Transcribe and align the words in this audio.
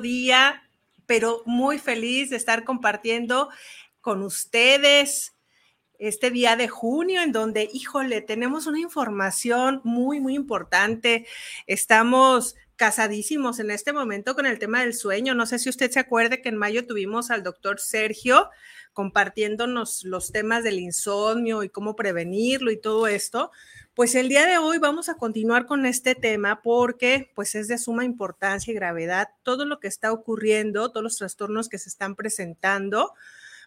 día, 0.00 0.62
pero 1.06 1.42
muy 1.46 1.78
feliz 1.78 2.30
de 2.30 2.36
estar 2.36 2.64
compartiendo 2.64 3.48
con 4.00 4.22
ustedes 4.22 5.34
este 5.98 6.30
día 6.30 6.56
de 6.56 6.68
junio 6.68 7.22
en 7.22 7.30
donde, 7.30 7.68
híjole, 7.72 8.22
tenemos 8.22 8.66
una 8.66 8.80
información 8.80 9.80
muy, 9.84 10.18
muy 10.18 10.34
importante. 10.34 11.26
Estamos 11.66 12.56
casadísimos 12.74 13.60
en 13.60 13.70
este 13.70 13.92
momento 13.92 14.34
con 14.34 14.46
el 14.46 14.58
tema 14.58 14.80
del 14.80 14.94
sueño. 14.94 15.34
No 15.34 15.46
sé 15.46 15.60
si 15.60 15.68
usted 15.68 15.90
se 15.90 16.00
acuerde 16.00 16.42
que 16.42 16.48
en 16.48 16.56
mayo 16.56 16.86
tuvimos 16.86 17.30
al 17.30 17.44
doctor 17.44 17.78
Sergio 17.78 18.50
compartiéndonos 18.92 20.04
los 20.04 20.32
temas 20.32 20.64
del 20.64 20.78
insomnio 20.78 21.62
y 21.62 21.68
cómo 21.68 21.96
prevenirlo 21.96 22.70
y 22.70 22.80
todo 22.80 23.06
esto. 23.06 23.50
Pues 23.94 24.14
el 24.14 24.28
día 24.28 24.46
de 24.46 24.58
hoy 24.58 24.78
vamos 24.78 25.08
a 25.08 25.16
continuar 25.16 25.66
con 25.66 25.86
este 25.86 26.14
tema 26.14 26.62
porque 26.62 27.30
pues 27.34 27.54
es 27.54 27.68
de 27.68 27.78
suma 27.78 28.04
importancia 28.04 28.70
y 28.70 28.74
gravedad 28.74 29.28
todo 29.42 29.64
lo 29.64 29.80
que 29.80 29.88
está 29.88 30.12
ocurriendo, 30.12 30.90
todos 30.90 31.04
los 31.04 31.16
trastornos 31.16 31.68
que 31.68 31.78
se 31.78 31.88
están 31.88 32.16
presentando, 32.16 33.12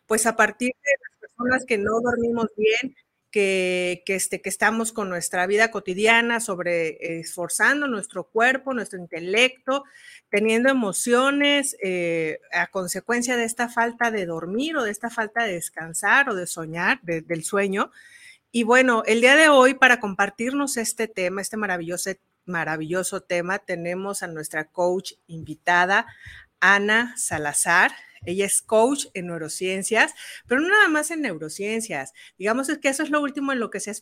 pues 0.08 0.25
a 0.25 0.35
partir 0.35 0.72
de 0.83 0.91
las 1.09 1.19
personas 1.19 1.66
que 1.66 1.78
no 1.78 2.00
dormimos 2.02 2.47
bien, 2.57 2.95
que, 3.36 4.02
este, 4.08 4.39
que 4.39 4.47
estamos 4.47 4.94
con 4.94 5.09
nuestra 5.09 5.45
vida 5.45 5.69
cotidiana, 5.69 6.39
sobre 6.39 7.19
esforzando 7.19 7.86
nuestro 7.86 8.23
cuerpo, 8.23 8.73
nuestro 8.73 8.97
intelecto, 8.97 9.83
teniendo 10.30 10.69
emociones 10.69 11.75
eh, 11.83 12.39
a 12.53 12.67
consecuencia 12.67 13.36
de 13.36 13.44
esta 13.44 13.67
falta 13.67 14.09
de 14.09 14.25
dormir 14.25 14.78
o 14.78 14.83
de 14.83 14.91
esta 14.91 15.09
falta 15.09 15.44
de 15.44 15.56
descansar 15.56 16.30
o 16.30 16.36
de 16.36 16.47
soñar, 16.47 17.02
del 17.02 17.44
sueño. 17.44 17.91
Y 18.53 18.63
bueno, 18.63 19.03
el 19.06 19.19
día 19.19 19.36
de 19.36 19.50
hoy 19.50 19.73
para 19.73 20.00
compartirnos 20.00 20.78
este 20.78 21.09
tema, 21.09 21.41
este 21.41 21.58
maravilloso, 21.58 22.11
maravilloso 22.45 23.19
tema, 23.19 23.59
tenemos 23.59 24.23
a 24.23 24.28
nuestra 24.28 24.63
coach 24.63 25.11
invitada, 25.28 26.08
Ana 26.61 27.13
Salazar. 27.17 27.91
Ella 28.26 28.45
es 28.45 28.62
coach 28.62 29.06
en 29.14 29.28
neurociencias, 29.28 30.14
pero 30.48 30.62
no 30.62 30.70
nada 30.70 30.88
más 30.88 31.12
en 31.12 31.22
neurociencias. 31.22 32.14
Digamos 32.38 32.68
que 32.81 32.90
eso 32.90 33.04
es 33.04 33.09
lo 33.09 33.22
último 33.22 33.52
en 33.52 33.59
lo 33.59 33.70
que 33.70 33.80
se 33.80 33.90
ha 33.90 33.94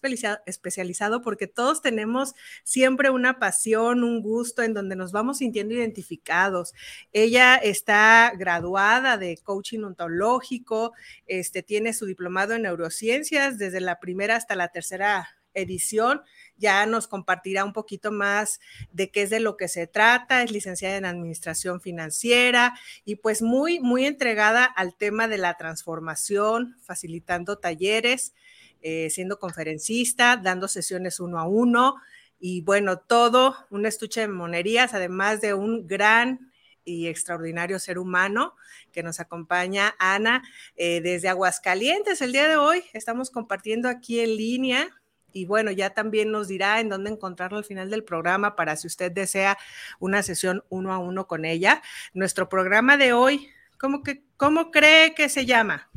especializado 0.45 1.21
porque 1.21 1.47
todos 1.47 1.81
tenemos 1.81 2.33
siempre 2.63 3.09
una 3.09 3.39
pasión, 3.39 4.03
un 4.03 4.21
gusto 4.21 4.63
en 4.63 4.73
donde 4.73 4.95
nos 4.95 5.11
vamos 5.11 5.39
sintiendo 5.39 5.73
identificados. 5.73 6.73
Ella 7.11 7.55
está 7.55 8.33
graduada 8.37 9.17
de 9.17 9.37
coaching 9.43 9.83
ontológico, 9.83 10.93
este, 11.27 11.63
tiene 11.63 11.93
su 11.93 12.05
diplomado 12.05 12.53
en 12.53 12.63
neurociencias 12.63 13.57
desde 13.57 13.81
la 13.81 13.99
primera 13.99 14.35
hasta 14.35 14.55
la 14.55 14.69
tercera 14.69 15.42
edición 15.53 16.21
ya 16.57 16.85
nos 16.85 17.07
compartirá 17.07 17.65
un 17.65 17.73
poquito 17.73 18.11
más 18.11 18.59
de 18.91 19.11
qué 19.11 19.23
es 19.23 19.29
de 19.29 19.39
lo 19.39 19.57
que 19.57 19.67
se 19.67 19.87
trata. 19.87 20.43
Es 20.43 20.51
licenciada 20.51 20.97
en 20.97 21.05
Administración 21.05 21.81
Financiera 21.81 22.73
y 23.05 23.15
pues 23.17 23.41
muy, 23.41 23.79
muy 23.79 24.05
entregada 24.05 24.63
al 24.63 24.95
tema 24.95 25.27
de 25.27 25.37
la 25.37 25.55
transformación, 25.55 26.77
facilitando 26.81 27.57
talleres, 27.57 28.33
eh, 28.81 29.09
siendo 29.09 29.39
conferencista, 29.39 30.37
dando 30.37 30.67
sesiones 30.67 31.19
uno 31.19 31.39
a 31.39 31.47
uno 31.47 31.95
y 32.39 32.61
bueno, 32.61 32.97
todo 32.97 33.55
un 33.69 33.85
estuche 33.85 34.21
de 34.21 34.27
monerías, 34.27 34.93
además 34.93 35.41
de 35.41 35.53
un 35.53 35.87
gran 35.87 36.51
y 36.85 37.07
extraordinario 37.07 37.79
ser 37.79 37.97
humano 37.97 38.55
que 38.91 39.03
nos 39.03 39.21
acompaña, 39.21 39.95
Ana, 39.99 40.43
eh, 40.75 40.99
desde 41.01 41.29
Aguascalientes. 41.29 42.21
El 42.21 42.33
día 42.33 42.47
de 42.49 42.57
hoy 42.57 42.83
estamos 42.93 43.31
compartiendo 43.31 43.87
aquí 43.87 44.19
en 44.19 44.35
línea 44.35 45.02
y 45.33 45.45
bueno, 45.45 45.71
ya 45.71 45.89
también 45.89 46.31
nos 46.31 46.47
dirá 46.47 46.79
en 46.79 46.89
dónde 46.89 47.09
encontrarlo 47.09 47.57
al 47.57 47.65
final 47.65 47.89
del 47.89 48.03
programa 48.03 48.55
para 48.55 48.75
si 48.75 48.87
usted 48.87 49.11
desea 49.11 49.57
una 49.99 50.23
sesión 50.23 50.63
uno 50.69 50.93
a 50.93 50.99
uno 50.99 51.27
con 51.27 51.43
ella. 51.43 51.81
Nuestro 52.13 52.47
programa 52.47 52.95
de 52.97 53.13
hoy, 53.13 53.49
¿cómo, 53.77 54.03
que, 54.03 54.23
cómo 54.37 54.71
cree 54.71 55.13
que 55.15 55.27
se 55.29 55.45
llama? 55.45 55.89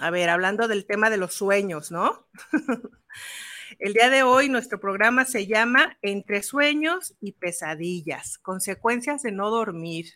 A 0.00 0.10
ver, 0.10 0.28
hablando 0.28 0.68
del 0.68 0.86
tema 0.86 1.10
de 1.10 1.16
los 1.16 1.34
sueños, 1.34 1.90
¿no? 1.90 2.26
El 3.78 3.94
día 3.94 4.10
de 4.10 4.22
hoy 4.22 4.48
nuestro 4.48 4.78
programa 4.78 5.24
se 5.24 5.46
llama 5.46 5.98
Entre 6.02 6.42
sueños 6.42 7.14
y 7.20 7.32
pesadillas, 7.32 8.38
consecuencias 8.38 9.22
de 9.22 9.32
no 9.32 9.50
dormir, 9.50 10.06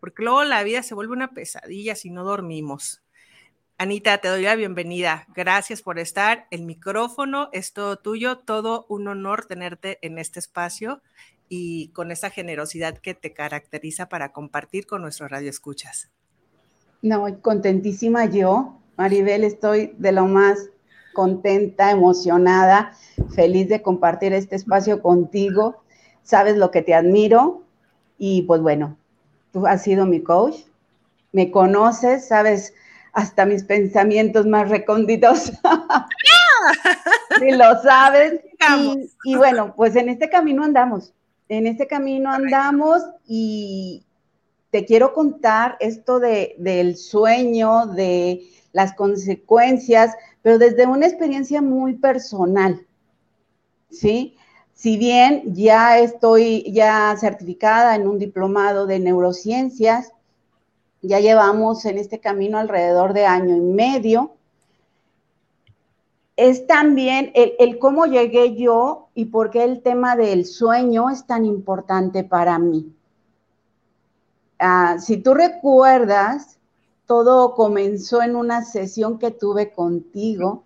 porque 0.00 0.22
luego 0.22 0.44
la 0.44 0.62
vida 0.62 0.82
se 0.82 0.94
vuelve 0.94 1.12
una 1.12 1.32
pesadilla 1.32 1.94
si 1.94 2.10
no 2.10 2.24
dormimos. 2.24 3.02
Anita, 3.78 4.16
te 4.16 4.28
doy 4.28 4.40
la 4.40 4.54
bienvenida. 4.54 5.26
Gracias 5.34 5.82
por 5.82 5.98
estar. 5.98 6.46
El 6.50 6.62
micrófono 6.62 7.50
es 7.52 7.74
todo 7.74 7.98
tuyo, 7.98 8.38
todo 8.38 8.86
un 8.88 9.06
honor 9.06 9.44
tenerte 9.44 9.98
en 10.00 10.18
este 10.18 10.38
espacio 10.38 11.02
y 11.50 11.88
con 11.88 12.10
esa 12.10 12.30
generosidad 12.30 12.96
que 12.96 13.12
te 13.12 13.34
caracteriza 13.34 14.08
para 14.08 14.32
compartir 14.32 14.86
con 14.86 15.02
nuestros 15.02 15.30
radioescuchas. 15.30 16.10
No, 17.02 17.26
contentísima 17.42 18.24
yo, 18.24 18.78
Maribel, 18.96 19.44
estoy 19.44 19.94
de 19.98 20.12
lo 20.12 20.24
más 20.24 20.70
contenta, 21.12 21.90
emocionada, 21.90 22.92
feliz 23.34 23.68
de 23.68 23.82
compartir 23.82 24.32
este 24.32 24.56
espacio 24.56 25.02
contigo. 25.02 25.82
Sabes 26.22 26.56
lo 26.56 26.70
que 26.70 26.80
te 26.80 26.94
admiro 26.94 27.62
y 28.16 28.40
pues 28.42 28.62
bueno, 28.62 28.96
tú 29.52 29.66
has 29.66 29.82
sido 29.82 30.06
mi 30.06 30.22
coach, 30.22 30.60
me 31.32 31.50
conoces, 31.50 32.26
sabes 32.26 32.72
hasta 33.16 33.46
mis 33.46 33.64
pensamientos 33.64 34.46
más 34.46 34.68
recónditos. 34.68 35.50
si 37.38 37.50
lo 37.50 37.80
sabes. 37.82 38.42
Y, 39.24 39.36
bueno, 39.36 39.74
pues 39.74 39.96
en 39.96 40.10
este 40.10 40.28
camino 40.28 40.62
andamos. 40.62 41.14
En 41.48 41.66
este 41.66 41.86
camino 41.86 42.30
andamos 42.30 43.02
y 43.26 44.04
te 44.70 44.84
quiero 44.84 45.14
contar 45.14 45.78
esto 45.80 46.20
de, 46.20 46.56
del 46.58 46.98
sueño, 46.98 47.86
de 47.86 48.42
las 48.72 48.92
consecuencias, 48.94 50.14
pero 50.42 50.58
desde 50.58 50.86
una 50.86 51.06
experiencia 51.06 51.62
muy 51.62 51.94
personal. 51.94 52.86
¿Sí? 53.90 54.36
Si 54.74 54.98
bien 54.98 55.54
ya 55.54 55.98
estoy 56.00 56.70
ya 56.70 57.16
certificada 57.18 57.94
en 57.96 58.08
un 58.08 58.18
diplomado 58.18 58.86
de 58.86 58.98
neurociencias, 58.98 60.12
ya 61.06 61.20
llevamos 61.20 61.84
en 61.84 61.98
este 61.98 62.20
camino 62.20 62.58
alrededor 62.58 63.12
de 63.12 63.26
año 63.26 63.56
y 63.56 63.60
medio. 63.60 64.32
Es 66.36 66.66
también 66.66 67.32
el, 67.34 67.78
cómo 67.78 68.06
llegué 68.06 68.56
yo 68.56 69.08
y 69.14 69.26
por 69.26 69.50
qué 69.50 69.64
el 69.64 69.82
tema 69.82 70.16
del 70.16 70.44
sueño 70.44 71.08
es 71.08 71.26
tan 71.26 71.46
importante 71.46 72.24
para 72.24 72.58
mí. 72.58 72.92
Ah, 74.58 74.96
si 74.98 75.16
tú 75.18 75.34
recuerdas, 75.34 76.58
todo 77.06 77.54
comenzó 77.54 78.22
en 78.22 78.36
una 78.36 78.64
sesión 78.64 79.18
que 79.18 79.30
tuve 79.30 79.72
contigo, 79.72 80.64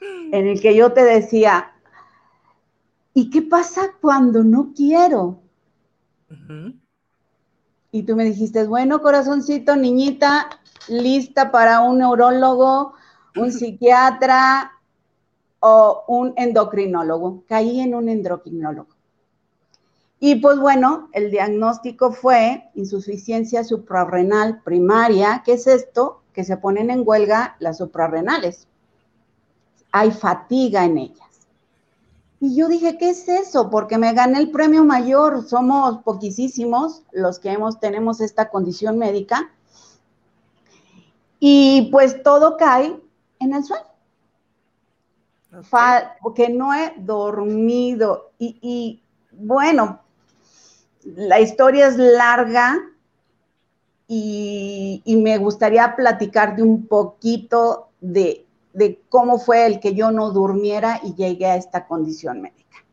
en 0.00 0.46
el 0.46 0.60
que 0.60 0.74
yo 0.74 0.92
te 0.92 1.04
decía, 1.04 1.72
¿y 3.14 3.30
qué 3.30 3.42
pasa 3.42 3.92
cuando 4.00 4.44
no 4.44 4.72
quiero? 4.76 5.40
Y 7.90 8.02
tú 8.02 8.16
me 8.16 8.24
dijiste, 8.24 8.66
bueno, 8.66 9.00
corazoncito, 9.00 9.76
niñita, 9.76 10.48
lista 10.88 11.50
para 11.50 11.80
un 11.80 11.98
neurólogo, 11.98 12.94
un 13.36 13.52
psiquiatra 13.52 14.72
o 15.60 16.04
un 16.08 16.34
endocrinólogo. 16.36 17.44
Caí 17.48 17.80
en 17.80 17.94
un 17.94 18.08
endocrinólogo. 18.08 18.98
Y 20.20 20.36
pues 20.36 20.58
bueno, 20.58 21.08
el 21.12 21.30
diagnóstico 21.30 22.12
fue 22.12 22.70
insuficiencia 22.74 23.62
suprarrenal 23.62 24.62
primaria. 24.62 25.42
¿Qué 25.44 25.52
es 25.52 25.66
esto? 25.66 26.22
Que 26.32 26.44
se 26.44 26.56
ponen 26.56 26.90
en 26.90 27.02
huelga 27.06 27.56
las 27.60 27.78
suprarrenales. 27.78 28.66
Hay 29.92 30.10
fatiga 30.10 30.84
en 30.84 30.98
ellas. 30.98 31.27
Y 32.40 32.54
yo 32.54 32.68
dije, 32.68 32.98
¿qué 32.98 33.10
es 33.10 33.28
eso? 33.28 33.68
Porque 33.68 33.98
me 33.98 34.12
gané 34.12 34.38
el 34.38 34.50
premio 34.50 34.84
mayor. 34.84 35.48
Somos 35.48 36.02
poquísimos 36.02 37.02
los 37.12 37.38
que 37.38 37.50
hemos, 37.50 37.80
tenemos 37.80 38.20
esta 38.20 38.48
condición 38.48 38.96
médica. 38.98 39.50
Y 41.40 41.88
pues 41.90 42.22
todo 42.22 42.56
cae 42.56 43.00
en 43.40 43.54
el 43.54 43.64
sueño. 43.64 43.84
Porque 46.22 46.48
no 46.48 46.74
he 46.74 46.94
dormido. 46.98 48.30
Y, 48.38 49.02
bueno, 49.32 50.00
la 51.02 51.40
historia 51.40 51.88
es 51.88 51.96
larga 51.96 52.78
y, 54.06 55.02
me 55.06 55.38
gustaría 55.38 55.96
platicarte 55.96 56.62
un 56.62 56.86
poquito 56.86 57.88
de, 58.00 58.46
de 58.72 59.00
cómo 59.08 59.38
fue 59.38 59.66
el 59.66 59.80
que 59.80 59.94
yo 59.94 60.10
no 60.10 60.30
durmiera 60.30 61.00
y 61.02 61.14
llegué 61.14 61.46
a 61.46 61.56
esta 61.56 61.86
condición 61.86 62.40
médica. 62.40 62.84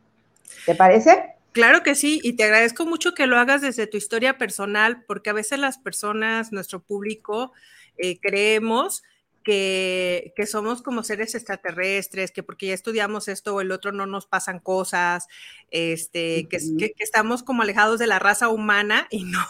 ¿Te 0.66 0.76
parece? 0.76 1.36
Claro 1.52 1.84
que 1.84 1.96
sí, 1.96 2.20
y 2.24 2.34
te 2.34 2.44
agradezco 2.44 2.86
mucho 2.86 3.14
que 3.14 3.28
lo 3.28 3.38
hagas 3.38 3.62
desde 3.62 3.88
tu 3.88 3.96
historia 3.96 4.38
personal, 4.38 5.06
porque 5.08 5.30
a 5.30 5.34
veces 5.34 5.60
las 5.60 5.78
personas, 5.78 6.52
nuestro 6.52 6.82
público, 6.82 7.54
eh, 7.98 8.20
creemos 8.20 9.04
que, 9.46 10.34
somos 10.48 10.82
como 10.82 11.04
seres 11.04 11.36
extraterrestres, 11.36 12.32
que 12.32 12.44
porque 12.44 12.68
ya 12.68 12.74
estudiamos 12.74 13.28
esto 13.28 13.56
o 13.56 13.62
el 13.62 13.72
otro 13.72 13.92
no 13.92 14.08
nos 14.08 14.26
pasan 14.26 14.60
cosas, 14.60 15.28
este, 15.70 16.48
que, 16.50 16.58
que, 16.78 16.94
estamos 16.98 17.44
como 17.44 17.62
alejados 17.62 18.00
de 18.00 18.08
la 18.08 18.20
raza 18.20 18.50
humana 18.50 19.08
y 19.12 19.24
no, 19.24 19.46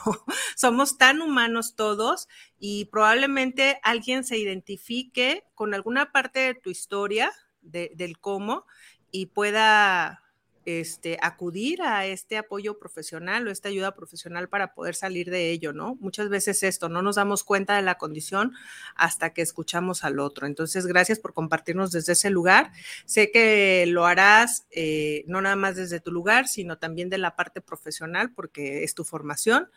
somos 0.55 0.97
tan 0.97 1.21
humanos 1.21 1.75
todos 1.75 2.27
y 2.59 2.85
probablemente 2.85 3.79
alguien 3.83 4.23
se 4.23 4.37
identifique 4.37 5.45
con 5.55 5.73
alguna 5.73 6.11
parte 6.11 6.39
de 6.39 6.55
tu 6.55 6.69
historia, 6.69 7.31
del 7.61 8.19
cómo, 8.19 8.65
y 9.09 9.27
pueda 9.27 10.24
este, 10.65 11.17
acudir 11.21 11.81
a 11.81 12.05
este 12.05 12.37
apoyo 12.37 12.77
profesional 12.79 13.47
o 13.47 13.51
esta 13.51 13.69
ayuda 13.69 13.95
profesional 13.95 14.49
para 14.49 14.73
poder 14.73 14.95
salir 14.95 15.29
de 15.29 15.51
ello, 15.51 15.73
¿no? 15.73 15.95
Muchas 16.01 16.29
veces 16.29 16.63
esto, 16.63 16.89
no 16.89 17.01
nos 17.01 17.15
damos 17.15 17.43
cuenta 17.43 17.75
de 17.75 17.81
la 17.81 17.95
condición 17.95 18.53
hasta 18.95 19.33
que 19.33 19.41
escuchamos 19.41 20.03
al 20.03 20.19
otro. 20.19 20.47
Entonces, 20.47 20.87
gracias 20.87 21.19
por 21.19 21.33
compartirnos 21.33 21.91
desde 21.91 22.13
ese 22.13 22.29
lugar. 22.29 22.71
Sé 23.05 23.31
que 23.31 23.85
lo 23.87 24.05
harás 24.05 24.65
eh, 24.71 25.23
no 25.27 25.41
nada 25.41 25.55
más 25.55 25.75
desde 25.75 25.99
tu 25.99 26.11
lugar, 26.11 26.47
sino 26.47 26.77
también 26.77 27.09
de 27.09 27.17
la 27.17 27.35
parte 27.35 27.61
profesional, 27.61 28.31
porque 28.33 28.83
es 28.83 28.95
tu 28.95 29.03
formación. 29.03 29.69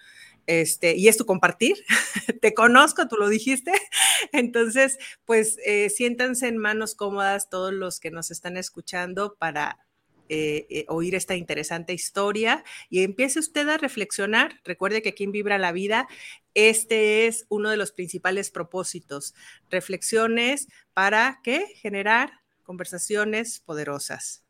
Este, 0.46 0.96
y 0.96 1.08
es 1.08 1.18
tu 1.18 1.26
compartir. 1.26 1.76
Te 2.40 2.54
conozco, 2.54 3.06
tú 3.06 3.16
lo 3.16 3.28
dijiste. 3.28 3.70
Entonces, 4.32 4.98
pues 5.26 5.58
eh, 5.64 5.90
siéntanse 5.90 6.48
en 6.48 6.56
manos 6.56 6.94
cómodas 6.94 7.50
todos 7.50 7.74
los 7.74 8.00
que 8.00 8.10
nos 8.10 8.30
están 8.30 8.56
escuchando 8.56 9.36
para 9.38 9.78
eh, 10.28 10.66
eh, 10.70 10.84
oír 10.88 11.14
esta 11.14 11.34
interesante 11.34 11.92
historia 11.92 12.64
y 12.90 13.02
empiece 13.02 13.38
usted 13.38 13.68
a 13.68 13.78
reflexionar. 13.78 14.60
Recuerde 14.64 15.02
que 15.02 15.10
aquí 15.10 15.24
en 15.24 15.32
Vibra 15.32 15.58
la 15.58 15.72
Vida, 15.72 16.06
este 16.54 17.26
es 17.26 17.46
uno 17.48 17.70
de 17.70 17.76
los 17.76 17.92
principales 17.92 18.50
propósitos. 18.50 19.34
Reflexiones 19.70 20.68
para 20.94 21.40
qué? 21.42 21.66
Generar 21.76 22.32
conversaciones 22.64 23.60
poderosas. 23.60 24.42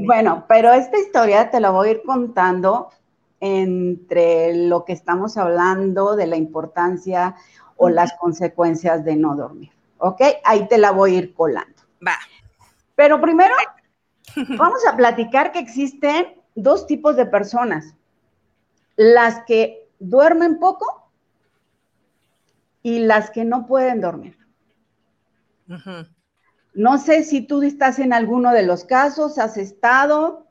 bueno, 0.00 0.44
pero 0.48 0.72
esta 0.72 0.98
historia 0.98 1.50
te 1.50 1.60
la 1.60 1.70
voy 1.70 1.88
a 1.88 1.90
ir 1.92 2.02
contando 2.04 2.90
entre 3.40 4.54
lo 4.68 4.84
que 4.84 4.92
estamos 4.92 5.36
hablando 5.36 6.14
de 6.14 6.26
la 6.26 6.36
importancia 6.36 7.34
o 7.76 7.88
las 7.88 8.12
consecuencias 8.14 9.04
de 9.04 9.16
no 9.16 9.34
dormir. 9.34 9.70
¿Ok? 9.98 10.20
Ahí 10.44 10.68
te 10.68 10.78
la 10.78 10.90
voy 10.90 11.14
a 11.14 11.18
ir 11.18 11.34
colando. 11.34 11.82
Va. 12.06 12.18
Pero 12.94 13.20
primero 13.20 13.54
Vamos 14.36 14.86
a 14.86 14.96
platicar 14.96 15.52
que 15.52 15.58
existen 15.58 16.34
dos 16.54 16.86
tipos 16.86 17.16
de 17.16 17.26
personas. 17.26 17.94
Las 18.96 19.44
que 19.46 19.88
duermen 19.98 20.58
poco 20.58 21.10
y 22.82 23.00
las 23.00 23.30
que 23.30 23.44
no 23.44 23.66
pueden 23.66 24.00
dormir. 24.00 24.36
No 26.74 26.98
sé 26.98 27.24
si 27.24 27.42
tú 27.42 27.62
estás 27.62 27.98
en 27.98 28.12
alguno 28.12 28.52
de 28.52 28.64
los 28.64 28.84
casos, 28.84 29.38
has 29.38 29.56
estado. 29.56 30.46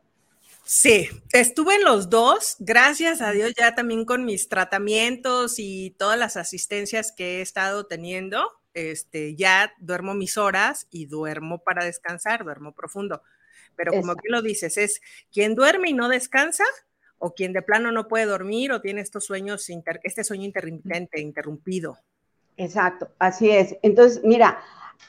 Sí, 0.64 1.10
estuve 1.34 1.76
en 1.76 1.84
los 1.84 2.10
dos, 2.10 2.56
gracias 2.60 3.22
a 3.22 3.32
Dios 3.32 3.52
ya 3.58 3.76
también 3.76 4.06
con 4.06 4.26
mis 4.26 4.48
tratamientos 4.48 5.56
y 5.58 5.96
todas 5.98 6.18
las 6.18 6.38
asistencias 6.38 7.12
que 7.12 7.40
he 7.40 7.42
estado 7.42 7.88
teniendo, 7.88 8.48
este, 8.74 9.36
ya 9.36 9.74
duermo 9.80 10.14
mis 10.14 10.38
horas 10.38 10.88
y 10.90 11.08
duermo 11.08 11.60
para 11.64 11.84
descansar, 11.84 12.44
duermo 12.44 12.74
profundo. 12.74 13.22
Pero 13.76 13.94
como 13.94 14.16
tú 14.16 14.24
lo 14.30 14.42
dices, 14.42 14.78
es 14.78 15.02
quien 15.32 15.56
duerme 15.56 15.90
y 15.90 15.94
no 15.94 16.10
descansa 16.10 16.64
o 17.18 17.34
quien 17.34 17.54
de 17.54 17.62
plano 17.62 17.92
no 17.92 18.08
puede 18.08 18.26
dormir 18.26 18.72
o 18.72 18.82
tiene 18.82 19.02
estos 19.02 19.26
sueños, 19.26 19.68
este 20.04 20.24
sueño 20.24 20.46
intermitente, 20.46 21.22
interrumpido. 21.22 21.98
Exacto, 22.58 23.10
así 23.20 23.50
es. 23.50 23.76
Entonces, 23.82 24.22
mira, 24.24 24.60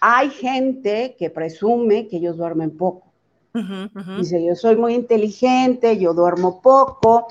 hay 0.01 0.31
gente 0.31 1.17
que 1.19 1.31
presume 1.31 2.09
que 2.09 2.17
ellos 2.17 2.37
duermen 2.37 2.77
poco. 2.77 3.13
Dice, 4.19 4.43
yo 4.43 4.55
soy 4.55 4.77
muy 4.77 4.95
inteligente, 4.95 5.99
yo 5.99 6.15
duermo 6.15 6.63
poco, 6.63 7.27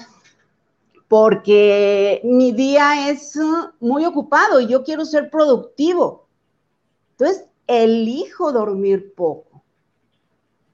porque 1.07 2.21
mi 2.23 2.51
día 2.51 3.09
es 3.09 3.35
uh, 3.35 3.71
muy 3.79 4.05
ocupado 4.05 4.59
y 4.59 4.67
yo 4.67 4.83
quiero 4.83 5.03
ser 5.03 5.31
productivo. 5.31 6.27
Entonces, 7.11 7.45
elijo 7.65 8.51
dormir 8.51 9.13
poco 9.15 9.50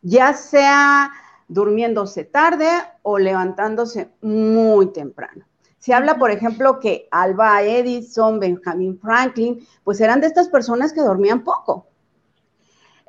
ya 0.01 0.33
sea 0.33 1.11
durmiéndose 1.47 2.23
tarde 2.23 2.69
o 3.01 3.17
levantándose 3.17 4.11
muy 4.21 4.91
temprano. 4.91 5.45
Se 5.79 5.93
habla, 5.93 6.17
por 6.17 6.31
ejemplo, 6.31 6.79
que 6.79 7.07
Alba 7.11 7.61
Edison, 7.61 8.39
Benjamin 8.39 8.99
Franklin, 8.99 9.65
pues 9.83 10.01
eran 10.01 10.19
de 10.19 10.27
estas 10.27 10.49
personas 10.49 10.91
que 10.91 11.01
dormían 11.01 11.43
poco. 11.43 11.87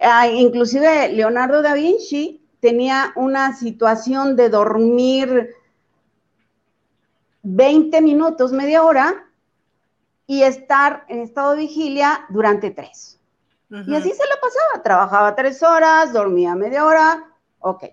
Ah, 0.01 0.29
inclusive 0.29 1.09
Leonardo 1.13 1.61
da 1.61 1.75
Vinci 1.75 2.47
tenía 2.61 3.13
una 3.17 3.57
situación 3.57 4.37
de 4.37 4.49
dormir 4.49 5.51
20 7.43 8.01
minutos, 8.01 8.53
media 8.53 8.85
hora, 8.85 9.25
y 10.27 10.43
estar 10.43 11.05
en 11.09 11.21
estado 11.21 11.53
de 11.53 11.63
vigilia 11.63 12.27
durante 12.29 12.71
tres. 12.71 13.18
Y 13.71 13.95
así 13.95 14.11
se 14.11 14.25
lo 14.25 14.41
pasaba, 14.41 14.83
trabajaba 14.83 15.35
tres 15.35 15.63
horas, 15.63 16.13
dormía 16.13 16.55
media 16.55 16.87
hora, 16.87 17.25
ok. 17.59 17.85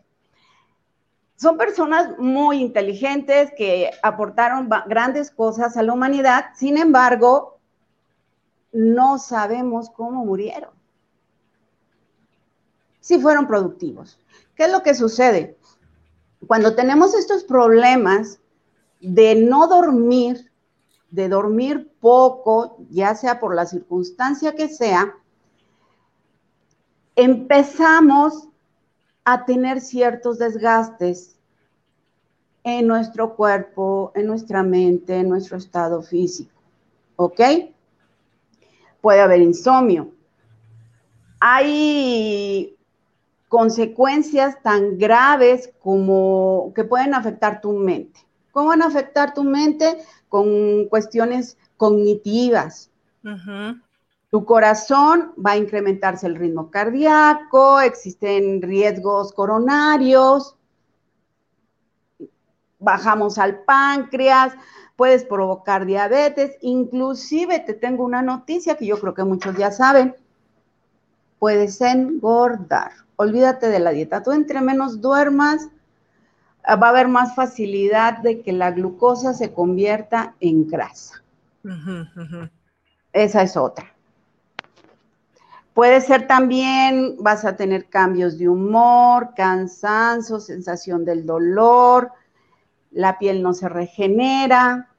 Son 1.36 1.57
personas 1.57 2.18
muy 2.18 2.62
inteligentes 2.62 3.51
que 3.57 3.92
aportaron 4.01 4.69
grandes 4.88 5.31
cosas 5.31 5.75
a 5.75 5.83
la 5.83 5.92
humanidad, 5.92 6.45
sin 6.56 6.77
embargo, 6.77 7.60
no 8.72 9.17
sabemos 9.17 9.89
cómo 9.89 10.24
murieron. 10.24 10.72
Si 13.01 13.20
fueron 13.20 13.46
productivos. 13.46 14.17
¿Qué 14.55 14.63
es 14.63 14.72
lo 14.72 14.82
que 14.82 14.96
sucede? 14.96 15.58
Cuando 16.48 16.74
tenemos 16.75 17.13
estos 17.13 17.44
problemas 17.44 18.39
de 19.01 19.36
no 19.36 19.67
dormir, 19.67 20.51
de 21.12 21.27
dormir 21.27 21.91
poco, 22.00 22.77
ya 22.89 23.13
sea 23.13 23.41
por 23.41 23.53
la 23.53 23.65
circunstancia 23.65 24.55
que 24.55 24.70
sea, 24.70 25.13
empezamos 27.15 28.48
a 29.24 29.45
tener 29.45 29.81
ciertos 29.81 30.38
desgastes 30.38 31.36
en 32.63 32.88
nuestro 32.88 33.36
cuerpo, 33.36 34.12
en 34.15 34.27
nuestra 34.27 34.63
mente, 34.63 35.17
en 35.17 35.29
nuestro 35.29 35.57
estado 35.57 36.01
físico. 36.01 36.51
¿Ok? 37.15 37.39
Puede 39.01 39.22
haber 39.22 39.41
insomnio. 39.41 40.12
Hay 41.39 42.75
consecuencias 43.48 44.62
tan 44.63 44.98
graves 44.98 45.72
como 45.79 46.72
que 46.75 46.84
pueden 46.84 47.13
afectar 47.13 47.62
tu 47.62 47.72
mente. 47.74 48.19
¿Cómo 48.51 48.69
van 48.69 48.81
a 48.81 48.88
afectar 48.88 49.34
tu 49.34 49.43
mente? 49.43 49.98
Con 50.27 50.86
cuestiones 50.86 51.57
cognitivas. 51.77 52.89
Tu 54.36 54.44
corazón 54.44 55.32
va 55.38 55.51
a 55.51 55.58
incrementarse 55.58 56.27
el 56.27 56.36
ritmo 56.36 56.70
cardíaco, 56.70 57.80
existen 57.80 58.62
riesgos 58.62 59.32
coronarios, 59.32 60.58
bajamos 62.77 63.38
al 63.38 63.60
páncreas, 63.60 64.51
puedes 64.98 65.24
provocar 65.24 65.86
diabetes, 65.86 66.58
inclusive 66.60 67.62
te 67.62 67.75
tengo 67.75 68.04
una 68.04 68.22
noticia 68.22 68.75
que 68.75 68.86
yo 68.86 69.00
creo 69.00 69.13
que 69.13 69.24
muchos 69.24 69.56
ya 69.56 69.72
saben, 69.72 70.13
puedes 71.39 71.80
engordar. 71.80 72.92
Olvídate 73.15 73.70
de 73.70 73.80
la 73.80 73.92
dieta. 73.92 74.22
Tú 74.22 74.34
entre 74.34 74.60
menos 74.60 75.00
duermas, 75.00 75.70
va 76.68 76.88
a 76.88 76.89
haber 76.89 77.08
más 77.08 77.36
facilidad 77.36 78.18
de 78.18 78.42
que 78.42 78.51
la 78.51 78.72
glucosa 78.72 79.34
se 79.34 79.54
convierta 79.54 80.36
en 80.42 80.68
grasa. 80.68 81.24
Esa 83.13 83.42
es 83.42 83.56
otra. 83.56 83.95
Puede 85.75 86.00
ser 86.00 86.25
también, 86.25 87.17
vas 87.20 87.44
a 87.44 87.58
tener 87.58 87.89
cambios 87.89 88.38
de 88.38 88.48
humor, 88.48 89.34
cansancio, 89.36 90.39
sensación 90.39 91.03
del 91.03 91.25
dolor, 91.25 92.13
la 92.91 93.20
piel 93.20 93.44
no 93.44 93.53
se 93.53 93.67
regenera. 93.67 94.89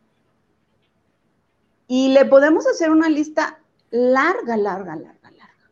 Y 1.89 2.09
le 2.09 2.27
podemos 2.27 2.67
hacer 2.67 2.91
una 2.91 3.09
lista 3.09 3.59
larga, 3.89 4.59
larga, 4.59 4.97
larga, 4.97 5.31
larga. 5.31 5.71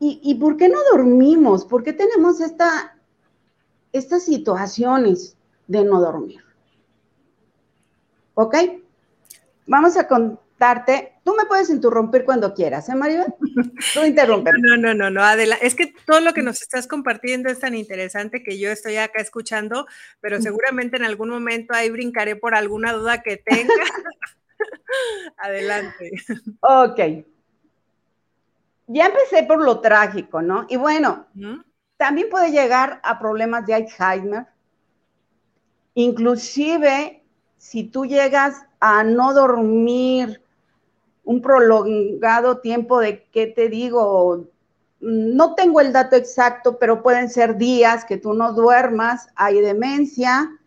¿Y, 0.00 0.34
por 0.34 0.56
qué 0.56 0.68
no 0.68 0.80
dormimos? 0.90 1.64
¿Por 1.64 1.84
qué 1.84 1.92
tenemos 1.92 2.40
esta, 2.40 2.98
estas 3.92 4.24
situaciones 4.24 5.36
de 5.68 5.84
no 5.84 6.00
dormir? 6.00 6.42
¿Ok? 8.34 8.56
Vamos 9.68 9.96
a 9.96 10.08
Tú 11.24 11.34
me 11.34 11.44
puedes 11.46 11.70
interrumpir 11.70 12.24
cuando 12.24 12.54
quieras, 12.54 12.88
¿eh, 12.88 12.94
Maribel? 12.94 13.34
Tú 13.94 14.04
interrumpe. 14.04 14.50
No, 14.62 14.76
no, 14.76 14.94
no, 14.94 15.10
no, 15.10 15.22
Adela. 15.22 15.56
Es 15.60 15.74
que 15.74 15.92
todo 16.06 16.20
lo 16.20 16.32
que 16.32 16.42
nos 16.42 16.62
estás 16.62 16.86
compartiendo 16.86 17.48
es 17.48 17.58
tan 17.58 17.74
interesante 17.74 18.44
que 18.44 18.58
yo 18.58 18.70
estoy 18.70 18.96
acá 18.96 19.20
escuchando, 19.20 19.86
pero 20.20 20.40
seguramente 20.40 20.96
en 20.96 21.04
algún 21.04 21.30
momento 21.30 21.74
ahí 21.74 21.90
brincaré 21.90 22.36
por 22.36 22.54
alguna 22.54 22.92
duda 22.92 23.22
que 23.22 23.38
tenga. 23.38 23.72
Adelante. 25.38 26.12
Ok. 26.60 27.00
Ya 28.86 29.06
empecé 29.06 29.42
por 29.44 29.62
lo 29.64 29.80
trágico, 29.80 30.42
¿no? 30.42 30.66
Y 30.68 30.76
bueno, 30.76 31.26
también 31.96 32.28
puede 32.30 32.52
llegar 32.52 33.00
a 33.02 33.18
problemas 33.18 33.66
de 33.66 33.74
Alzheimer. 33.74 34.46
Inclusive, 35.94 37.24
si 37.58 37.84
tú 37.84 38.06
llegas 38.06 38.64
a 38.80 39.02
no 39.02 39.34
dormir 39.34 40.41
un 41.24 41.40
prolongado 41.40 42.58
tiempo 42.58 42.98
de, 42.98 43.24
¿qué 43.32 43.46
te 43.46 43.68
digo? 43.68 44.46
No 45.00 45.54
tengo 45.54 45.80
el 45.80 45.92
dato 45.92 46.16
exacto, 46.16 46.78
pero 46.78 47.02
pueden 47.02 47.28
ser 47.28 47.56
días 47.56 48.04
que 48.04 48.16
tú 48.16 48.34
no 48.34 48.52
duermas, 48.52 49.28
hay 49.34 49.60
demencia. 49.60 50.58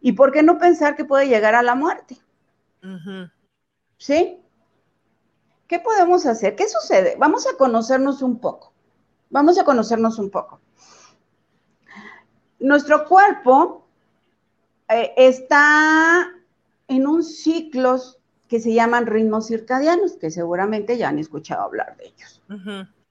¿Y 0.00 0.12
por 0.12 0.32
qué 0.32 0.42
no 0.42 0.58
pensar 0.58 0.96
que 0.96 1.04
puede 1.04 1.28
llegar 1.28 1.54
a 1.54 1.62
la 1.62 1.74
muerte? 1.74 2.18
¿Sí? 3.98 4.40
¿Qué 5.68 5.78
podemos 5.78 6.26
hacer? 6.26 6.56
¿Qué 6.56 6.68
sucede? 6.68 7.16
Vamos 7.18 7.46
a 7.46 7.56
conocernos 7.56 8.20
un 8.22 8.38
poco. 8.38 8.72
Vamos 9.30 9.58
a 9.58 9.64
conocernos 9.64 10.18
un 10.18 10.30
poco. 10.30 10.60
Nuestro 12.58 13.06
cuerpo 13.06 13.86
eh, 14.88 15.14
está 15.16 16.28
en 16.88 17.06
un 17.06 17.22
ciclo 17.22 17.98
que 18.52 18.60
se 18.60 18.74
llaman 18.74 19.06
ritmos 19.06 19.46
circadianos, 19.46 20.12
que 20.12 20.30
seguramente 20.30 20.98
ya 20.98 21.08
han 21.08 21.18
escuchado 21.18 21.62
hablar 21.62 21.96
de 21.96 22.08
ellos. 22.08 22.42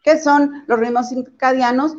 ¿Qué 0.03 0.19
son 0.19 0.63
los 0.67 0.79
ritmos 0.79 1.09
circadianos? 1.09 1.95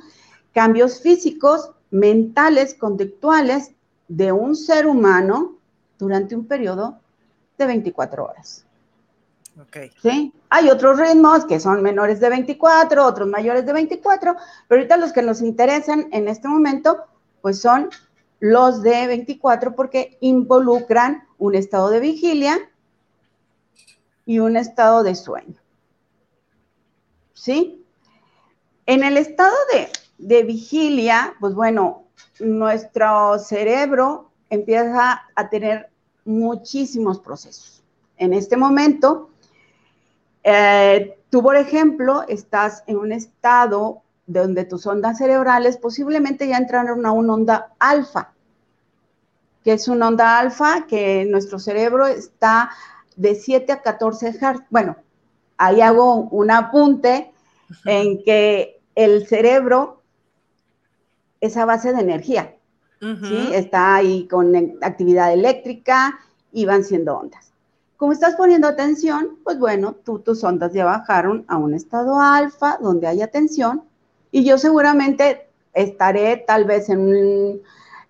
Cambios 0.55 1.01
físicos, 1.01 1.73
mentales, 1.91 2.73
conductuales 2.73 3.73
de 4.07 4.31
un 4.31 4.55
ser 4.55 4.87
humano 4.87 5.57
durante 5.99 6.37
un 6.37 6.47
periodo 6.47 7.01
de 7.59 7.67
24 7.67 8.27
horas. 8.27 8.65
¿Sí? 10.01 10.33
Hay 10.49 10.71
otros 10.71 11.01
ritmos 11.01 11.45
que 11.45 11.59
son 11.59 11.83
menores 11.83 12.21
de 12.21 12.29
24, 12.29 13.05
otros 13.05 13.27
mayores 13.27 13.67
de 13.67 13.73
24, 13.73 14.37
pero 14.69 14.81
ahorita 14.81 14.97
los 14.99 15.13
que 15.13 15.23
nos 15.23 15.43
interesan 15.43 16.07
en 16.13 16.29
este 16.29 16.47
momento, 16.47 17.07
pues 17.41 17.61
son 17.61 17.91
los 18.39 18.83
de 18.83 19.09
24 19.09 19.75
porque 19.75 20.17
involucran 20.21 21.25
un 21.39 21.57
estado 21.57 21.91
de 21.91 21.99
vigilia 21.99 22.69
y 24.27 24.39
un 24.39 24.57
estado 24.57 25.03
de 25.03 25.15
sueño. 25.15 25.61
¿Sí? 27.33 27.85
En 28.87 29.05
el 29.05 29.17
estado 29.17 29.57
de, 29.73 29.89
de 30.19 30.43
vigilia, 30.43 31.35
pues 31.41 31.55
bueno, 31.55 32.05
nuestro 32.41 33.39
cerebro 33.39 34.31
empieza 34.51 35.23
a 35.35 35.49
tener 35.49 35.91
muchísimos 36.25 37.19
procesos. 37.19 37.83
En 38.17 38.33
este 38.33 38.57
momento, 38.57 39.31
eh, 40.45 41.19
tú, 41.31 41.43
por 41.43 41.57
ejemplo, 41.57 42.25
estás 42.29 42.85
en 42.87 42.97
un 42.97 43.13
estado 43.13 44.03
donde 44.27 44.65
tus 44.65 44.87
ondas 44.87 45.19
cerebrales 45.19 45.77
posiblemente 45.77 46.47
ya 46.47 46.57
entraron 46.57 47.05
a 47.07 47.13
una 47.13 47.33
onda 47.33 47.73
alfa, 47.79 48.33
que 49.65 49.73
es 49.73 49.89
una 49.89 50.09
onda 50.09 50.39
alfa 50.39 50.87
que 50.87 51.25
nuestro 51.29 51.59
cerebro 51.59 52.07
está 52.07 52.71
de 53.17 53.35
7 53.35 53.73
a 53.73 53.83
14 53.83 54.33
Hz. 54.33 54.63
Bueno, 54.71 54.97
ahí 55.57 55.81
hago 55.81 56.15
un 56.15 56.51
apunte 56.51 57.33
en 57.85 58.23
que 58.23 58.81
el 58.95 59.27
cerebro 59.27 60.03
es 61.41 61.57
a 61.57 61.65
base 61.65 61.93
de 61.93 62.01
energía. 62.01 62.55
¿sí? 63.01 63.51
Está 63.53 63.97
ahí 63.97 64.29
con 64.29 64.55
actividad 64.81 65.33
eléctrica 65.33 66.19
y 66.53 66.67
van 66.67 66.85
siendo 66.85 67.17
ondas. 67.17 67.53
Como 67.97 68.13
estás 68.13 68.37
poniendo 68.37 68.69
atención, 68.69 69.39
pues 69.45 69.59
bueno, 69.59 69.95
tú, 70.05 70.21
tus 70.21 70.43
ondas 70.45 70.73
ya 70.73 70.85
bajaron 70.85 71.45
a 71.49 71.57
un 71.57 71.75
estado 71.75 72.21
alfa 72.21 72.79
donde 72.81 73.07
hay 73.07 73.23
atención 73.23 73.83
y 74.31 74.45
yo 74.45 74.59
seguramente 74.59 75.49
estaré 75.75 76.37
tal 76.47 76.65
vez 76.65 76.89
en 76.89 77.01
un 77.01 77.63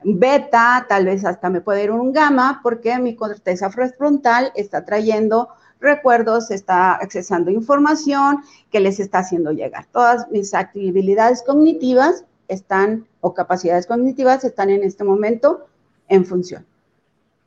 beta, 0.05 0.87
tal 0.89 1.07
vez 1.07 1.25
hasta 1.25 1.51
me 1.51 1.61
puede 1.61 1.85
ir 1.85 1.91
un 1.91 2.13
gamma 2.13 2.61
porque 2.63 2.99
mi 2.99 3.17
corteza 3.17 3.71
frontal 3.71 4.53
está 4.55 4.85
trayendo 4.85 5.49
recuerdos, 5.81 6.51
está 6.51 6.95
accesando 6.95 7.51
información 7.51 8.43
que 8.71 8.81
les 8.81 9.01
está 9.01 9.19
haciendo 9.19 9.51
llegar. 9.53 9.87
Todas 9.93 10.31
mis 10.31 10.55
actividades 10.55 11.43
cognitivas 11.43 12.25
están, 12.49 13.07
o 13.21 13.35
capacidades 13.35 13.87
cognitivas 13.87 14.45
están 14.45 14.71
en 14.71 14.85
este 14.85 15.05
momento 15.05 15.67
en 16.09 16.25
función. 16.25 16.65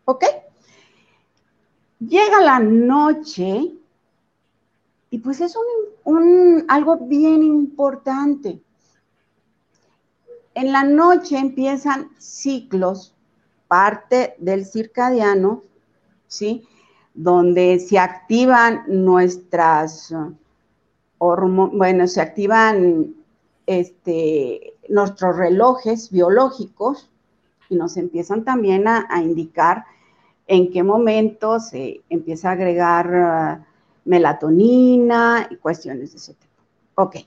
¿Ok? 0.06 0.26
Llega 2.00 2.42
la 2.42 2.60
noche 2.60 3.72
y 5.10 5.20
pues 5.20 5.40
es 5.40 5.56
un, 6.04 6.66
algo 6.68 6.98
bien 6.98 7.42
importante. 7.42 8.62
En 10.56 10.72
la 10.72 10.86
noche 10.86 11.38
empiezan 11.38 12.12
ciclos, 12.18 13.14
parte 13.68 14.36
del 14.40 14.66
circadiano, 14.66 15.64
¿sí? 16.28 16.66
Donde 17.14 17.78
se 17.80 18.00
activan 18.00 18.84
nuestras 18.88 20.16
hormonas, 21.18 21.78
bueno, 21.78 22.08
se 22.08 22.22
activan 22.22 23.16
este, 23.66 24.76
nuestros 24.88 25.36
relojes 25.36 26.10
biológicos 26.10 27.10
y 27.70 27.76
nos 27.76 27.98
empiezan 27.98 28.46
también 28.46 28.88
a, 28.88 29.08
indicar 29.22 29.84
en 30.48 30.72
qué 30.72 30.84
momento 30.84 31.60
se 31.60 32.02
empieza 32.10 32.50
a 32.50 32.54
agregar 32.54 33.60
uh, 33.60 33.66
melatonina 34.06 35.48
y 35.50 35.58
cuestiones 35.58 36.12
de 36.12 36.18
ese 36.18 36.34
tipo. 36.36 36.54
Ok, 36.96 37.18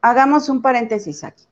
hagamos 0.00 0.48
un 0.48 0.62
paréntesis 0.62 1.24
aquí. 1.24 1.42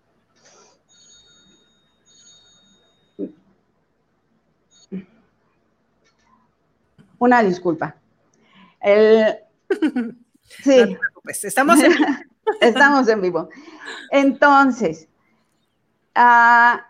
Una 7.18 7.42
disculpa. 7.42 7.97
sí. 10.62 10.99
estamos 11.42 11.83
en 11.83 11.92
Estamos 12.61 13.09
en 13.09 13.21
vivo. 13.21 13.49
Entonces, 14.11 15.09
ah, 16.14 16.87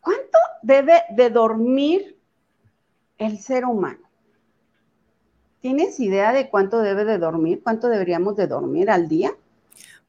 ¿cuánto 0.00 0.38
debe 0.62 1.02
de 1.10 1.30
dormir 1.30 2.18
el 3.18 3.38
ser 3.38 3.64
humano? 3.64 4.08
¿Tienes 5.60 6.00
idea 6.00 6.32
de 6.32 6.48
cuánto 6.48 6.80
debe 6.80 7.04
de 7.04 7.18
dormir? 7.18 7.62
¿Cuánto 7.62 7.88
deberíamos 7.88 8.36
de 8.36 8.46
dormir 8.46 8.90
al 8.90 9.08
día? 9.08 9.32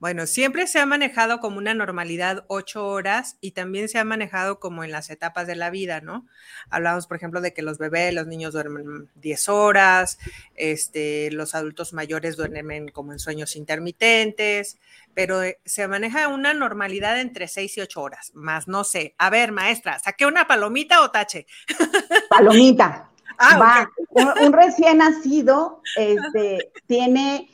Bueno, 0.02 0.26
siempre 0.26 0.66
se 0.66 0.80
ha 0.80 0.88
manejado 0.88 1.40
como 1.40 1.60
una 1.60 1.76
normalidad 1.76 2.44
ocho 2.48 2.88
horas 2.88 3.38
y 3.40 3.52
también 3.52 3.88
se 3.88 4.00
ha 4.00 4.04
manejado 4.04 4.60
como 4.60 4.84
en 4.84 4.92
las 4.92 5.12
etapas 5.12 5.46
de 5.46 5.56
la 5.56 5.70
vida, 5.70 6.02
¿no? 6.02 6.26
Hablamos, 6.72 7.06
por 7.06 7.18
ejemplo, 7.18 7.40
de 7.40 7.54
que 7.54 7.62
los 7.62 7.78
bebés, 7.78 8.12
los 8.12 8.26
niños 8.26 8.54
duermen 8.54 9.12
10 9.14 9.50
horas, 9.50 10.18
este, 10.56 11.30
los 11.30 11.54
adultos 11.54 11.94
mayores 11.94 12.36
duermen 12.36 12.90
como 12.90 13.12
en 13.12 13.20
sueños 13.20 13.56
intermitentes, 13.56 14.80
pero 15.14 15.44
eh, 15.44 15.60
se 15.66 15.88
maneja 15.88 16.30
una 16.30 16.56
normalidad 16.56 17.20
entre 17.20 17.48
seis 17.48 17.78
y 17.78 17.82
ocho 17.82 18.02
horas, 18.02 18.32
más 18.34 18.68
no 18.68 18.84
sé. 18.84 19.14
A 19.20 19.30
ver, 19.30 19.52
maestra, 19.52 20.00
¿saqué 20.00 20.26
una 20.26 20.48
palomita 20.48 21.04
o 21.04 21.12
tache? 21.12 21.46
Palomita. 22.32 23.12
Ah, 23.38 23.88
un, 24.10 24.52
recién 24.52 24.98
nacido 24.98 25.84
este, 25.96 26.72
tiene 26.88 27.48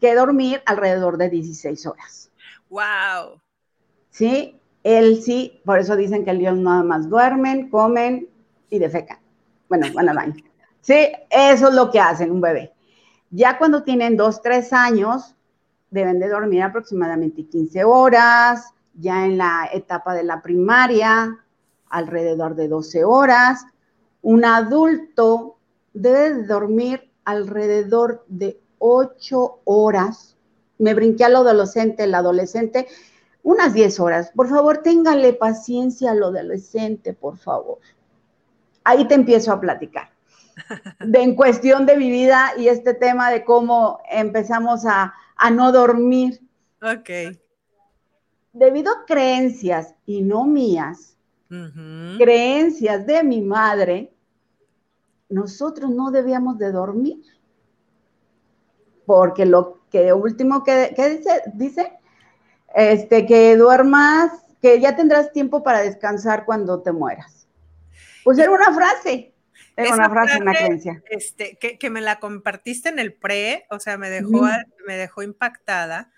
que 0.00 0.14
dormir 0.14 0.62
alrededor 0.66 1.18
de 1.18 1.30
16 1.30 1.86
horas. 1.86 2.30
¡Wow! 2.70 3.40
Sí, 4.10 4.58
él 4.82 5.22
sí, 5.22 5.60
por 5.64 5.78
eso 5.78 5.96
dicen 5.96 6.24
que 6.24 6.30
ellos 6.30 6.56
nada 6.56 6.82
más 6.82 7.08
duermen, 7.08 7.68
comen 7.70 8.28
y 8.70 8.78
defecan. 8.78 9.18
Bueno, 9.68 9.86
van 9.94 10.08
al 10.08 10.16
baño. 10.16 10.44
Sí, 10.80 11.12
eso 11.30 11.68
es 11.68 11.74
lo 11.74 11.90
que 11.90 12.00
hacen 12.00 12.30
un 12.30 12.40
bebé. 12.40 12.72
Ya 13.30 13.58
cuando 13.58 13.82
tienen 13.82 14.16
2, 14.16 14.42
3 14.42 14.72
años, 14.72 15.34
deben 15.90 16.18
de 16.18 16.28
dormir 16.28 16.62
aproximadamente 16.62 17.46
15 17.46 17.84
horas, 17.84 18.72
ya 18.94 19.26
en 19.26 19.38
la 19.38 19.68
etapa 19.72 20.14
de 20.14 20.24
la 20.24 20.40
primaria, 20.42 21.36
alrededor 21.88 22.54
de 22.54 22.68
12 22.68 23.04
horas. 23.04 23.66
Un 24.22 24.44
adulto 24.44 25.58
debe 25.92 26.34
de 26.34 26.44
dormir 26.44 27.10
alrededor 27.24 28.24
de 28.28 28.60
ocho 28.78 29.60
horas. 29.64 30.36
Me 30.78 30.94
brinqué 30.94 31.24
al 31.24 31.36
adolescente, 31.36 32.04
el 32.04 32.14
adolescente, 32.14 32.86
unas 33.42 33.74
diez 33.74 33.98
horas. 34.00 34.30
Por 34.34 34.48
favor, 34.48 34.78
téngale 34.78 35.32
paciencia 35.32 36.10
al 36.10 36.22
adolescente, 36.22 37.14
por 37.14 37.36
favor. 37.36 37.78
Ahí 38.84 39.06
te 39.08 39.14
empiezo 39.14 39.52
a 39.52 39.60
platicar. 39.60 40.10
De, 41.00 41.22
en 41.22 41.34
cuestión 41.34 41.86
de 41.86 41.96
mi 41.96 42.10
vida 42.10 42.52
y 42.56 42.68
este 42.68 42.94
tema 42.94 43.30
de 43.30 43.44
cómo 43.44 44.00
empezamos 44.10 44.86
a, 44.86 45.14
a 45.36 45.50
no 45.50 45.70
dormir. 45.70 46.40
Ok. 46.82 47.38
Debido 48.52 48.90
a 48.90 49.04
creencias 49.04 49.94
y 50.06 50.22
no 50.22 50.46
mías, 50.46 51.16
creencias 52.18 53.06
de 53.06 53.22
mi 53.22 53.42
madre, 53.42 54.12
nosotros 55.28 55.90
no 55.90 56.10
debíamos 56.10 56.58
de 56.58 56.72
dormir. 56.72 57.22
Porque 59.06 59.46
lo 59.46 59.80
que 59.90 60.12
último 60.12 60.64
que, 60.64 60.94
dice, 60.96 61.42
dice, 61.54 61.92
este, 62.74 63.24
que 63.24 63.56
duermas, 63.56 64.32
que 64.60 64.80
ya 64.80 64.96
tendrás 64.96 65.32
tiempo 65.32 65.62
para 65.62 65.80
descansar 65.80 66.44
cuando 66.44 66.82
te 66.82 66.92
mueras. 66.92 67.46
Pues 68.24 68.38
era 68.38 68.50
una 68.50 68.74
frase. 68.74 69.32
Era 69.76 69.94
una 69.94 70.10
frase, 70.10 70.38
una 70.40 70.54
creencia. 70.54 71.02
Este, 71.08 71.56
que, 71.58 71.90
me 71.90 72.00
la 72.00 72.18
compartiste 72.18 72.88
en 72.88 72.98
el 72.98 73.12
pre, 73.12 73.66
o 73.70 73.78
sea, 73.78 73.96
me 73.98 74.10
dejó, 74.10 74.46
me 74.86 74.96
dejó 74.96 75.22
impactada 75.22 76.10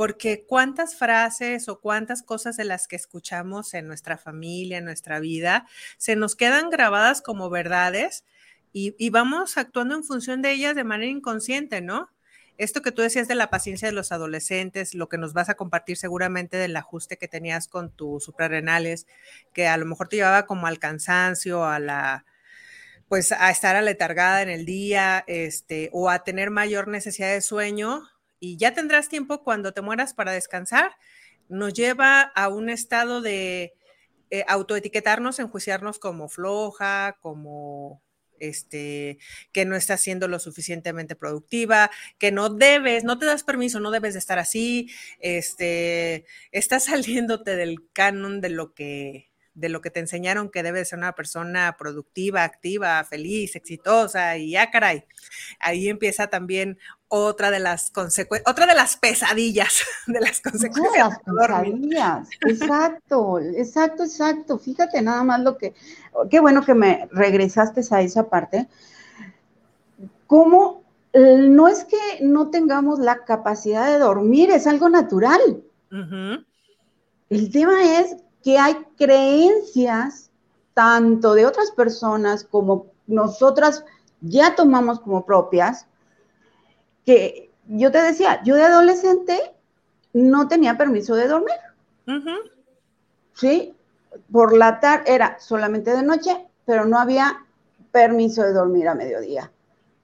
porque 0.00 0.46
cuántas 0.46 0.96
frases 0.96 1.68
o 1.68 1.78
cuántas 1.78 2.22
cosas 2.22 2.56
de 2.56 2.64
las 2.64 2.88
que 2.88 2.96
escuchamos 2.96 3.74
en 3.74 3.86
nuestra 3.86 4.16
familia, 4.16 4.78
en 4.78 4.86
nuestra 4.86 5.20
vida, 5.20 5.66
se 5.98 6.16
nos 6.16 6.36
quedan 6.36 6.70
grabadas 6.70 7.20
como 7.20 7.50
verdades 7.50 8.24
y, 8.72 9.10
vamos 9.10 9.58
actuando 9.58 9.94
en 9.94 10.02
función 10.02 10.40
de 10.40 10.52
ellas 10.52 10.74
de 10.74 10.84
manera 10.84 11.10
inconsciente, 11.10 11.82
¿no? 11.82 12.08
Esto 12.60 12.82
que 12.82 12.92
tú 12.92 13.00
decías 13.00 13.26
de 13.26 13.34
la 13.34 13.48
paciencia 13.48 13.88
de 13.88 13.94
los 13.94 14.12
adolescentes, 14.12 14.94
lo 14.94 15.08
que 15.08 15.16
nos 15.16 15.32
vas 15.32 15.48
a 15.48 15.54
compartir 15.54 15.96
seguramente 15.96 16.58
del 16.58 16.76
ajuste 16.76 17.16
que 17.16 17.26
tenías 17.26 17.68
con 17.68 17.90
tus 17.90 18.22
suprarrenales, 18.22 19.06
que 19.54 19.66
a 19.66 19.78
lo 19.78 19.86
mejor 19.86 20.08
te 20.08 20.16
llevaba 20.16 20.44
como 20.44 20.66
al 20.66 20.78
cansancio, 20.78 21.64
a 21.64 21.78
la, 21.78 22.26
pues 23.08 23.32
a 23.32 23.50
estar 23.50 23.76
aletargada 23.76 24.42
en 24.42 24.50
el 24.50 24.66
día, 24.66 25.24
este, 25.26 25.88
o 25.94 26.10
a 26.10 26.22
tener 26.22 26.50
mayor 26.50 26.86
necesidad 26.86 27.32
de 27.32 27.40
sueño, 27.40 28.02
y 28.40 28.58
ya 28.58 28.74
tendrás 28.74 29.08
tiempo 29.08 29.42
cuando 29.42 29.72
te 29.72 29.80
mueras 29.80 30.12
para 30.12 30.32
descansar, 30.32 30.92
nos 31.48 31.72
lleva 31.72 32.20
a 32.20 32.48
un 32.48 32.68
estado 32.68 33.22
de 33.22 33.72
eh, 34.28 34.44
autoetiquetarnos, 34.46 35.38
enjuiciarnos 35.38 35.98
como 35.98 36.28
floja, 36.28 37.16
como 37.22 38.02
este, 38.40 39.18
que 39.52 39.64
no 39.64 39.76
estás 39.76 40.00
siendo 40.00 40.28
lo 40.28 40.38
suficientemente 40.38 41.16
productiva, 41.16 41.90
que 42.18 42.32
no 42.32 42.50
debes, 42.50 43.04
no 43.04 43.18
te 43.18 43.26
das 43.26 43.44
permiso, 43.44 43.80
no 43.80 43.90
debes 43.90 44.14
de 44.14 44.18
estar 44.18 44.38
así, 44.38 44.90
este, 45.20 46.24
estás 46.52 46.84
saliéndote 46.86 47.56
del 47.56 47.88
canon 47.92 48.40
de 48.40 48.50
lo 48.50 48.74
que 48.74 49.29
de 49.60 49.68
lo 49.68 49.80
que 49.80 49.90
te 49.90 50.00
enseñaron 50.00 50.50
que 50.50 50.62
debes 50.62 50.88
ser 50.88 50.98
una 50.98 51.14
persona 51.14 51.76
productiva, 51.78 52.44
activa, 52.44 53.02
feliz, 53.04 53.56
exitosa 53.56 54.36
y 54.36 54.52
ya 54.52 54.70
caray. 54.70 55.04
Ahí 55.58 55.88
empieza 55.88 56.28
también 56.28 56.78
otra 57.08 57.50
de 57.50 57.60
las 57.60 57.90
consecuencias, 57.90 58.50
otra 58.50 58.66
de 58.66 58.74
las 58.74 58.96
pesadillas 58.96 59.82
de 60.06 60.20
las 60.20 60.40
consecuencias. 60.40 61.18
pesadillas, 61.24 62.28
exacto, 62.46 63.38
exacto, 63.38 64.04
exacto. 64.04 64.58
Fíjate 64.58 65.02
nada 65.02 65.22
más 65.22 65.40
lo 65.40 65.58
que, 65.58 65.74
qué 66.30 66.40
bueno 66.40 66.64
que 66.64 66.74
me 66.74 67.08
regresaste 67.12 67.82
a 67.90 68.00
esa 68.00 68.28
parte. 68.28 68.68
¿Cómo 70.26 70.80
no 71.12 71.68
es 71.68 71.84
que 71.84 71.96
no 72.22 72.50
tengamos 72.50 72.98
la 72.98 73.24
capacidad 73.24 73.90
de 73.90 73.98
dormir, 73.98 74.50
es 74.50 74.66
algo 74.66 74.88
natural. 74.88 75.62
El 77.30 77.50
tema 77.50 78.00
es 78.00 78.16
que 78.42 78.58
hay 78.58 78.74
creencias, 78.96 80.30
tanto 80.74 81.34
de 81.34 81.46
otras 81.46 81.70
personas 81.72 82.44
como 82.44 82.86
nosotras 83.06 83.84
ya 84.20 84.54
tomamos 84.54 85.00
como 85.00 85.26
propias, 85.26 85.86
que 87.04 87.50
yo 87.66 87.90
te 87.90 88.02
decía, 88.02 88.42
yo 88.44 88.56
de 88.56 88.64
adolescente 88.64 89.38
no 90.12 90.48
tenía 90.48 90.76
permiso 90.76 91.14
de 91.14 91.28
dormir. 91.28 91.56
¿Sí? 93.34 93.74
Por 94.30 94.56
la 94.56 94.80
tarde 94.80 95.12
era 95.12 95.38
solamente 95.38 95.92
de 95.92 96.02
noche, 96.02 96.46
pero 96.64 96.84
no 96.84 96.98
había 96.98 97.44
permiso 97.92 98.42
de 98.42 98.52
dormir 98.52 98.88
a 98.88 98.94
mediodía. 98.94 99.50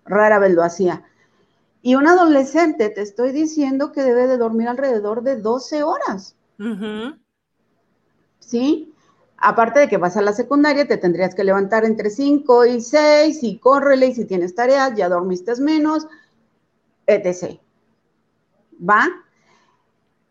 Rara 0.05 0.39
vez 0.39 0.53
lo 0.53 0.63
hacía. 0.63 1.05
Y 1.83 1.95
un 1.95 2.07
adolescente, 2.07 2.89
te 2.89 3.03
estoy 3.03 3.33
diciendo 3.33 3.93
que 3.93 4.03
debe 4.03 4.27
de 4.27 4.39
dormir 4.39 4.69
alrededor 4.69 5.23
de 5.23 5.37
12 5.37 5.83
horas. 5.83 6.37
¿Sí? 8.47 8.95
Aparte 9.37 9.81
de 9.81 9.89
que 9.89 9.99
vas 9.99 10.17
a 10.17 10.23
la 10.23 10.33
secundaria, 10.33 10.87
te 10.87 10.97
tendrías 10.97 11.35
que 11.35 11.45
levantar 11.45 11.85
entre 11.85 12.11
5 12.11 12.65
y 12.67 12.81
6 12.81 13.43
y 13.43 13.59
córrele 13.59 14.07
y 14.07 14.15
si 14.15 14.25
tienes 14.25 14.55
tareas, 14.55 14.95
ya 14.95 15.09
dormiste 15.09 15.55
menos 15.61 16.07
etc. 17.07 17.59
¿Va? 18.79 19.07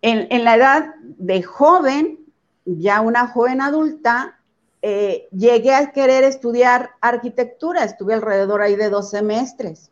En, 0.01 0.43
la 0.43 0.55
edad 0.55 0.95
de 1.01 1.41
joven, 1.41 2.19
ya 2.65 3.01
una 3.01 3.27
joven 3.27 3.61
adulta, 3.61 4.39
eh, 4.81 5.27
llegué 5.31 5.73
a 5.73 5.91
querer 5.91 6.23
estudiar 6.23 6.91
arquitectura, 7.01 7.83
estuve 7.83 8.13
alrededor 8.13 8.61
ahí 8.61 8.75
de 8.75 8.89
dos 8.89 9.09
semestres. 9.09 9.91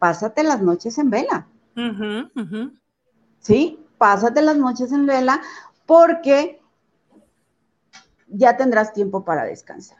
Pásate 0.00 0.42
las 0.42 0.60
noches 0.60 0.98
en 0.98 1.10
vela. 1.10 1.46
¿Sí? 3.38 3.78
Pásate 3.96 4.42
las 4.42 4.56
noches 4.56 4.90
en 4.92 5.06
vela 5.06 5.40
porque 5.86 6.59
ya 8.30 8.56
tendrás 8.56 8.92
tiempo 8.92 9.24
para 9.24 9.44
descansar. 9.44 9.98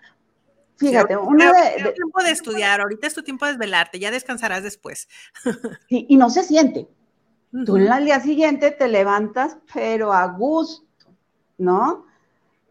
Fíjate, 0.77 1.16
uno 1.16 1.45
de, 1.45 1.93
tiempo 1.93 2.23
de 2.23 2.31
estudiar, 2.31 2.81
ahorita 2.81 3.07
es 3.07 3.12
tu 3.14 3.23
tiempo 3.23 3.45
de 3.45 3.53
desvelarte, 3.53 3.99
ya 3.99 4.11
descansarás 4.11 4.62
después. 4.62 5.09
y 5.88 6.16
no 6.16 6.31
se 6.31 6.43
siente. 6.43 6.88
Tú 7.66 7.77
en 7.77 7.93
el 7.93 8.05
día 8.05 8.21
siguiente 8.21 8.71
te 8.71 8.88
levantas, 8.88 9.57
pero 9.75 10.12
a 10.12 10.27
gusto, 10.29 10.87
¿no? 11.59 12.07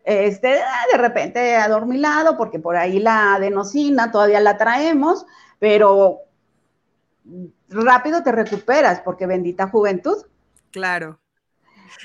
Este, 0.06 0.60
de 0.92 0.98
repente 0.98 1.58
adormilado, 1.58 2.38
porque 2.38 2.60
por 2.60 2.78
ahí 2.78 3.00
la 3.00 3.36
adenosina 3.36 4.12
todavía 4.12 4.40
la 4.40 4.58
traemos, 4.58 5.26
pero 5.60 6.22
rápido 7.68 8.24
te 8.24 8.32
recuperas, 8.32 9.02
porque 9.02 9.28
bendita 9.28 9.68
juventud. 9.68 10.18
Claro. 10.72 11.20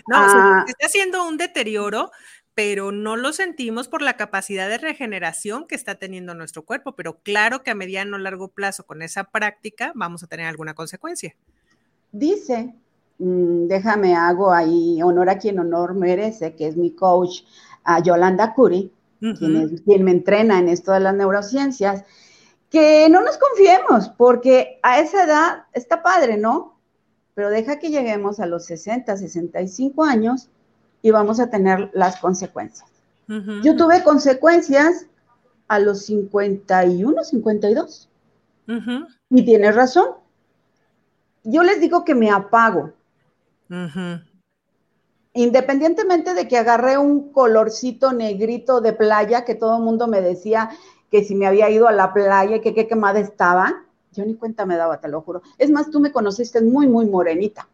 No, 0.08 0.16
ah. 0.16 0.64
está 0.66 0.86
haciendo 0.86 1.26
un 1.26 1.36
deterioro 1.36 2.10
pero 2.54 2.92
no 2.92 3.16
lo 3.16 3.32
sentimos 3.32 3.88
por 3.88 4.00
la 4.00 4.16
capacidad 4.16 4.68
de 4.68 4.78
regeneración 4.78 5.66
que 5.66 5.74
está 5.74 5.96
teniendo 5.96 6.34
nuestro 6.34 6.64
cuerpo, 6.64 6.92
pero 6.92 7.18
claro 7.22 7.62
que 7.62 7.70
a 7.70 7.74
mediano 7.74 8.16
o 8.16 8.18
largo 8.18 8.48
plazo 8.48 8.84
con 8.84 9.02
esa 9.02 9.24
práctica 9.24 9.92
vamos 9.94 10.22
a 10.22 10.28
tener 10.28 10.46
alguna 10.46 10.74
consecuencia. 10.74 11.34
Dice, 12.12 12.72
mm, 13.18 13.66
déjame 13.66 14.14
hago 14.14 14.52
ahí 14.52 15.02
honor 15.02 15.30
a 15.30 15.38
quien 15.38 15.58
honor 15.58 15.94
merece, 15.94 16.54
que 16.54 16.68
es 16.68 16.76
mi 16.76 16.92
coach, 16.92 17.42
a 17.82 18.00
Yolanda 18.00 18.54
Curi, 18.54 18.90
quien, 19.18 19.78
quien 19.78 20.04
me 20.04 20.10
entrena 20.10 20.58
en 20.58 20.68
esto 20.68 20.92
de 20.92 21.00
las 21.00 21.14
neurociencias, 21.14 22.04
que 22.70 23.08
no 23.08 23.22
nos 23.22 23.38
confiemos, 23.38 24.10
porque 24.10 24.78
a 24.82 25.00
esa 25.00 25.24
edad 25.24 25.64
está 25.72 26.02
padre, 26.02 26.36
¿no? 26.36 26.78
Pero 27.34 27.48
deja 27.48 27.78
que 27.78 27.90
lleguemos 27.90 28.38
a 28.38 28.46
los 28.46 28.66
60, 28.66 29.16
65 29.16 30.04
años 30.04 30.50
y 31.04 31.10
vamos 31.10 31.38
a 31.38 31.50
tener 31.50 31.90
las 31.92 32.16
consecuencias. 32.16 32.88
Yo 33.62 33.76
tuve 33.76 34.02
consecuencias 34.02 35.06
a 35.68 35.78
los 35.78 36.06
51, 36.06 37.22
52. 37.22 38.08
Y 39.28 39.44
tienes 39.44 39.74
razón. 39.76 40.06
Yo 41.42 41.62
les 41.62 41.78
digo 41.78 42.06
que 42.06 42.14
me 42.14 42.30
apago. 42.30 42.92
Independientemente 45.34 46.32
de 46.32 46.48
que 46.48 46.56
agarré 46.56 46.96
un 46.96 47.32
colorcito 47.32 48.14
negrito 48.14 48.80
de 48.80 48.94
playa, 48.94 49.44
que 49.44 49.54
todo 49.54 49.76
el 49.76 49.82
mundo 49.82 50.06
me 50.08 50.22
decía 50.22 50.70
que 51.10 51.22
si 51.22 51.34
me 51.34 51.46
había 51.46 51.68
ido 51.68 51.86
a 51.86 51.92
la 51.92 52.14
playa 52.14 52.56
y 52.56 52.60
que 52.62 52.72
qué 52.72 52.88
quemada 52.88 53.20
estaba, 53.20 53.84
yo 54.12 54.24
ni 54.24 54.36
cuenta 54.36 54.64
me 54.64 54.78
daba, 54.78 55.00
te 55.00 55.08
lo 55.08 55.20
juro. 55.20 55.42
Es 55.58 55.70
más, 55.70 55.90
tú 55.90 56.00
me 56.00 56.12
conociste 56.12 56.62
muy, 56.62 56.88
muy 56.88 57.04
morenita 57.04 57.68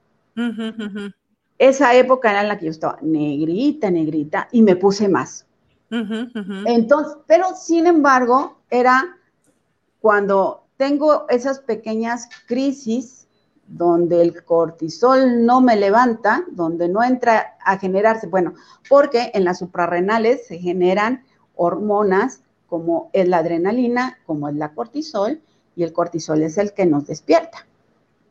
esa 1.60 1.94
época 1.94 2.30
era 2.30 2.40
en 2.40 2.48
la 2.48 2.58
que 2.58 2.64
yo 2.64 2.70
estaba 2.70 2.98
negrita, 3.02 3.90
negrita, 3.90 4.48
y 4.50 4.62
me 4.62 4.76
puse 4.76 5.10
más. 5.10 5.46
Entonces, 5.90 7.18
pero 7.26 7.54
sin 7.54 7.86
embargo, 7.86 8.60
era 8.70 9.18
cuando 10.00 10.64
tengo 10.78 11.26
esas 11.28 11.58
pequeñas 11.58 12.30
crisis 12.46 13.28
donde 13.66 14.22
el 14.22 14.42
cortisol 14.42 15.44
no 15.44 15.60
me 15.60 15.76
levanta, 15.76 16.44
donde 16.50 16.88
no 16.88 17.02
entra 17.02 17.58
a 17.62 17.76
generarse, 17.76 18.26
bueno, 18.26 18.54
porque 18.88 19.30
en 19.34 19.44
las 19.44 19.58
suprarrenales 19.58 20.46
se 20.46 20.58
generan 20.58 21.24
hormonas 21.56 22.40
como 22.68 23.10
es 23.12 23.28
la 23.28 23.38
adrenalina, 23.38 24.18
como 24.24 24.48
es 24.48 24.54
la 24.54 24.72
cortisol, 24.72 25.42
y 25.76 25.82
el 25.82 25.92
cortisol 25.92 26.42
es 26.42 26.56
el 26.56 26.72
que 26.72 26.86
nos 26.86 27.06
despierta, 27.06 27.66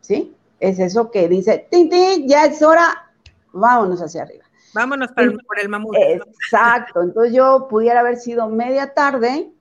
¿sí? 0.01 0.35
Es 0.59 0.79
eso 0.79 1.11
que 1.11 1.29
dice, 1.29 1.67
¡tin, 1.69 1.91
ya 2.27 2.45
es 2.45 2.61
hora, 2.63 3.08
vámonos 3.53 4.01
hacia 4.01 4.23
arriba. 4.23 4.45
Vámonos 4.73 5.11
por 5.11 5.59
el 5.59 5.69
mamut. 5.69 5.95
Exacto, 5.95 7.01
entonces 7.01 7.33
yo 7.33 7.67
pudiera 7.69 8.01
haber 8.01 8.17
sido 8.17 8.47
media 8.49 8.93
tarde 8.93 9.51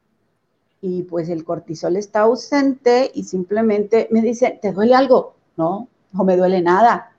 y 0.81 1.03
pues 1.05 1.29
el 1.29 1.45
cortisol 1.45 1.97
está 1.97 2.21
ausente 2.21 3.11
y 3.15 3.25
simplemente 3.25 4.09
me 4.11 4.21
dice, 4.21 4.59
¿te 4.61 4.73
duele 4.73 4.95
algo? 4.95 5.35
No, 5.57 5.89
no 6.13 6.25
me 6.25 6.37
duele 6.37 6.63
nada, 6.63 7.13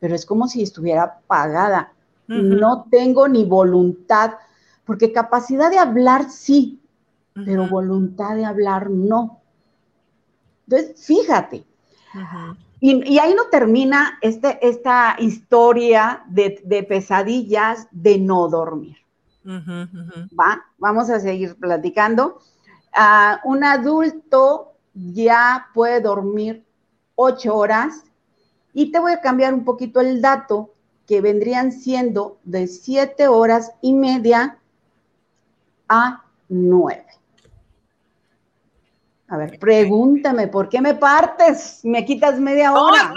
pero 0.00 0.14
es 0.14 0.26
como 0.26 0.48
si 0.48 0.62
estuviera 0.62 1.02
apagada. 1.04 1.92
No 2.26 2.86
tengo 2.90 3.28
ni 3.28 3.44
voluntad, 3.44 4.32
porque 4.86 5.12
capacidad 5.12 5.70
de 5.70 5.78
hablar 5.78 6.30
sí, 6.30 6.80
pero 7.34 7.68
voluntad 7.68 8.36
de 8.36 8.46
hablar 8.46 8.88
no. 8.88 9.40
Entonces, 10.66 11.04
fíjate. 11.04 11.64
Y, 12.84 13.16
ahí 13.20 13.32
no 13.34 13.44
termina 13.44 14.18
este, 14.22 14.58
esta 14.60 15.14
historia 15.20 16.24
de, 16.26 16.84
pesadillas 16.88 17.86
de 17.92 18.18
no 18.18 18.48
dormir. 18.48 18.96
¿Va? 19.46 20.64
Vamos 20.78 21.08
a 21.08 21.20
seguir 21.20 21.54
platicando. 21.54 22.40
Ah, 22.92 23.40
un 23.44 23.62
adulto 23.62 24.72
ya 24.94 25.68
puede 25.72 26.00
dormir 26.00 26.64
ocho 27.14 27.54
horas 27.54 28.02
y 28.72 28.90
te 28.90 28.98
voy 28.98 29.12
a 29.12 29.20
cambiar 29.20 29.54
un 29.54 29.64
poquito 29.64 30.00
el 30.00 30.20
dato 30.20 30.74
que 31.06 31.20
vendrían 31.20 31.70
siendo 31.70 32.38
de 32.42 32.66
siete 32.66 33.28
horas 33.28 33.70
y 33.80 33.92
media 33.92 34.58
a 35.88 36.24
nueve. 36.48 37.06
A 39.32 39.38
ver, 39.38 39.58
pregúntame, 39.58 40.46
¿por 40.46 40.68
qué 40.68 40.82
me 40.82 40.92
partes? 40.92 41.80
Me 41.84 42.04
quitas 42.04 42.38
media 42.38 42.74
hora. 42.74 43.14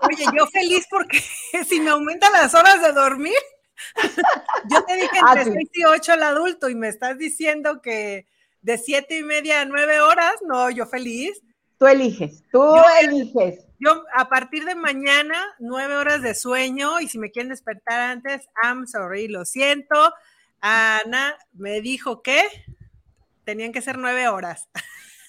oye, 0.00 0.24
yo 0.34 0.46
feliz 0.46 0.86
porque 0.88 1.18
si 1.68 1.80
me 1.80 1.90
aumentan 1.90 2.32
las 2.32 2.54
horas 2.54 2.80
de 2.80 2.92
dormir, 2.92 3.36
yo 4.70 4.82
te 4.86 4.94
dije 4.94 5.18
entre 5.18 5.42
ah, 5.42 5.44
seis 5.44 5.68
y 5.74 5.84
ocho 5.84 6.14
al 6.14 6.22
adulto 6.22 6.70
y 6.70 6.74
me 6.74 6.88
estás 6.88 7.18
diciendo 7.18 7.82
que 7.82 8.26
de 8.62 8.78
siete 8.78 9.18
y 9.18 9.22
media 9.22 9.60
a 9.60 9.64
nueve 9.66 10.00
horas, 10.00 10.32
no, 10.46 10.70
yo 10.70 10.86
feliz. 10.86 11.42
Tú 11.76 11.86
eliges, 11.86 12.42
tú 12.50 12.74
eliges. 13.02 13.66
Yo 13.80 14.04
a 14.16 14.30
partir 14.30 14.64
de 14.64 14.76
mañana, 14.76 15.44
nueve 15.58 15.94
horas 15.94 16.22
de 16.22 16.34
sueño 16.34 17.00
y 17.00 17.08
si 17.08 17.18
me 17.18 17.30
quieren 17.30 17.50
despertar 17.50 18.00
antes, 18.00 18.48
I'm 18.62 18.86
sorry, 18.86 19.28
lo 19.28 19.44
siento. 19.44 20.14
Ana 20.62 21.36
me 21.52 21.82
dijo 21.82 22.22
que 22.22 22.40
tenían 23.44 23.72
que 23.72 23.82
ser 23.82 23.98
nueve 23.98 24.28
horas. 24.28 24.68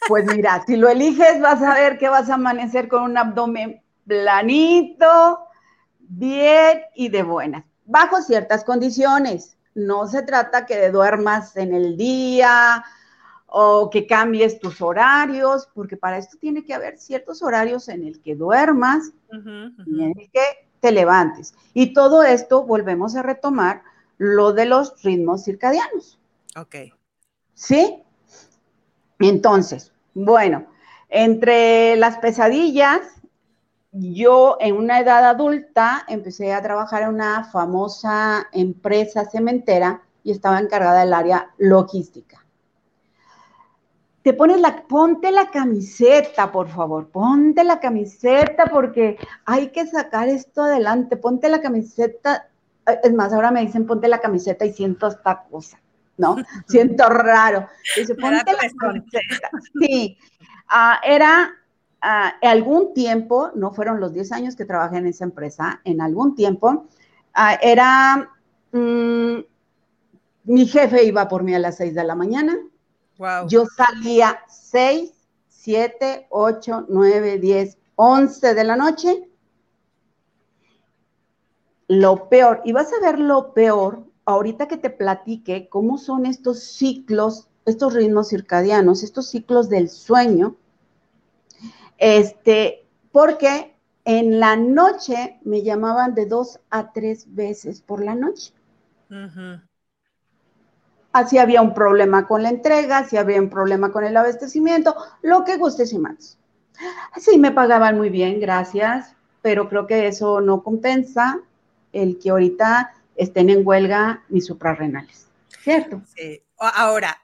Pues 0.09 0.25
mira, 0.25 0.61
si 0.67 0.75
lo 0.75 0.89
eliges 0.89 1.39
vas 1.39 1.61
a 1.61 1.75
ver 1.75 1.97
que 1.97 2.09
vas 2.09 2.29
a 2.29 2.33
amanecer 2.33 2.89
con 2.89 3.03
un 3.03 3.17
abdomen 3.17 3.81
planito, 4.05 5.47
bien 5.97 6.81
y 6.93 7.07
de 7.07 7.23
buenas, 7.23 7.63
bajo 7.85 8.21
ciertas 8.21 8.65
condiciones. 8.65 9.55
No 9.75 10.05
se 10.07 10.21
trata 10.23 10.65
que 10.65 10.89
duermas 10.89 11.55
en 11.55 11.73
el 11.73 11.95
día, 11.95 12.83
o 13.55 13.91
que 13.91 14.07
cambies 14.07 14.59
tus 14.59 14.81
horarios, 14.81 15.69
porque 15.75 15.95
para 15.95 16.17
esto 16.17 16.37
tiene 16.41 16.65
que 16.65 16.73
haber 16.73 16.97
ciertos 16.97 17.43
horarios 17.43 17.87
en 17.87 18.03
el 18.03 18.19
que 18.19 18.33
duermas 18.35 19.11
y 19.31 20.03
en 20.03 20.19
el 20.19 20.31
que 20.31 20.67
te 20.79 20.91
levantes. 20.91 21.53
Y 21.71 21.93
todo 21.93 22.23
esto 22.23 22.63
volvemos 22.63 23.15
a 23.15 23.21
retomar 23.21 23.83
lo 24.17 24.53
de 24.53 24.65
los 24.65 25.03
ritmos 25.03 25.43
circadianos. 25.43 26.19
Ok. 26.55 26.75
¿Sí? 27.53 28.03
Entonces, 29.19 29.91
bueno, 30.13 30.65
entre 31.09 31.95
las 31.95 32.17
pesadillas, 32.17 33.01
yo 33.91 34.57
en 34.59 34.75
una 34.75 34.99
edad 34.99 35.23
adulta 35.25 36.03
empecé 36.07 36.53
a 36.53 36.61
trabajar 36.61 37.03
en 37.03 37.09
una 37.09 37.43
famosa 37.45 38.47
empresa 38.51 39.29
cementera 39.29 40.01
y 40.23 40.31
estaba 40.31 40.59
encargada 40.59 41.01
del 41.01 41.13
área 41.13 41.53
logística 41.57 42.43
te 44.23 44.33
pones 44.33 44.61
la, 44.61 44.87
ponte 44.87 45.31
la 45.31 45.51
camiseta, 45.51 46.51
por 46.51 46.69
favor, 46.69 47.09
ponte 47.09 47.63
la 47.65 47.79
camiseta 47.81 48.65
porque 48.71 49.17
hay 49.45 49.69
que 49.69 49.85
sacar 49.85 50.29
esto 50.29 50.63
adelante, 50.63 51.17
ponte 51.17 51.49
la 51.49 51.61
camiseta, 51.61 52.47
es 53.03 53.13
más, 53.13 53.33
ahora 53.33 53.51
me 53.51 53.61
dicen 53.61 53.85
ponte 53.85 54.07
la 54.07 54.21
camiseta 54.21 54.65
y 54.65 54.71
siento 54.71 55.07
esta 55.07 55.43
cosa, 55.51 55.81
¿no? 56.17 56.35
siento 56.67 57.07
raro. 57.09 57.67
Dice, 57.95 58.15
ponte 58.15 58.51
la. 58.51 59.51
Sí, 59.79 60.17
ah, 60.69 60.99
era 61.03 61.51
uh, 62.03 62.47
algún 62.47 62.93
tiempo, 62.93 63.51
no 63.55 63.71
fueron 63.71 63.99
los 63.99 64.13
10 64.13 64.31
años 64.31 64.55
que 64.55 64.65
trabajé 64.65 64.97
en 64.97 65.07
esa 65.07 65.25
empresa, 65.25 65.81
en 65.83 66.01
algún 66.01 66.35
tiempo, 66.35 66.87
ah, 67.33 67.57
era, 67.61 68.29
mm, 68.71 69.37
mi 70.45 70.65
jefe 70.67 71.03
iba 71.03 71.27
por 71.27 71.43
mí 71.43 71.55
a 71.55 71.59
las 71.59 71.77
6 71.77 71.95
de 71.95 72.03
la 72.03 72.15
mañana, 72.15 72.57
yo 73.47 73.65
salía 73.65 74.39
6, 74.47 75.11
7, 75.47 76.27
8, 76.29 76.85
9, 76.89 77.39
10, 77.39 77.77
11 77.95 78.53
de 78.53 78.63
la 78.63 78.75
noche. 78.75 79.29
Lo 81.87 82.27
peor, 82.27 82.61
y 82.65 82.73
vas 82.73 82.91
a 82.91 82.99
ver 83.05 83.19
lo 83.19 83.53
peor 83.53 84.05
ahorita 84.25 84.67
que 84.67 84.77
te 84.77 84.89
platique 84.89 85.67
cómo 85.69 85.97
son 85.97 86.25
estos 86.25 86.59
ciclos, 86.63 87.47
estos 87.65 87.93
ritmos 87.93 88.29
circadianos, 88.29 89.03
estos 89.03 89.27
ciclos 89.27 89.69
del 89.69 89.89
sueño. 89.89 90.55
Este, 91.97 92.85
porque 93.11 93.75
en 94.05 94.39
la 94.39 94.55
noche 94.55 95.39
me 95.43 95.63
llamaban 95.63 96.13
de 96.15 96.25
dos 96.25 96.59
a 96.69 96.91
tres 96.91 97.25
veces 97.33 97.81
por 97.81 98.03
la 98.03 98.15
noche. 98.15 98.53
Así 101.11 101.37
había 101.37 101.61
un 101.61 101.73
problema 101.73 102.27
con 102.27 102.41
la 102.41 102.49
entrega, 102.49 103.05
si 103.05 103.17
había 103.17 103.39
un 103.39 103.49
problema 103.49 103.91
con 103.91 104.03
el 104.03 104.17
abastecimiento, 104.17 104.95
lo 105.21 105.43
que 105.43 105.57
gustes 105.57 105.93
y 105.93 105.99
más. 105.99 106.39
Sí, 107.17 107.37
me 107.37 107.51
pagaban 107.51 107.97
muy 107.97 108.09
bien, 108.09 108.39
gracias, 108.39 109.15
pero 109.43 109.69
creo 109.69 109.85
que 109.85 110.07
eso 110.07 110.41
no 110.41 110.63
compensa 110.63 111.39
el 111.91 112.17
que 112.17 112.31
ahorita 112.31 112.93
estén 113.15 113.49
en 113.49 113.65
huelga 113.65 114.23
mis 114.29 114.45
suprarrenales, 114.45 115.27
¿cierto? 115.61 116.01
Sí. 116.15 116.41
Ahora, 116.57 117.21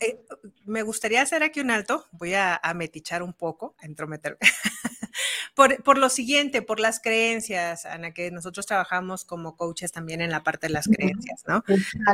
eh, 0.00 0.20
me 0.64 0.82
gustaría 0.82 1.22
hacer 1.22 1.42
aquí 1.42 1.60
un 1.60 1.70
alto, 1.70 2.06
voy 2.12 2.34
a, 2.34 2.56
a 2.56 2.74
metichar 2.74 3.22
un 3.22 3.32
poco, 3.32 3.74
a 3.78 3.86
entrometerme. 3.86 4.38
por, 5.84 5.98
lo 5.98 6.08
siguiente, 6.08 6.62
por 6.62 6.78
las 6.78 7.00
creencias, 7.00 7.84
Ana, 7.84 8.12
que 8.12 8.30
nosotros 8.30 8.66
trabajamos 8.66 9.24
como 9.24 9.56
coaches 9.56 9.90
también 9.90 10.20
en 10.20 10.30
la 10.30 10.44
parte 10.44 10.68
de 10.68 10.72
las 10.72 10.86
creencias, 10.86 11.42
¿no? 11.48 11.64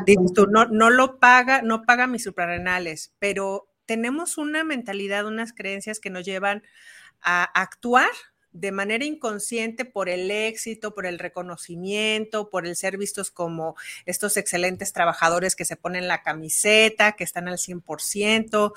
Dices 0.07 0.33
tú, 0.33 0.47
no, 0.47 0.65
no 0.67 0.89
lo 0.89 1.19
paga, 1.19 1.61
no 1.61 1.83
paga 1.83 2.07
mis 2.07 2.25
suprarrenales, 2.25 3.13
pero 3.19 3.69
tenemos 3.85 4.39
una 4.39 4.65
mentalidad, 4.65 5.27
unas 5.27 5.53
creencias 5.53 6.01
que 6.01 6.09
nos 6.09 6.25
llevan 6.25 6.63
a 7.21 7.45
actuar 7.45 8.09
de 8.55 8.71
manera 8.73 9.05
inconsciente 9.05 9.85
por 9.85 10.09
el 10.09 10.31
éxito, 10.31 10.95
por 10.95 11.07
el 11.07 11.19
reconocimiento, 11.19 12.49
por 12.49 12.67
el 12.67 12.77
ser 12.77 12.97
vistos 12.97 13.31
como 13.31 13.77
estos 14.07 14.37
excelentes 14.37 14.93
trabajadores 14.93 15.57
que 15.57 15.65
se 15.65 15.77
ponen 15.77 16.09
la 16.09 16.23
camiseta, 16.23 17.13
que 17.13 17.25
están 17.25 17.49
al 17.49 17.59
100%, 17.59 18.73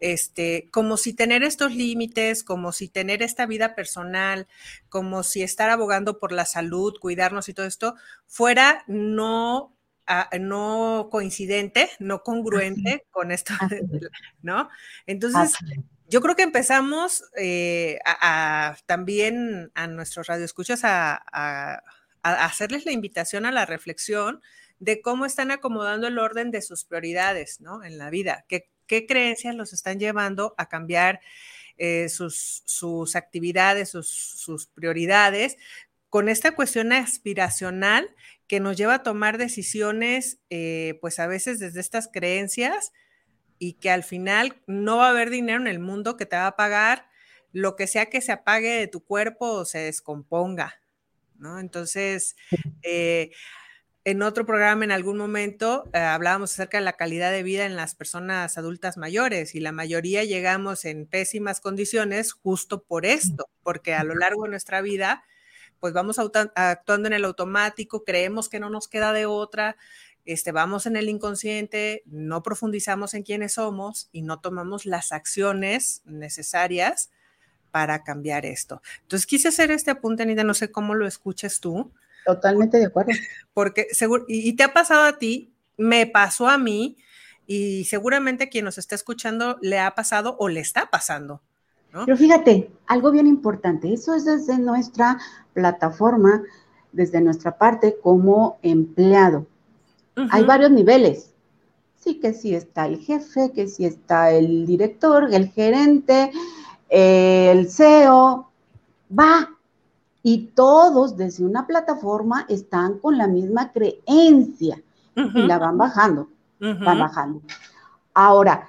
este, 0.00 0.68
como 0.70 0.96
si 0.96 1.12
tener 1.12 1.42
estos 1.42 1.74
límites, 1.74 2.42
como 2.42 2.72
si 2.72 2.88
tener 2.88 3.22
esta 3.22 3.44
vida 3.44 3.74
personal, 3.74 4.48
como 4.88 5.22
si 5.22 5.42
estar 5.42 5.68
abogando 5.68 6.18
por 6.18 6.32
la 6.32 6.46
salud, 6.46 6.94
cuidarnos 6.98 7.50
y 7.50 7.54
todo 7.54 7.66
esto, 7.66 7.96
fuera 8.26 8.82
no, 8.86 9.76
ah, 10.06 10.30
no 10.40 11.08
coincidente, 11.10 11.90
no 11.98 12.22
congruente 12.22 13.04
con 13.10 13.30
esto, 13.30 13.52
¿no? 14.40 14.70
Entonces, 15.06 15.54
yo 16.08 16.20
creo 16.20 16.36
que 16.36 16.42
empezamos 16.42 17.24
eh, 17.36 17.98
a, 18.04 18.76
también 18.86 19.70
a 19.74 19.86
nuestros 19.86 20.26
radioescuchas 20.26 20.80
a, 20.84 21.82
hacerles 22.22 22.84
la 22.84 22.92
invitación 22.92 23.46
a 23.46 23.52
la 23.52 23.64
reflexión 23.64 24.42
de 24.80 25.00
cómo 25.00 25.24
están 25.24 25.50
acomodando 25.50 26.08
el 26.08 26.18
orden 26.18 26.50
de 26.50 26.62
sus 26.62 26.84
prioridades, 26.84 27.60
¿no? 27.60 27.82
En 27.84 27.96
la 27.96 28.10
vida, 28.10 28.44
qué 28.48 29.06
creencias 29.06 29.54
los 29.54 29.72
están 29.72 29.98
llevando 29.98 30.54
a 30.58 30.68
cambiar 30.68 31.20
eh, 31.80 32.08
sus, 32.08 32.64
sus, 32.66 33.14
actividades, 33.14 33.90
sus, 33.90 34.66
prioridades, 34.74 35.56
con 36.10 36.28
esta 36.28 36.56
cuestión 36.56 36.92
aspiracional 36.92 38.10
que 38.48 38.58
nos 38.58 38.76
lleva 38.76 38.94
a 38.94 39.02
tomar 39.04 39.38
decisiones, 39.38 40.40
eh, 40.50 40.98
pues 41.00 41.20
a 41.20 41.28
veces 41.28 41.60
desde 41.60 41.80
estas 41.80 42.08
creencias 42.12 42.92
y 43.58 43.74
que 43.74 43.90
al 43.90 44.04
final 44.04 44.60
no 44.66 44.98
va 44.98 45.06
a 45.06 45.10
haber 45.10 45.30
dinero 45.30 45.60
en 45.60 45.66
el 45.66 45.78
mundo 45.78 46.16
que 46.16 46.26
te 46.26 46.36
va 46.36 46.46
a 46.46 46.56
pagar 46.56 47.08
lo 47.52 47.76
que 47.76 47.86
sea 47.86 48.06
que 48.06 48.20
se 48.20 48.32
apague 48.32 48.70
de 48.70 48.88
tu 48.88 49.04
cuerpo 49.04 49.50
o 49.50 49.64
se 49.64 49.78
descomponga, 49.78 50.80
¿no? 51.38 51.58
Entonces, 51.58 52.36
eh, 52.82 53.30
en 54.04 54.22
otro 54.22 54.46
programa 54.46 54.84
en 54.84 54.92
algún 54.92 55.18
momento 55.18 55.84
eh, 55.92 55.98
hablábamos 55.98 56.52
acerca 56.52 56.78
de 56.78 56.84
la 56.84 56.94
calidad 56.94 57.30
de 57.30 57.42
vida 57.42 57.66
en 57.66 57.76
las 57.76 57.94
personas 57.94 58.56
adultas 58.56 58.96
mayores 58.96 59.54
y 59.54 59.60
la 59.60 59.72
mayoría 59.72 60.24
llegamos 60.24 60.84
en 60.84 61.06
pésimas 61.06 61.60
condiciones 61.60 62.32
justo 62.32 62.82
por 62.82 63.04
esto, 63.04 63.50
porque 63.62 63.94
a 63.94 64.04
lo 64.04 64.14
largo 64.14 64.44
de 64.44 64.50
nuestra 64.50 64.80
vida 64.80 65.24
pues 65.78 65.92
vamos 65.92 66.18
actuando 66.18 67.06
en 67.06 67.12
el 67.12 67.24
automático, 67.24 68.02
creemos 68.02 68.48
que 68.48 68.60
no 68.60 68.70
nos 68.70 68.88
queda 68.88 69.12
de 69.12 69.26
otra, 69.26 69.76
este, 70.28 70.52
vamos 70.52 70.84
en 70.84 70.96
el 70.98 71.08
inconsciente, 71.08 72.02
no 72.04 72.42
profundizamos 72.42 73.14
en 73.14 73.22
quiénes 73.22 73.54
somos 73.54 74.10
y 74.12 74.20
no 74.20 74.40
tomamos 74.40 74.84
las 74.84 75.10
acciones 75.10 76.02
necesarias 76.04 77.08
para 77.70 78.04
cambiar 78.04 78.44
esto. 78.44 78.82
Entonces 79.00 79.26
quise 79.26 79.48
hacer 79.48 79.70
este 79.70 79.90
apunte, 79.90 80.24
Anita, 80.24 80.44
no 80.44 80.52
sé 80.52 80.70
cómo 80.70 80.94
lo 80.94 81.06
escuches 81.06 81.60
tú. 81.60 81.90
Totalmente 82.26 82.76
de 82.76 82.84
acuerdo. 82.84 83.12
Porque 83.54 83.86
seguro, 83.92 84.26
y, 84.28 84.52
te 84.52 84.64
ha 84.64 84.74
pasado 84.74 85.04
a 85.04 85.18
ti, 85.18 85.54
me 85.78 86.06
pasó 86.06 86.46
a 86.46 86.58
mí, 86.58 86.98
y 87.46 87.86
seguramente 87.86 88.50
quien 88.50 88.66
nos 88.66 88.76
está 88.76 88.94
escuchando 88.94 89.56
le 89.62 89.78
ha 89.78 89.94
pasado 89.94 90.36
o 90.38 90.50
le 90.50 90.60
está 90.60 90.90
pasando. 90.90 91.40
Pero 92.04 92.18
fíjate, 92.18 92.70
algo 92.86 93.10
bien 93.10 93.26
importante, 93.26 93.94
eso 93.94 94.12
es 94.14 94.26
desde 94.26 94.58
nuestra 94.58 95.18
plataforma, 95.54 96.42
desde 96.92 97.22
nuestra 97.22 97.56
parte 97.56 97.96
como 98.02 98.58
empleado. 98.60 99.46
Hay 100.30 100.44
varios 100.44 100.70
niveles. 100.70 101.34
Sí, 101.96 102.20
que 102.20 102.32
sí 102.32 102.54
está 102.54 102.86
el 102.86 102.98
jefe, 102.98 103.52
que 103.52 103.66
sí 103.68 103.84
está 103.84 104.30
el 104.30 104.66
director, 104.66 105.32
el 105.32 105.48
gerente, 105.48 106.32
el 106.88 107.70
CEO. 107.70 108.50
Va. 109.18 109.50
Y 110.22 110.48
todos 110.48 111.16
desde 111.16 111.44
una 111.44 111.66
plataforma 111.66 112.44
están 112.48 112.98
con 112.98 113.16
la 113.16 113.28
misma 113.28 113.72
creencia 113.72 114.82
y 115.14 115.42
la 115.46 115.58
van 115.58 115.78
bajando, 115.78 116.28
van 116.58 116.98
bajando. 116.98 117.40
Ahora, 118.12 118.68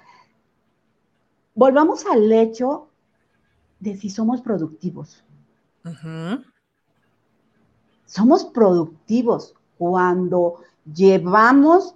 volvamos 1.55 2.05
al 2.05 2.31
hecho 2.31 2.87
de 3.79 3.97
si 3.97 4.09
somos 4.09 4.41
productivos. 4.41 5.23
Somos 8.05 8.45
productivos 8.45 9.55
cuando 9.77 10.61
llevamos 10.85 11.95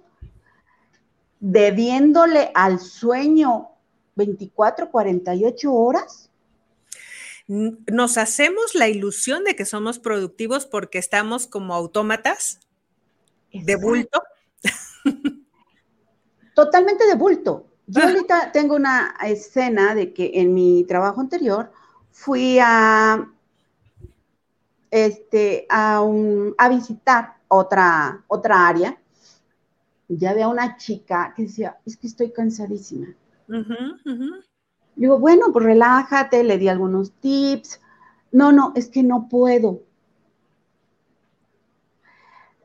debiéndole 1.40 2.50
al 2.54 2.80
sueño 2.80 3.68
24, 4.16 4.90
48 4.90 5.72
horas? 5.72 6.30
Nos 7.46 8.16
hacemos 8.16 8.74
la 8.74 8.88
ilusión 8.88 9.44
de 9.44 9.54
que 9.54 9.66
somos 9.66 9.98
productivos 9.98 10.64
porque 10.64 10.98
estamos 10.98 11.46
como 11.46 11.74
autómatas 11.74 12.60
de 13.52 13.76
bulto. 13.76 14.22
Totalmente 16.54 17.06
de 17.06 17.14
bulto. 17.14 17.66
Yo 17.86 18.02
ahorita 18.02 18.50
tengo 18.52 18.76
una 18.76 19.14
escena 19.26 19.94
de 19.94 20.14
que 20.14 20.30
en 20.34 20.54
mi 20.54 20.84
trabajo 20.84 21.20
anterior 21.20 21.70
fui 22.10 22.58
a, 22.58 23.30
este, 24.90 25.66
a, 25.68 26.02
a 26.56 26.68
visitar 26.70 27.36
otra, 27.54 28.24
otra 28.28 28.66
área, 28.66 28.98
ya 30.08 30.30
había 30.30 30.48
una 30.48 30.76
chica 30.76 31.32
que 31.36 31.44
decía, 31.44 31.78
es 31.84 31.96
que 31.96 32.06
estoy 32.06 32.30
cansadísima. 32.30 33.08
Digo, 34.96 35.18
bueno, 35.18 35.52
pues 35.52 35.64
relájate, 35.64 36.44
le 36.44 36.58
di 36.58 36.68
algunos 36.68 37.12
tips. 37.12 37.80
No, 38.32 38.52
no, 38.52 38.72
es 38.74 38.88
que 38.88 39.02
no 39.02 39.28
puedo. 39.28 39.80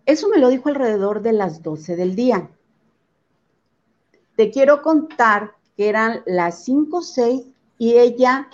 Eso 0.05 0.27
me 0.27 0.37
lo 0.37 0.49
dijo 0.49 0.69
alrededor 0.69 1.21
de 1.21 1.33
las 1.33 1.61
12 1.61 1.95
del 1.95 2.15
día. 2.15 2.49
Te 4.35 4.51
quiero 4.51 4.81
contar 4.81 5.55
que 5.75 5.89
eran 5.89 6.21
las 6.25 6.63
5 6.63 6.97
o 6.97 7.01
6 7.01 7.43
y 7.77 7.93
ella 7.93 8.47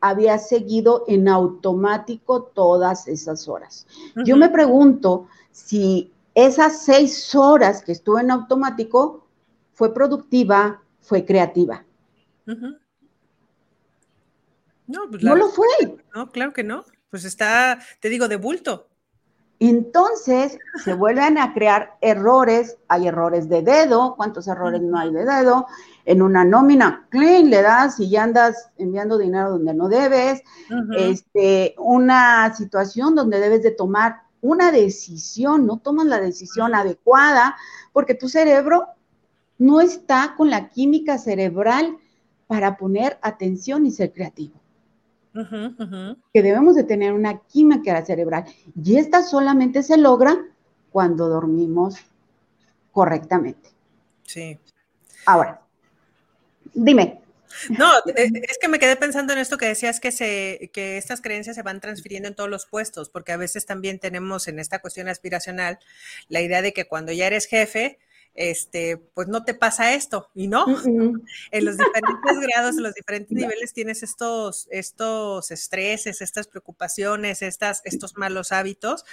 había 0.00 0.38
seguido 0.38 1.04
en 1.06 1.28
automático 1.28 2.42
todas 2.42 3.06
esas 3.08 3.48
horas. 3.48 3.86
Yo 4.24 4.36
me 4.36 4.48
pregunto 4.48 5.28
si 5.52 6.12
esas 6.34 6.84
seis 6.84 7.34
horas 7.34 7.82
que 7.82 7.92
estuve 7.92 8.22
en 8.22 8.30
automático 8.30 9.26
fue 9.74 9.94
productiva, 9.94 10.82
fue 11.00 11.24
creativa. 11.24 11.84
No, 14.86 15.08
pues 15.10 15.22
no 15.22 15.36
lo 15.36 15.48
fue. 15.48 15.66
No, 16.14 16.30
claro 16.30 16.52
que 16.52 16.64
no. 16.64 16.84
Pues 17.10 17.24
está, 17.24 17.78
te 18.00 18.08
digo, 18.08 18.28
de 18.28 18.36
bulto. 18.36 18.88
Entonces 19.58 20.58
se 20.82 20.92
vuelven 20.92 21.38
a 21.38 21.54
crear 21.54 21.96
errores, 22.00 22.78
hay 22.88 23.06
errores 23.06 23.48
de 23.48 23.62
dedo, 23.62 24.16
¿cuántos 24.16 24.48
errores 24.48 24.82
no 24.82 24.98
hay 24.98 25.12
de 25.12 25.24
dedo? 25.24 25.68
En 26.04 26.20
una 26.20 26.44
nómina, 26.44 27.06
clean, 27.10 27.48
le 27.48 27.62
das 27.62 28.00
y 28.00 28.10
ya 28.10 28.24
andas 28.24 28.70
enviando 28.76 29.18
dinero 29.18 29.50
donde 29.50 29.72
no 29.72 29.88
debes, 29.88 30.42
este, 30.98 31.76
una 31.78 32.52
situación 32.56 33.14
donde 33.14 33.38
debes 33.38 33.62
de 33.62 33.70
tomar 33.70 34.21
una 34.42 34.72
decisión, 34.72 35.66
no 35.66 35.78
tomas 35.78 36.06
la 36.06 36.20
decisión 36.20 36.74
adecuada, 36.74 37.56
porque 37.92 38.14
tu 38.14 38.28
cerebro 38.28 38.88
no 39.56 39.80
está 39.80 40.34
con 40.36 40.50
la 40.50 40.68
química 40.68 41.16
cerebral 41.16 41.96
para 42.48 42.76
poner 42.76 43.18
atención 43.22 43.86
y 43.86 43.92
ser 43.92 44.12
creativo. 44.12 44.60
Que 45.32 46.42
debemos 46.42 46.74
de 46.74 46.84
tener 46.84 47.14
una 47.14 47.38
química 47.38 48.04
cerebral. 48.04 48.44
Y 48.84 48.96
esta 48.96 49.22
solamente 49.22 49.82
se 49.82 49.96
logra 49.96 50.36
cuando 50.90 51.28
dormimos 51.28 51.96
correctamente. 52.90 53.70
Sí. 54.24 54.58
Ahora, 55.24 55.62
dime, 56.74 57.21
no, 57.70 57.90
eh, 58.16 58.30
es 58.48 58.58
que 58.60 58.68
me 58.68 58.78
quedé 58.78 58.96
pensando 58.96 59.32
en 59.32 59.38
esto 59.38 59.58
que 59.58 59.66
decías 59.66 60.00
que, 60.00 60.12
se, 60.12 60.70
que 60.72 60.96
estas 60.96 61.20
creencias 61.20 61.56
se 61.56 61.62
van 61.62 61.80
transfiriendo 61.80 62.28
en 62.28 62.34
todos 62.34 62.50
los 62.50 62.66
puestos, 62.66 63.08
porque 63.08 63.32
a 63.32 63.36
veces 63.36 63.66
también 63.66 63.98
tenemos 63.98 64.48
en 64.48 64.58
esta 64.58 64.80
cuestión 64.80 65.08
aspiracional 65.08 65.78
la 66.28 66.40
idea 66.40 66.62
de 66.62 66.72
que 66.72 66.86
cuando 66.86 67.12
ya 67.12 67.26
eres 67.26 67.46
jefe, 67.46 67.98
este, 68.34 68.96
pues 68.96 69.28
no 69.28 69.44
te 69.44 69.54
pasa 69.54 69.94
esto, 69.94 70.30
y 70.34 70.48
no. 70.48 70.64
En 71.50 71.64
los 71.64 71.76
diferentes 71.76 72.40
grados, 72.40 72.76
en 72.76 72.82
los 72.82 72.94
diferentes 72.94 73.32
niveles 73.32 73.72
tienes 73.72 74.02
estos, 74.02 74.68
estos 74.70 75.50
estreses, 75.50 76.22
estas 76.22 76.46
preocupaciones, 76.46 77.42
estas, 77.42 77.82
estos 77.84 78.16
malos 78.16 78.52
hábitos 78.52 79.04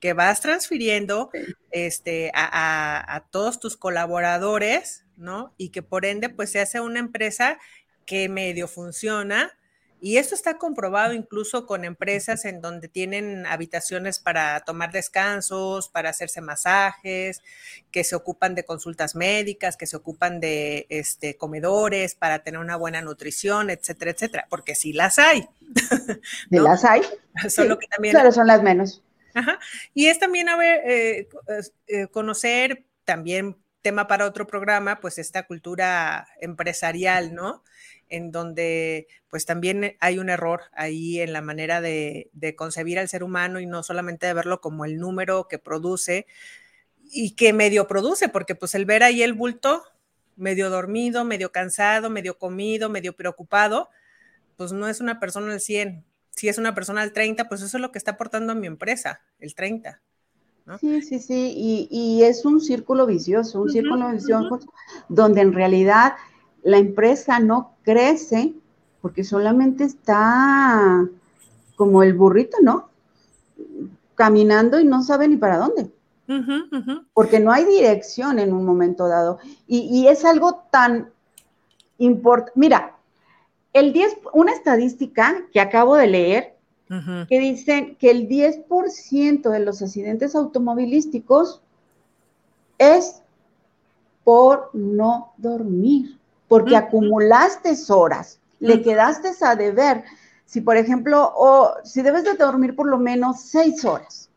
que 0.00 0.12
vas 0.12 0.40
transfiriendo 0.40 1.30
este, 1.70 2.30
a, 2.34 3.16
a 3.16 3.20
todos 3.28 3.60
tus 3.60 3.76
colaboradores, 3.76 5.04
¿no? 5.16 5.54
Y 5.56 5.70
que 5.70 5.82
por 5.82 6.04
ende, 6.04 6.28
pues 6.28 6.50
se 6.50 6.60
hace 6.60 6.80
una 6.80 6.98
empresa 6.98 7.58
que 8.06 8.28
medio 8.28 8.68
funciona. 8.68 9.52
Y 9.98 10.18
esto 10.18 10.34
está 10.34 10.58
comprobado 10.58 11.14
incluso 11.14 11.66
con 11.66 11.84
empresas 11.84 12.44
en 12.44 12.60
donde 12.60 12.86
tienen 12.86 13.46
habitaciones 13.46 14.18
para 14.18 14.60
tomar 14.60 14.92
descansos, 14.92 15.88
para 15.88 16.10
hacerse 16.10 16.42
masajes, 16.42 17.42
que 17.90 18.04
se 18.04 18.14
ocupan 18.14 18.54
de 18.54 18.64
consultas 18.64 19.14
médicas, 19.16 19.76
que 19.76 19.86
se 19.86 19.96
ocupan 19.96 20.38
de 20.38 20.86
este, 20.90 21.36
comedores 21.36 22.14
para 22.14 22.40
tener 22.40 22.60
una 22.60 22.76
buena 22.76 23.00
nutrición, 23.00 23.70
etcétera, 23.70 24.10
etcétera, 24.10 24.46
porque 24.50 24.74
sí 24.74 24.92
las 24.92 25.18
hay. 25.18 25.48
¿no? 26.50 26.62
las 26.62 26.84
hay? 26.84 27.02
Solo 27.48 27.78
que 27.78 27.86
también... 27.88 28.12
Claro, 28.12 28.32
son 28.32 28.46
las 28.46 28.62
menos. 28.62 29.02
Ajá. 29.34 29.58
Y 29.94 30.06
es 30.06 30.18
también 30.18 30.48
a 30.50 30.56
ver, 30.56 30.80
eh, 30.86 31.28
eh, 31.88 32.06
conocer 32.08 32.84
también 33.04 33.56
tema 33.82 34.08
para 34.08 34.26
otro 34.26 34.46
programa, 34.46 35.00
pues 35.00 35.18
esta 35.18 35.46
cultura 35.46 36.26
empresarial, 36.40 37.34
¿no? 37.34 37.62
En 38.08 38.30
donde 38.30 39.08
pues 39.28 39.46
también 39.46 39.96
hay 40.00 40.18
un 40.18 40.30
error 40.30 40.62
ahí 40.72 41.20
en 41.20 41.32
la 41.32 41.42
manera 41.42 41.80
de, 41.80 42.30
concebir 42.56 42.98
al 42.98 43.08
ser 43.08 43.22
humano 43.22 43.60
y 43.60 43.66
no 43.66 43.82
solamente 43.82 44.26
de 44.26 44.34
verlo 44.34 44.60
como 44.60 44.84
el 44.84 44.98
número 44.98 45.48
que 45.48 45.58
produce 45.58 46.26
y 47.10 47.32
que 47.36 47.52
medio 47.52 47.86
produce, 47.86 48.28
porque 48.28 48.54
pues 48.54 48.74
el 48.74 48.84
ver 48.84 49.02
ahí 49.02 49.22
el 49.22 49.34
bulto 49.34 49.82
medio 50.36 50.70
dormido, 50.70 51.24
medio 51.24 51.50
cansado, 51.50 52.10
medio 52.10 52.38
comido, 52.38 52.90
medio 52.90 53.14
preocupado, 53.14 53.88
pues 54.56 54.72
no 54.72 54.88
es 54.88 55.00
una 55.00 55.18
persona 55.18 55.52
al 55.52 55.60
100. 55.60 56.04
Si 56.30 56.48
es 56.48 56.58
una 56.58 56.74
persona 56.74 57.02
al 57.02 57.12
30, 57.12 57.48
pues 57.48 57.62
eso 57.62 57.78
es 57.78 57.80
lo 57.80 57.92
que 57.92 57.98
está 57.98 58.12
aportando 58.12 58.52
a 58.52 58.56
mi 58.56 58.66
empresa, 58.66 59.22
el 59.38 59.54
30. 59.54 60.02
Sí, 60.80 61.00
sí, 61.02 61.20
sí, 61.20 61.88
y, 61.90 62.24
es 62.24 62.44
un 62.44 62.60
círculo 62.60 63.06
vicioso, 63.06 63.62
un 63.62 63.70
círculo 63.70 64.10
vicioso 64.10 64.58
donde 65.08 65.40
en 65.40 65.52
realidad 65.52 66.14
la 66.66 66.78
empresa 66.78 67.38
no 67.38 67.76
crece 67.84 68.52
porque 69.00 69.22
solamente 69.22 69.84
está 69.84 71.08
como 71.76 72.02
el 72.02 72.12
burrito, 72.12 72.56
¿no? 72.60 72.88
Caminando 74.16 74.80
y 74.80 74.84
no 74.84 75.04
sabe 75.04 75.28
ni 75.28 75.36
para 75.36 75.58
dónde. 75.58 75.92
Porque 77.14 77.38
no 77.38 77.52
hay 77.52 77.66
dirección 77.66 78.40
en 78.40 78.52
un 78.52 78.64
momento 78.64 79.06
dado. 79.06 79.38
Y, 79.68 80.08
es 80.08 80.24
algo 80.24 80.64
tan 80.72 81.10
importante. 81.98 82.58
Mira, 82.58 82.96
el 83.72 83.92
10, 83.92 84.16
una 84.32 84.50
estadística 84.50 85.46
que 85.52 85.60
acabo 85.60 85.94
de 85.94 86.06
leer, 86.08 86.56
que 87.28 87.38
dicen 87.38 87.94
que 87.94 88.10
el 88.10 88.28
10% 88.28 89.50
de 89.50 89.60
los 89.60 89.82
accidentes 89.82 90.34
automovilísticos 90.34 91.62
es 92.78 93.22
por 94.24 94.70
no 94.72 95.32
dormir, 95.36 96.18
porque 96.48 96.76
acumulaste 96.76 97.76
horas, 97.88 98.38
le 98.60 98.82
quedaste 98.82 99.32
a 99.40 99.56
deber. 99.56 100.04
Si, 100.44 100.60
por 100.60 100.76
ejemplo, 100.76 101.32
o 101.36 101.74
si 101.84 102.02
debes 102.02 102.24
de 102.24 102.34
dormir 102.34 102.76
por 102.76 102.88
lo 102.88 102.98
menos 102.98 103.40
seis 103.40 103.84
horas, 103.84 104.30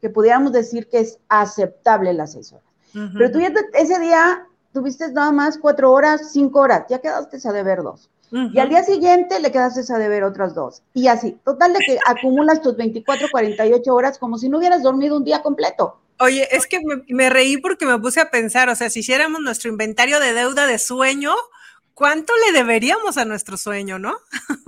que 0.00 0.10
pudiéramos 0.10 0.52
decir 0.52 0.88
que 0.88 1.00
es 1.00 1.18
aceptable 1.28 2.12
las 2.12 2.32
seis 2.32 2.52
horas. 2.52 2.64
Pero 2.92 3.30
tú 3.30 3.40
ya 3.40 3.52
ese 3.74 3.98
día 4.00 4.46
tuviste 4.72 5.10
nada 5.12 5.32
más 5.32 5.58
cuatro 5.58 5.92
horas, 5.92 6.32
cinco 6.32 6.60
horas, 6.60 6.84
ya 6.88 6.98
quedaste 6.98 7.38
a 7.48 7.52
deber 7.52 7.82
dos. 7.82 8.10
Y 8.32 8.58
al 8.58 8.70
día 8.70 8.82
siguiente 8.82 9.40
le 9.40 9.52
quedaste 9.52 9.92
a 9.92 9.98
deber 9.98 10.24
otras 10.24 10.54
dos. 10.54 10.82
Y 10.94 11.06
así, 11.06 11.38
total 11.44 11.74
de 11.74 11.80
que 11.80 11.98
acumulas 12.06 12.62
tus 12.62 12.76
24, 12.76 13.28
48 13.30 13.94
horas 13.94 14.18
como 14.18 14.38
si 14.38 14.48
no 14.48 14.56
hubieras 14.56 14.82
dormido 14.82 15.18
un 15.18 15.24
día 15.24 15.42
completo. 15.42 15.98
Oye, 16.22 16.46
es 16.52 16.68
que 16.68 16.80
me, 17.08 17.30
reí 17.30 17.56
porque 17.56 17.84
me 17.84 17.98
puse 17.98 18.20
a 18.20 18.30
pensar, 18.30 18.68
o 18.68 18.76
sea, 18.76 18.88
si 18.88 19.00
hiciéramos 19.00 19.40
nuestro 19.40 19.70
inventario 19.70 20.20
de 20.20 20.32
deuda 20.32 20.68
de 20.68 20.78
sueño, 20.78 21.32
¿cuánto 21.94 22.32
le 22.46 22.56
deberíamos 22.56 23.18
a 23.18 23.24
nuestro 23.24 23.56
sueño, 23.56 23.98
no? 23.98 24.14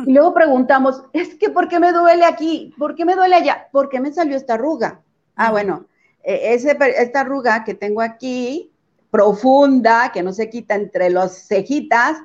Y 0.04 0.12
luego 0.12 0.34
preguntamos, 0.34 1.04
es 1.12 1.36
que 1.36 1.50
¿por 1.50 1.68
qué 1.68 1.78
me 1.78 1.92
duele 1.92 2.24
aquí? 2.24 2.74
¿Por 2.76 2.96
qué 2.96 3.04
me 3.04 3.14
duele 3.14 3.36
allá? 3.36 3.68
¿Por 3.70 3.88
qué 3.88 4.00
me 4.00 4.12
salió 4.12 4.36
esta 4.36 4.54
arruga? 4.54 5.00
Ah, 5.36 5.52
bueno, 5.52 5.86
e, 6.24 6.54
ese, 6.54 6.76
esta 6.96 7.20
arruga 7.20 7.62
que 7.62 7.74
tengo 7.74 8.00
aquí, 8.00 8.72
profunda, 9.12 10.10
que 10.12 10.24
no 10.24 10.32
se 10.32 10.50
quita 10.50 10.74
entre 10.74 11.08
las 11.08 11.46
cejitas, 11.46 12.18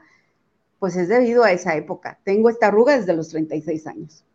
pues 0.79 0.95
es 0.95 1.07
debido 1.07 1.43
a 1.43 1.51
esa 1.51 1.75
época. 1.75 2.17
Tengo 2.23 2.49
esta 2.49 2.69
arruga 2.69 2.97
desde 2.97 3.15
los 3.15 3.29
36 3.29 3.85
años. 3.85 4.25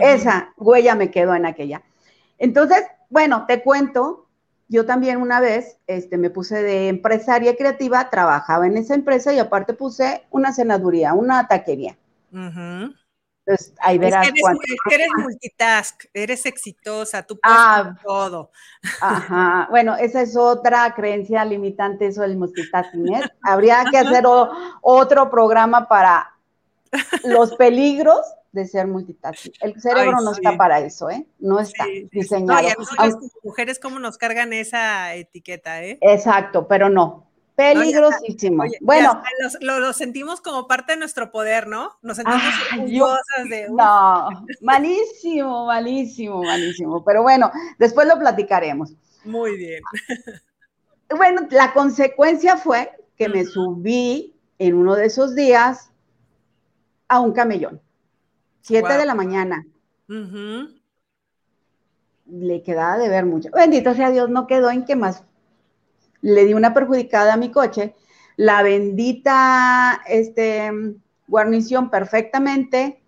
Esa 0.00 0.52
huella 0.56 0.96
me 0.96 1.12
quedó 1.12 1.36
en 1.36 1.46
aquella. 1.46 1.82
Entonces, 2.38 2.82
bueno, 3.12 3.44
te 3.46 3.62
cuento, 3.62 4.26
yo 4.68 4.86
también 4.86 5.20
una 5.20 5.38
vez 5.38 5.76
este, 5.86 6.16
me 6.16 6.30
puse 6.30 6.62
de 6.62 6.88
empresaria 6.88 7.54
creativa, 7.56 8.08
trabajaba 8.08 8.66
en 8.66 8.78
esa 8.78 8.94
empresa 8.94 9.34
y 9.34 9.38
aparte 9.38 9.74
puse 9.74 10.24
una 10.30 10.50
senaduría, 10.54 11.12
una 11.12 11.46
taquería. 11.46 11.94
Entonces, 12.32 13.74
ahí 13.80 13.98
verás. 13.98 14.28
Es 14.28 14.32
que 14.32 14.94
eres, 14.94 15.08
multitask, 15.14 16.04
eres 16.14 16.46
exitosa, 16.46 17.22
tú 17.22 17.38
puedes 17.38 17.58
ah, 17.58 17.94
todo. 18.02 18.50
Ajá, 19.02 19.66
bueno, 19.68 19.94
esa 19.96 20.22
es 20.22 20.34
otra 20.34 20.94
creencia 20.94 21.44
limitante, 21.44 22.06
eso 22.06 22.22
del 22.22 22.38
multitasking. 22.38 23.14
¿eh? 23.14 23.30
Habría 23.42 23.84
que 23.90 23.98
hacer 23.98 24.24
otro 24.80 25.30
programa 25.30 25.86
para 25.86 26.32
los 27.24 27.56
peligros 27.56 28.20
de 28.52 28.66
ser 28.66 28.86
multitasking. 28.86 29.52
El 29.60 29.80
cerebro 29.80 30.20
no 30.20 30.32
está 30.32 30.56
para 30.56 30.80
eso, 30.80 31.10
¿eh? 31.10 31.26
No 31.38 31.58
está 31.58 31.86
diseñado. 32.10 32.62
No, 32.62 33.06
y 33.08 33.12
mujeres, 33.42 33.78
¿cómo 33.78 33.98
nos 33.98 34.18
cargan 34.18 34.52
esa 34.52 35.14
etiqueta, 35.14 35.82
eh? 35.82 35.98
Exacto, 36.00 36.68
pero 36.68 36.88
no. 36.88 37.26
Peligrosísimo. 37.54 38.64
bueno, 38.80 39.22
lo, 39.60 39.92
sentimos 39.92 40.40
como 40.40 40.66
parte 40.66 40.92
de 40.92 40.98
nuestro 40.98 41.30
poder, 41.30 41.66
¿no? 41.66 41.90
Nos 42.02 42.16
sentimos 42.16 42.42
orgullosas 42.72 43.48
de. 43.48 43.68
No, 43.70 44.28
malísimo, 44.62 45.66
malísimo, 45.66 46.42
malísimo. 46.42 47.04
Pero 47.04 47.22
bueno, 47.22 47.50
después 47.78 48.06
lo 48.06 48.18
platicaremos. 48.18 48.94
Muy 49.24 49.56
bien. 49.56 49.82
Bueno, 51.14 51.46
la 51.50 51.74
consecuencia 51.74 52.56
fue 52.56 52.90
que 53.18 53.28
me 53.28 53.44
subí 53.44 54.34
en 54.58 54.74
uno 54.74 54.94
de 54.94 55.04
esos 55.04 55.34
días 55.34 55.90
a 57.06 57.20
un 57.20 57.32
camellón. 57.32 57.82
Siete 58.62 58.96
de 58.96 59.04
la 59.04 59.14
mañana. 59.14 59.66
Le 62.26 62.62
quedaba 62.62 62.96
de 62.96 63.08
ver 63.08 63.26
mucho. 63.26 63.50
Bendito 63.52 63.94
sea 63.94 64.10
Dios, 64.10 64.30
no 64.30 64.46
quedó 64.46 64.70
en 64.70 64.84
que 64.84 64.96
más 64.96 65.24
le 66.22 66.46
di 66.46 66.54
una 66.54 66.72
perjudicada 66.72 67.34
a 67.34 67.36
mi 67.36 67.50
coche, 67.50 67.94
la 68.36 68.62
bendita 68.62 70.00
este, 70.08 70.70
guarnición 71.26 71.90
perfectamente, 71.90 73.02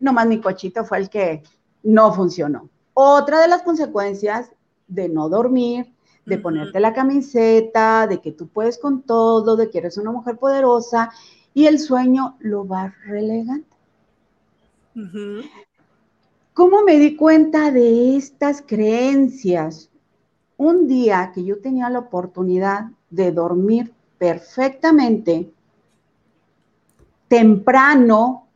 nomás 0.00 0.26
mi 0.26 0.40
cochito 0.40 0.84
fue 0.84 0.98
el 0.98 1.10
que 1.10 1.42
no 1.82 2.14
funcionó. 2.14 2.70
Otra 2.94 3.40
de 3.40 3.48
las 3.48 3.62
consecuencias 3.62 4.52
de 4.86 5.08
no 5.08 5.28
dormir, 5.28 5.92
de 6.24 6.38
ponerte 6.38 6.80
la 6.80 6.94
camiseta, 6.94 8.06
de 8.06 8.20
que 8.20 8.32
tú 8.32 8.48
puedes 8.48 8.78
con 8.78 9.02
todo, 9.02 9.56
de 9.56 9.68
que 9.68 9.78
eres 9.78 9.98
una 9.98 10.12
mujer 10.12 10.38
poderosa 10.38 11.10
y 11.52 11.66
el 11.66 11.78
sueño 11.78 12.36
lo 12.40 12.66
va 12.66 12.94
relegando. 13.04 13.73
¿Cómo 16.52 16.82
me 16.84 16.98
di 16.98 17.16
cuenta 17.16 17.70
de 17.70 18.16
estas 18.16 18.62
creencias? 18.62 19.90
un 20.56 20.86
día 20.86 21.32
que 21.34 21.44
yo 21.44 21.60
tenía 21.60 21.90
la 21.90 22.00
oportunidad 22.00 22.90
de 23.10 23.32
dormir 23.32 23.92
perfectamente, 24.18 25.52
temprano, 27.28 28.48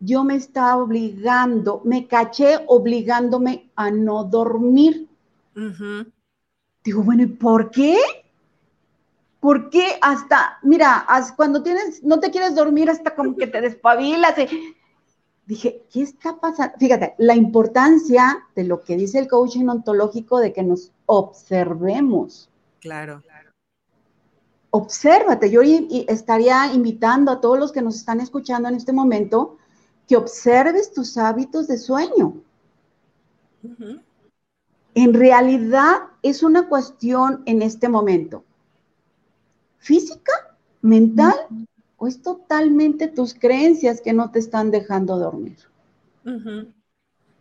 yo 0.00 0.24
me 0.24 0.36
estaba 0.36 0.76
obligando, 0.76 1.80
me 1.84 2.06
caché 2.06 2.58
obligándome 2.66 3.70
a 3.74 3.90
no 3.90 4.24
dormir. 4.24 5.08
Digo, 6.84 7.02
bueno, 7.02 7.22
¿y 7.22 7.26
por 7.26 7.70
qué? 7.70 7.96
¿Por 9.40 9.70
qué 9.70 9.98
hasta, 10.00 10.58
mira, 10.62 11.06
cuando 11.36 11.62
tienes, 11.62 12.02
no 12.02 12.18
te 12.18 12.30
quieres 12.30 12.54
dormir 12.54 12.90
hasta 12.90 13.14
como 13.14 13.36
que 13.36 13.46
te 13.46 13.60
despabilas? 13.60 14.34
Dije, 15.46 15.82
¿qué 15.92 16.02
está 16.02 16.38
pasando? 16.40 16.74
Fíjate, 16.78 17.14
la 17.18 17.34
importancia 17.34 18.46
de 18.54 18.64
lo 18.64 18.82
que 18.82 18.96
dice 18.96 19.18
el 19.18 19.28
coaching 19.28 19.66
ontológico 19.68 20.38
de 20.38 20.52
que 20.52 20.62
nos 20.62 20.92
observemos. 21.06 22.50
Claro. 22.80 23.22
claro. 23.22 23.50
Obsérvate, 24.70 25.50
yo 25.50 25.60
estaría 26.08 26.72
invitando 26.72 27.30
a 27.30 27.40
todos 27.40 27.58
los 27.58 27.72
que 27.72 27.82
nos 27.82 27.94
están 27.94 28.20
escuchando 28.20 28.68
en 28.68 28.74
este 28.74 28.92
momento 28.92 29.56
que 30.08 30.16
observes 30.16 30.92
tus 30.92 31.16
hábitos 31.16 31.68
de 31.68 31.78
sueño. 31.78 32.34
En 34.94 35.14
realidad 35.14 35.94
es 36.22 36.42
una 36.42 36.68
cuestión 36.68 37.42
en 37.46 37.62
este 37.62 37.88
momento 37.88 38.44
física, 39.78 40.32
mental 40.82 41.34
o 42.04 42.06
es 42.06 42.20
totalmente 42.20 43.08
tus 43.08 43.32
creencias 43.32 44.02
que 44.02 44.12
no 44.12 44.30
te 44.30 44.38
están 44.38 44.70
dejando 44.70 45.18
dormir. 45.18 45.56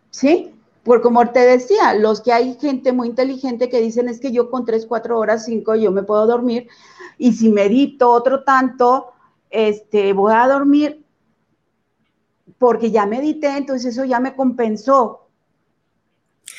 ¿Sí? 0.09 0.51
Por 0.83 1.01
como 1.01 1.29
te 1.31 1.39
decía, 1.39 1.93
los 1.95 2.21
que 2.21 2.31
hay 2.31 2.55
gente 2.55 2.93
muy 2.93 3.09
inteligente 3.09 3.67
que 3.67 3.81
dicen 3.81 4.07
es 4.07 4.21
que 4.21 4.31
yo 4.31 4.49
con 4.49 4.63
tres, 4.63 4.85
cuatro 4.85 5.19
horas, 5.19 5.45
cinco, 5.45 5.75
yo 5.75 5.91
me 5.91 6.03
puedo 6.03 6.25
dormir 6.27 6.69
y 7.17 7.33
si 7.33 7.49
medito 7.49 8.09
otro 8.09 8.45
tanto, 8.45 9.11
este, 9.49 10.13
voy 10.13 10.33
a 10.33 10.47
dormir 10.47 11.03
porque 12.57 12.89
ya 12.89 13.05
medité, 13.05 13.57
entonces 13.57 13.93
eso 13.93 14.05
ya 14.05 14.21
me 14.21 14.33
compensó. 14.33 15.22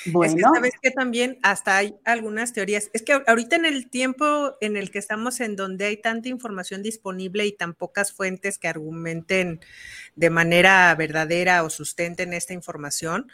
Bueno. 0.07 0.33
Es 0.33 0.35
que 0.37 0.43
sabes 0.43 0.73
que 0.83 0.91
también 0.91 1.39
hasta 1.43 1.77
hay 1.77 1.97
algunas 2.05 2.53
teorías. 2.53 2.91
Es 2.93 3.03
que 3.03 3.23
ahorita 3.27 3.57
en 3.57 3.65
el 3.65 3.89
tiempo 3.89 4.57
en 4.61 4.77
el 4.77 4.91
que 4.91 4.99
estamos, 4.99 5.41
en 5.41 5.57
donde 5.57 5.87
hay 5.87 5.97
tanta 5.97 6.29
información 6.29 6.83
disponible 6.83 7.47
y 7.47 7.53
tan 7.53 7.75
pocas 7.75 8.13
fuentes 8.13 8.59
que 8.59 8.69
argumenten 8.69 9.61
de 10.17 10.31
manera 10.31 10.95
verdadera 10.95 11.63
o 11.65 11.71
sustenten 11.71 12.33
esta 12.33 12.53
información, 12.53 13.31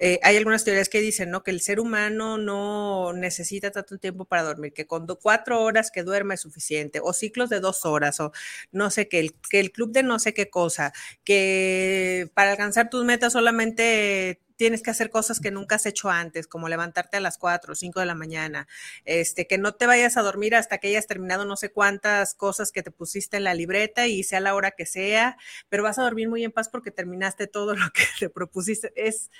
eh, 0.00 0.18
hay 0.24 0.36
algunas 0.36 0.64
teorías 0.64 0.88
que 0.88 1.00
dicen, 1.00 1.30
¿no? 1.30 1.44
Que 1.44 1.52
el 1.52 1.60
ser 1.60 1.78
humano 1.78 2.36
no 2.36 3.12
necesita 3.12 3.70
tanto 3.70 3.96
tiempo 3.98 4.24
para 4.24 4.42
dormir, 4.42 4.72
que 4.72 4.86
con 4.86 5.06
cuatro 5.22 5.62
horas 5.62 5.90
que 5.92 6.02
duerma 6.02 6.34
es 6.34 6.40
suficiente, 6.40 7.00
o 7.02 7.12
ciclos 7.12 7.48
de 7.48 7.60
dos 7.60 7.84
horas, 7.86 8.18
o 8.20 8.32
no 8.72 8.90
sé, 8.90 9.08
que 9.08 9.20
el, 9.20 9.34
que 9.48 9.60
el 9.60 9.70
club 9.70 9.92
de 9.92 10.02
no 10.02 10.18
sé 10.18 10.34
qué 10.34 10.50
cosa, 10.50 10.92
que 11.22 12.28
para 12.34 12.50
alcanzar 12.52 12.90
tus 12.90 13.04
metas 13.04 13.32
solamente 13.34 14.40
tienes 14.56 14.82
que 14.82 14.90
hacer 14.90 15.10
cosas 15.10 15.40
que 15.40 15.50
nunca 15.50 15.76
has 15.76 15.86
hecho 15.86 16.10
antes, 16.10 16.46
como 16.46 16.68
levantarte 16.68 17.16
a 17.16 17.20
las 17.20 17.38
4 17.38 17.72
o 17.72 17.74
5 17.74 18.00
de 18.00 18.06
la 18.06 18.14
mañana, 18.14 18.66
este, 19.04 19.46
que 19.46 19.58
no 19.58 19.74
te 19.74 19.86
vayas 19.86 20.16
a 20.16 20.22
dormir 20.22 20.54
hasta 20.54 20.78
que 20.78 20.88
hayas 20.88 21.06
terminado 21.06 21.44
no 21.44 21.56
sé 21.56 21.70
cuántas 21.70 22.34
cosas 22.34 22.72
que 22.72 22.82
te 22.82 22.90
pusiste 22.90 23.36
en 23.36 23.44
la 23.44 23.54
libreta 23.54 24.06
y 24.06 24.22
sea 24.22 24.40
la 24.40 24.54
hora 24.54 24.72
que 24.72 24.86
sea, 24.86 25.36
pero 25.68 25.82
vas 25.82 25.98
a 25.98 26.02
dormir 26.02 26.28
muy 26.28 26.44
en 26.44 26.52
paz 26.52 26.68
porque 26.68 26.90
terminaste 26.90 27.46
todo 27.46 27.74
lo 27.76 27.90
que 27.90 28.04
te 28.18 28.28
propusiste. 28.28 28.92
Es, 28.96 29.30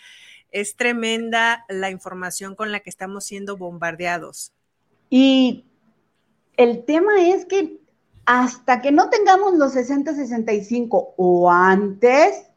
es 0.50 0.76
tremenda 0.76 1.64
la 1.68 1.90
información 1.90 2.54
con 2.54 2.72
la 2.72 2.80
que 2.80 2.90
estamos 2.90 3.24
siendo 3.24 3.56
bombardeados. 3.56 4.52
Y 5.10 5.66
el 6.56 6.84
tema 6.84 7.28
es 7.28 7.44
que 7.44 7.80
hasta 8.26 8.80
que 8.80 8.90
no 8.90 9.10
tengamos 9.10 9.54
los 9.54 9.72
60, 9.72 10.14
65 10.14 11.14
o 11.16 11.50
antes, 11.50 12.50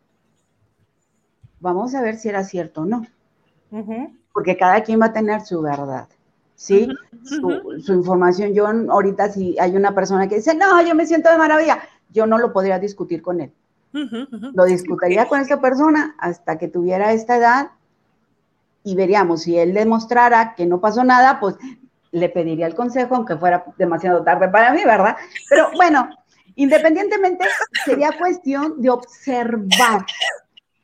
vamos 1.60 1.96
a 1.96 2.02
ver 2.02 2.18
si 2.18 2.30
era 2.30 2.44
cierto 2.44 2.82
o 2.82 2.86
no. 2.86 3.06
Porque 4.34 4.58
cada 4.58 4.82
quien 4.84 5.02
va 5.02 5.08
a 5.08 5.14
tener 5.14 5.42
su 5.42 5.62
verdad, 5.62 6.08
¿sí? 6.56 6.88
su, 7.24 7.94
información. 7.94 8.54
Yo 8.54 8.68
ahorita 8.68 9.30
si 9.30 9.58
hay 9.60 9.76
una 9.76 9.94
persona 9.94 10.28
que 10.28 10.36
dice, 10.36 10.56
no, 10.56 10.82
yo 10.82 10.96
me 10.96 11.06
siento 11.06 11.30
de 11.30 11.38
maravilla, 11.38 11.80
yo 12.12 12.26
no 12.26 12.38
lo 12.38 12.54
podría 12.54 12.80
discutir 12.80 13.22
con 13.22 13.42
él. 13.42 13.52
Lo 13.92 14.66
discutiría 14.66 15.28
con 15.28 15.40
esa 15.40 15.60
persona 15.60 16.16
hasta 16.20 16.58
que 16.58 16.68
tuviera 16.68 17.14
esta 17.14 17.38
edad 17.38 17.72
y 18.84 18.96
veríamos 18.96 19.42
si 19.42 19.58
él 19.58 19.74
demostrara 19.74 20.54
que 20.56 20.66
no 20.66 20.80
pasó 20.80 21.04
nada, 21.04 21.40
pues 21.40 21.56
le 22.12 22.30
pediría 22.30 22.68
el 22.68 22.76
consejo, 22.76 23.16
aunque 23.16 23.36
fuera 23.36 23.66
demasiado 23.78 24.24
tarde 24.24 24.48
para 24.50 24.72
mí, 24.72 24.84
¿verdad? 24.86 25.18
Pero 25.50 25.70
bueno, 25.76 26.10
independientemente, 26.56 27.46
sería 27.86 28.12
cuestión 28.18 28.82
de 28.82 28.90
observar. 28.90 30.06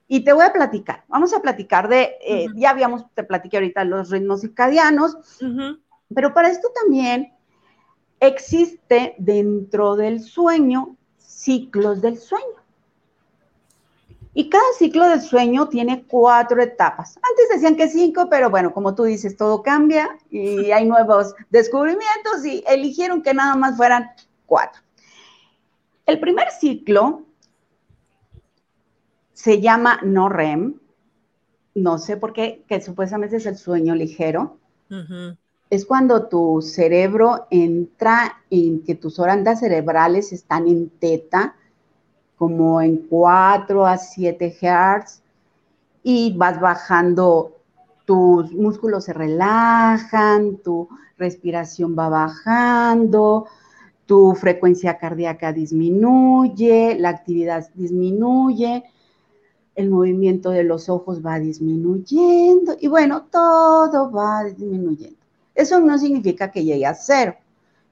Y 0.07 0.23
te 0.23 0.33
voy 0.33 0.45
a 0.45 0.53
platicar, 0.53 1.03
vamos 1.07 1.33
a 1.33 1.41
platicar 1.41 1.87
de, 1.87 2.15
eh, 2.21 2.47
ya 2.55 2.71
habíamos, 2.71 3.05
te 3.13 3.23
platiqué 3.23 3.57
ahorita 3.57 3.83
los 3.85 4.09
ritmos 4.09 4.41
circadianos, 4.41 5.17
pero 6.13 6.33
para 6.33 6.49
esto 6.49 6.69
también 6.81 7.33
existe 8.19 9.15
dentro 9.17 9.95
del 9.95 10.21
sueño 10.21 10.97
ciclos 11.17 12.01
del 12.01 12.17
sueño. 12.17 12.63
Y 14.35 14.49
cada 14.49 14.63
ciclo 14.77 15.07
del 15.07 15.21
sueño 15.21 15.69
tiene 15.69 16.05
cuatro 16.07 16.61
etapas. 16.61 17.17
Antes 17.17 17.49
decían 17.53 17.75
que 17.75 17.87
cinco, 17.87 18.29
pero 18.29 18.49
bueno, 18.49 18.73
como 18.73 18.95
tú 18.95 19.03
dices, 19.03 19.37
todo 19.37 19.61
cambia 19.61 20.17
y 20.31 20.71
hay 20.71 20.85
nuevos 20.85 21.35
descubrimientos 21.49 22.45
y 22.45 22.63
eligieron 22.67 23.21
que 23.21 23.33
nada 23.33 23.55
más 23.55 23.77
fueran 23.77 24.09
cuatro. 24.45 24.81
El 26.05 26.19
primer 26.19 26.49
ciclo 26.51 27.23
se 29.43 29.59
llama 29.59 29.99
no 30.03 30.29
REM, 30.29 30.75
no 31.75 31.97
sé 31.97 32.15
por 32.15 32.31
qué, 32.31 32.63
que 32.65 32.79
supuestamente 32.79 33.35
es 33.35 33.45
el 33.45 33.57
sueño 33.57 33.93
ligero. 33.93 34.55
Es 35.69 35.85
cuando 35.85 36.29
tu 36.29 36.61
cerebro 36.61 37.47
entra 37.49 38.37
en 38.49 38.85
que 38.85 38.95
tus 38.95 39.19
ondas 39.19 39.59
cerebrales 39.59 40.31
están 40.31 40.69
en 40.69 40.89
teta, 40.91 41.57
como 42.37 42.79
en 42.79 43.05
4 43.09 43.85
a 43.85 43.97
7 43.97 44.55
Hz, 44.61 45.21
y 46.03 46.37
vas 46.37 46.61
bajando, 46.61 47.57
tus 48.05 48.49
músculos 48.53 49.03
se 49.03 49.11
relajan, 49.11 50.55
tu 50.63 50.87
respiración 51.17 51.97
va 51.99 52.07
bajando, 52.07 53.47
tu 54.05 54.35
frecuencia 54.35 54.97
cardíaca 54.97 55.51
disminuye, 55.51 56.95
la 56.97 57.09
actividad 57.09 57.69
disminuye, 57.73 58.85
el 59.75 59.89
movimiento 59.89 60.51
de 60.51 60.63
los 60.63 60.89
ojos 60.89 61.25
va 61.25 61.39
disminuyendo 61.39 62.75
y 62.79 62.87
bueno, 62.87 63.23
todo 63.31 64.11
va 64.11 64.43
disminuyendo. 64.43 65.17
Eso 65.55 65.79
no 65.79 65.97
significa 65.97 66.51
que 66.51 66.63
llegue 66.63 66.85
a 66.85 66.93
cero, 66.93 67.35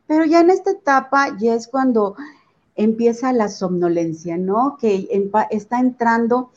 pero 0.07 0.25
ya 0.25 0.41
en 0.41 0.49
esta 0.49 0.71
etapa 0.71 1.37
ya 1.39 1.53
es 1.53 1.67
cuando 1.67 2.15
empieza 2.75 3.33
la 3.33 3.49
somnolencia, 3.49 4.37
¿no? 4.37 4.77
Que 4.79 5.07
está 5.49 5.79
entrando 5.79 6.51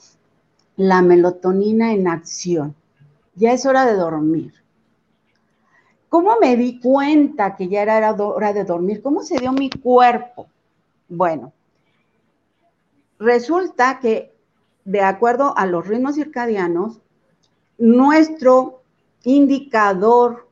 la 0.76 1.02
melatonina 1.02 1.92
en 1.92 2.08
acción. 2.08 2.74
Ya 3.34 3.52
es 3.52 3.66
hora 3.66 3.86
de 3.86 3.94
dormir. 3.94 4.54
¿Cómo 6.08 6.36
me 6.40 6.56
di 6.56 6.78
cuenta 6.80 7.56
que 7.56 7.68
ya 7.68 7.82
era 7.82 8.12
hora 8.12 8.52
de 8.52 8.64
dormir? 8.64 9.02
¿Cómo 9.02 9.22
se 9.22 9.38
dio 9.38 9.52
mi 9.52 9.68
cuerpo? 9.70 10.46
Bueno, 11.08 11.52
resulta 13.18 13.98
que 14.00 14.33
de 14.84 15.00
acuerdo 15.00 15.56
a 15.56 15.66
los 15.66 15.86
ritmos 15.86 16.14
circadianos, 16.16 17.00
nuestro 17.78 18.82
indicador 19.24 20.48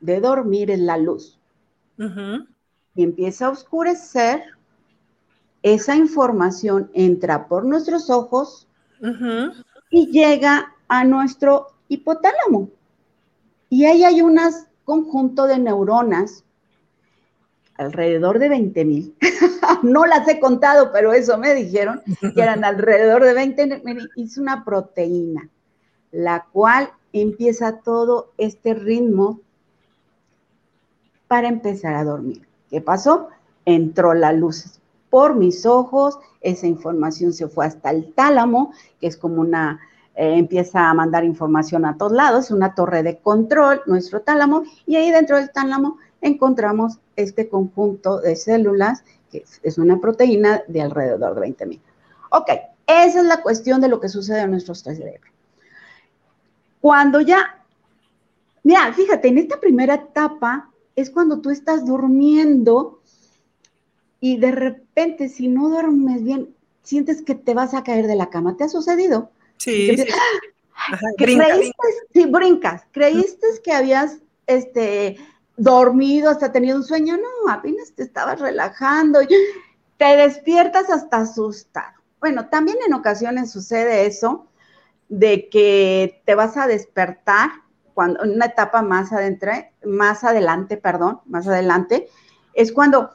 de 0.00 0.20
dormir 0.20 0.70
es 0.70 0.80
la 0.80 0.96
luz. 0.96 1.38
Y 2.94 3.02
empieza 3.02 3.46
a 3.46 3.50
oscurecer, 3.50 4.42
esa 5.62 5.94
información 5.94 6.90
entra 6.94 7.46
por 7.46 7.64
nuestros 7.64 8.08
ojos 8.08 8.66
y 9.90 10.06
llega 10.10 10.74
a 10.88 11.04
nuestro 11.04 11.68
hipotálamo. 11.88 12.70
Y 13.68 13.84
ahí 13.84 14.04
hay 14.04 14.22
un 14.22 14.38
conjunto 14.84 15.46
de 15.46 15.58
neuronas, 15.58 16.44
alrededor 17.80 18.38
de 18.38 18.48
20 18.48 18.84
mil. 18.84 19.16
no 19.82 20.06
las 20.06 20.28
he 20.28 20.38
contado, 20.38 20.90
pero 20.92 21.12
eso 21.12 21.38
me 21.38 21.54
dijeron, 21.54 22.02
que 22.34 22.42
eran 22.42 22.64
alrededor 22.64 23.24
de 23.24 23.34
20 23.34 23.82
mil. 23.84 24.10
Es 24.16 24.38
una 24.38 24.64
proteína, 24.64 25.48
la 26.12 26.46
cual 26.52 26.90
empieza 27.12 27.78
todo 27.78 28.32
este 28.36 28.74
ritmo 28.74 29.40
para 31.26 31.48
empezar 31.48 31.94
a 31.94 32.04
dormir. 32.04 32.46
¿Qué 32.70 32.80
pasó? 32.80 33.28
Entró 33.64 34.14
la 34.14 34.32
luz 34.32 34.80
por 35.08 35.34
mis 35.34 35.66
ojos, 35.66 36.18
esa 36.40 36.66
información 36.66 37.32
se 37.32 37.48
fue 37.48 37.66
hasta 37.66 37.90
el 37.90 38.12
tálamo, 38.14 38.72
que 39.00 39.08
es 39.08 39.16
como 39.16 39.40
una, 39.40 39.80
eh, 40.14 40.34
empieza 40.36 40.88
a 40.88 40.94
mandar 40.94 41.24
información 41.24 41.84
a 41.84 41.96
todos 41.96 42.12
lados, 42.12 42.52
una 42.52 42.74
torre 42.76 43.02
de 43.02 43.18
control, 43.18 43.82
nuestro 43.86 44.20
tálamo, 44.20 44.62
y 44.86 44.96
ahí 44.96 45.10
dentro 45.10 45.36
del 45.36 45.50
tálamo 45.50 45.98
encontramos 46.20 46.98
este 47.16 47.48
conjunto 47.48 48.20
de 48.20 48.36
células, 48.36 49.02
que 49.30 49.44
es 49.62 49.78
una 49.78 50.00
proteína 50.00 50.62
de 50.68 50.82
alrededor 50.82 51.34
de 51.34 51.40
20 51.40 51.66
mil. 51.66 51.80
Ok, 52.30 52.50
esa 52.86 53.20
es 53.20 53.26
la 53.26 53.42
cuestión 53.42 53.80
de 53.80 53.88
lo 53.88 54.00
que 54.00 54.08
sucede 54.08 54.40
en 54.40 54.50
nuestro 54.50 54.74
cerebro. 54.74 55.30
Cuando 56.80 57.20
ya, 57.20 57.62
mira, 58.62 58.92
fíjate, 58.92 59.28
en 59.28 59.38
esta 59.38 59.60
primera 59.60 59.94
etapa 59.94 60.70
es 60.96 61.10
cuando 61.10 61.40
tú 61.40 61.50
estás 61.50 61.84
durmiendo 61.84 63.00
y 64.20 64.38
de 64.38 64.50
repente, 64.50 65.28
si 65.28 65.48
no 65.48 65.68
duermes 65.68 66.22
bien, 66.22 66.54
sientes 66.82 67.22
que 67.22 67.34
te 67.34 67.54
vas 67.54 67.74
a 67.74 67.82
caer 67.82 68.06
de 68.06 68.16
la 68.16 68.30
cama. 68.30 68.56
¿Te 68.56 68.64
ha 68.64 68.68
sucedido? 68.68 69.30
Sí. 69.56 69.96
sí. 69.96 70.06
¿Creíste, 71.16 71.74
sí, 72.12 72.26
brincas. 72.26 72.82
¿Creíste 72.92 73.46
que 73.62 73.72
habías 73.72 74.18
este, 74.46 75.16
dormido, 75.60 76.30
hasta 76.30 76.52
tenido 76.52 76.76
un 76.76 76.84
sueño? 76.84 77.16
No, 77.16 77.52
apenas 77.52 77.92
te 77.92 78.02
estabas 78.02 78.40
relajando. 78.40 79.20
Y 79.22 79.28
te 79.98 80.16
despiertas 80.16 80.88
hasta 80.88 81.18
asustado. 81.18 82.00
Bueno, 82.18 82.48
también 82.48 82.78
en 82.86 82.94
ocasiones 82.94 83.50
sucede 83.50 84.06
eso 84.06 84.46
de 85.08 85.48
que 85.50 86.22
te 86.24 86.34
vas 86.34 86.56
a 86.56 86.66
despertar 86.66 87.50
cuando 87.92 88.24
en 88.24 88.30
una 88.30 88.46
etapa 88.46 88.80
más 88.80 89.12
adentro, 89.12 89.52
más 89.84 90.24
adelante, 90.24 90.78
perdón, 90.78 91.20
más 91.26 91.46
adelante, 91.46 92.08
es 92.54 92.72
cuando 92.72 93.10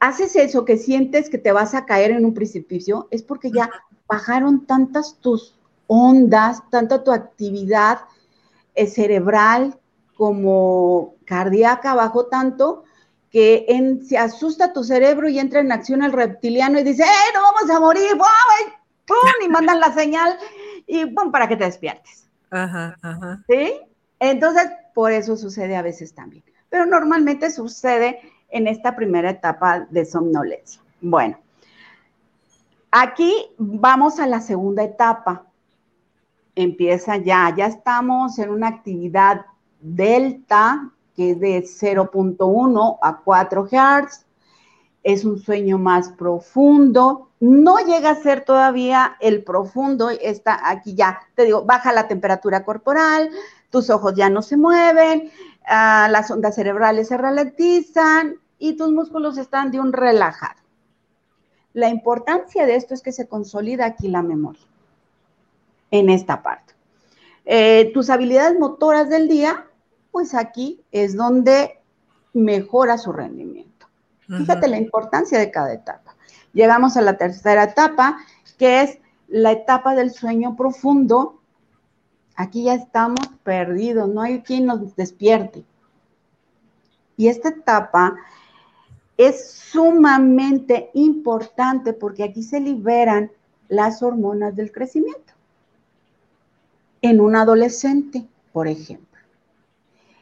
haces 0.00 0.36
eso, 0.36 0.64
que 0.66 0.76
sientes 0.76 1.30
que 1.30 1.38
te 1.38 1.52
vas 1.52 1.74
a 1.74 1.86
caer 1.86 2.10
en 2.10 2.26
un 2.26 2.34
precipicio, 2.34 3.08
es 3.10 3.22
porque 3.22 3.50
ya 3.50 3.70
bajaron 4.06 4.66
tantas 4.66 5.18
tus 5.20 5.56
ondas, 5.86 6.62
tanta 6.70 7.02
tu 7.02 7.12
actividad 7.12 8.00
eh, 8.74 8.86
cerebral 8.86 9.78
como 10.18 11.14
cardíaca, 11.24 11.94
bajó 11.94 12.26
tanto 12.26 12.82
que 13.30 13.64
se 14.04 14.18
asusta 14.18 14.72
tu 14.72 14.82
cerebro 14.82 15.28
y 15.28 15.38
entra 15.38 15.60
en 15.60 15.70
acción 15.70 16.02
el 16.02 16.12
reptiliano 16.12 16.80
y 16.80 16.82
dice, 16.82 17.04
¡eh, 17.04 17.32
no 17.34 17.42
vamos 17.42 17.70
a 17.70 17.78
morir! 17.78 18.16
¡Pum! 19.06 19.16
Y 19.44 19.48
mandan 19.48 19.78
la 19.78 19.92
señal 19.94 20.36
y 20.88 21.06
¡pum! 21.06 21.30
para 21.30 21.46
que 21.46 21.56
te 21.56 21.64
despiertes. 21.64 22.28
Ajá, 22.50 22.96
ajá. 23.00 23.44
¿Sí? 23.48 23.74
Entonces, 24.18 24.68
por 24.92 25.12
eso 25.12 25.36
sucede 25.36 25.76
a 25.76 25.82
veces 25.82 26.12
también. 26.12 26.42
Pero 26.68 26.84
normalmente 26.84 27.52
sucede 27.52 28.20
en 28.48 28.66
esta 28.66 28.96
primera 28.96 29.30
etapa 29.30 29.86
de 29.88 30.04
somnolencia. 30.04 30.82
Bueno, 31.00 31.38
aquí 32.90 33.32
vamos 33.56 34.18
a 34.18 34.26
la 34.26 34.40
segunda 34.40 34.82
etapa. 34.82 35.46
Empieza 36.56 37.18
ya, 37.18 37.54
ya 37.56 37.66
estamos 37.66 38.36
en 38.40 38.50
una 38.50 38.66
actividad 38.66 39.46
delta, 39.80 40.90
que 41.16 41.32
es 41.32 41.40
de 41.40 41.62
0.1 41.62 42.98
a 43.02 43.18
4 43.18 43.66
Hz. 43.66 44.26
Es 45.02 45.24
un 45.24 45.38
sueño 45.38 45.78
más 45.78 46.10
profundo. 46.10 47.28
No 47.40 47.78
llega 47.78 48.10
a 48.10 48.22
ser 48.22 48.44
todavía 48.44 49.16
el 49.20 49.44
profundo. 49.44 50.10
Está 50.10 50.68
aquí 50.68 50.94
ya, 50.94 51.20
te 51.34 51.44
digo, 51.44 51.64
baja 51.64 51.92
la 51.92 52.08
temperatura 52.08 52.64
corporal, 52.64 53.30
tus 53.70 53.90
ojos 53.90 54.14
ya 54.14 54.28
no 54.30 54.42
se 54.42 54.56
mueven, 54.56 55.30
Ah, 55.70 56.08
las 56.10 56.30
ondas 56.30 56.54
cerebrales 56.54 57.08
se 57.08 57.18
ralentizan 57.18 58.36
y 58.58 58.76
tus 58.78 58.90
músculos 58.90 59.36
están 59.36 59.70
de 59.70 59.78
un 59.78 59.92
relajado. 59.92 60.58
La 61.74 61.90
importancia 61.90 62.64
de 62.64 62.74
esto 62.74 62.94
es 62.94 63.02
que 63.02 63.12
se 63.12 63.28
consolida 63.28 63.84
aquí 63.84 64.08
la 64.08 64.22
memoria, 64.22 64.66
en 65.90 66.08
esta 66.08 66.42
parte. 66.42 66.72
Eh, 67.44 67.90
tus 67.92 68.08
habilidades 68.08 68.58
motoras 68.58 69.10
del 69.10 69.28
día, 69.28 69.66
pues 70.18 70.34
aquí 70.34 70.82
es 70.90 71.16
donde 71.16 71.78
mejora 72.32 72.98
su 72.98 73.12
rendimiento. 73.12 73.86
Fíjate 74.26 74.66
la 74.66 74.76
importancia 74.76 75.38
de 75.38 75.52
cada 75.52 75.72
etapa. 75.72 76.16
Llegamos 76.52 76.96
a 76.96 77.02
la 77.02 77.16
tercera 77.16 77.62
etapa, 77.62 78.18
que 78.58 78.82
es 78.82 78.98
la 79.28 79.52
etapa 79.52 79.94
del 79.94 80.10
sueño 80.10 80.56
profundo, 80.56 81.38
Aquí 82.34 82.64
ya 82.64 82.74
estamos 82.74 83.20
perdidos, 83.44 84.08
no 84.08 84.20
hay 84.22 84.42
quien 84.42 84.66
nos 84.66 84.96
despierte. 84.96 85.64
Y 87.16 87.28
esta 87.28 87.50
etapa 87.50 88.16
es 89.16 89.52
sumamente 89.52 90.90
importante 90.94 91.92
porque 91.92 92.24
aquí 92.24 92.42
se 92.42 92.58
liberan 92.58 93.30
las 93.68 94.02
hormonas 94.02 94.56
del 94.56 94.72
crecimiento. 94.72 95.32
En 97.02 97.20
un 97.20 97.36
adolescente, 97.36 98.26
por 98.52 98.66
ejemplo. 98.66 99.07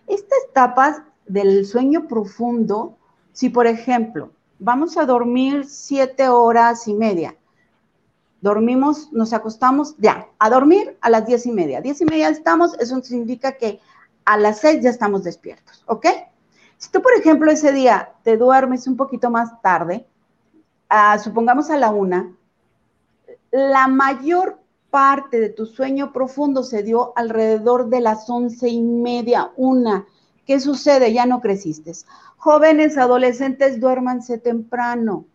Estas 0.06 0.38
etapas 0.48 1.02
del 1.26 1.66
sueño 1.66 2.06
profundo, 2.08 2.96
si 3.32 3.48
por 3.48 3.66
ejemplo 3.66 4.30
vamos 4.58 4.96
a 4.96 5.04
dormir 5.04 5.66
siete 5.66 6.28
horas 6.28 6.88
y 6.88 6.94
media, 6.94 7.36
dormimos, 8.40 9.12
nos 9.12 9.32
acostamos 9.32 9.96
ya, 9.98 10.28
a 10.38 10.50
dormir 10.50 10.96
a 11.00 11.10
las 11.10 11.26
diez 11.26 11.46
y 11.46 11.52
media. 11.52 11.80
Diez 11.80 12.00
y 12.00 12.04
media 12.04 12.28
estamos, 12.28 12.78
eso 12.78 13.02
significa 13.02 13.52
que 13.52 13.80
a 14.24 14.36
las 14.36 14.60
seis 14.60 14.82
ya 14.82 14.90
estamos 14.90 15.24
despiertos, 15.24 15.82
¿ok? 15.86 16.06
Si 16.78 16.90
tú, 16.90 17.00
por 17.00 17.12
ejemplo, 17.14 17.50
ese 17.50 17.72
día 17.72 18.12
te 18.22 18.36
duermes 18.36 18.86
un 18.86 18.96
poquito 18.96 19.30
más 19.30 19.60
tarde, 19.62 20.06
ah, 20.88 21.18
supongamos 21.18 21.70
a 21.70 21.76
la 21.76 21.90
una, 21.90 22.32
la 23.50 23.88
mayor 23.88 24.58
parte 24.96 25.38
de 25.40 25.50
tu 25.50 25.66
sueño 25.66 26.10
profundo 26.10 26.62
se 26.62 26.82
dio 26.82 27.12
alrededor 27.16 27.90
de 27.90 28.00
las 28.00 28.30
once 28.30 28.66
y 28.66 28.80
media, 28.80 29.50
una. 29.54 30.06
¿Qué 30.46 30.58
sucede? 30.58 31.12
Ya 31.12 31.26
no 31.26 31.42
creciste. 31.42 31.92
Jóvenes, 32.38 32.96
adolescentes, 32.96 33.78
duérmanse 33.78 34.38
temprano. 34.38 35.26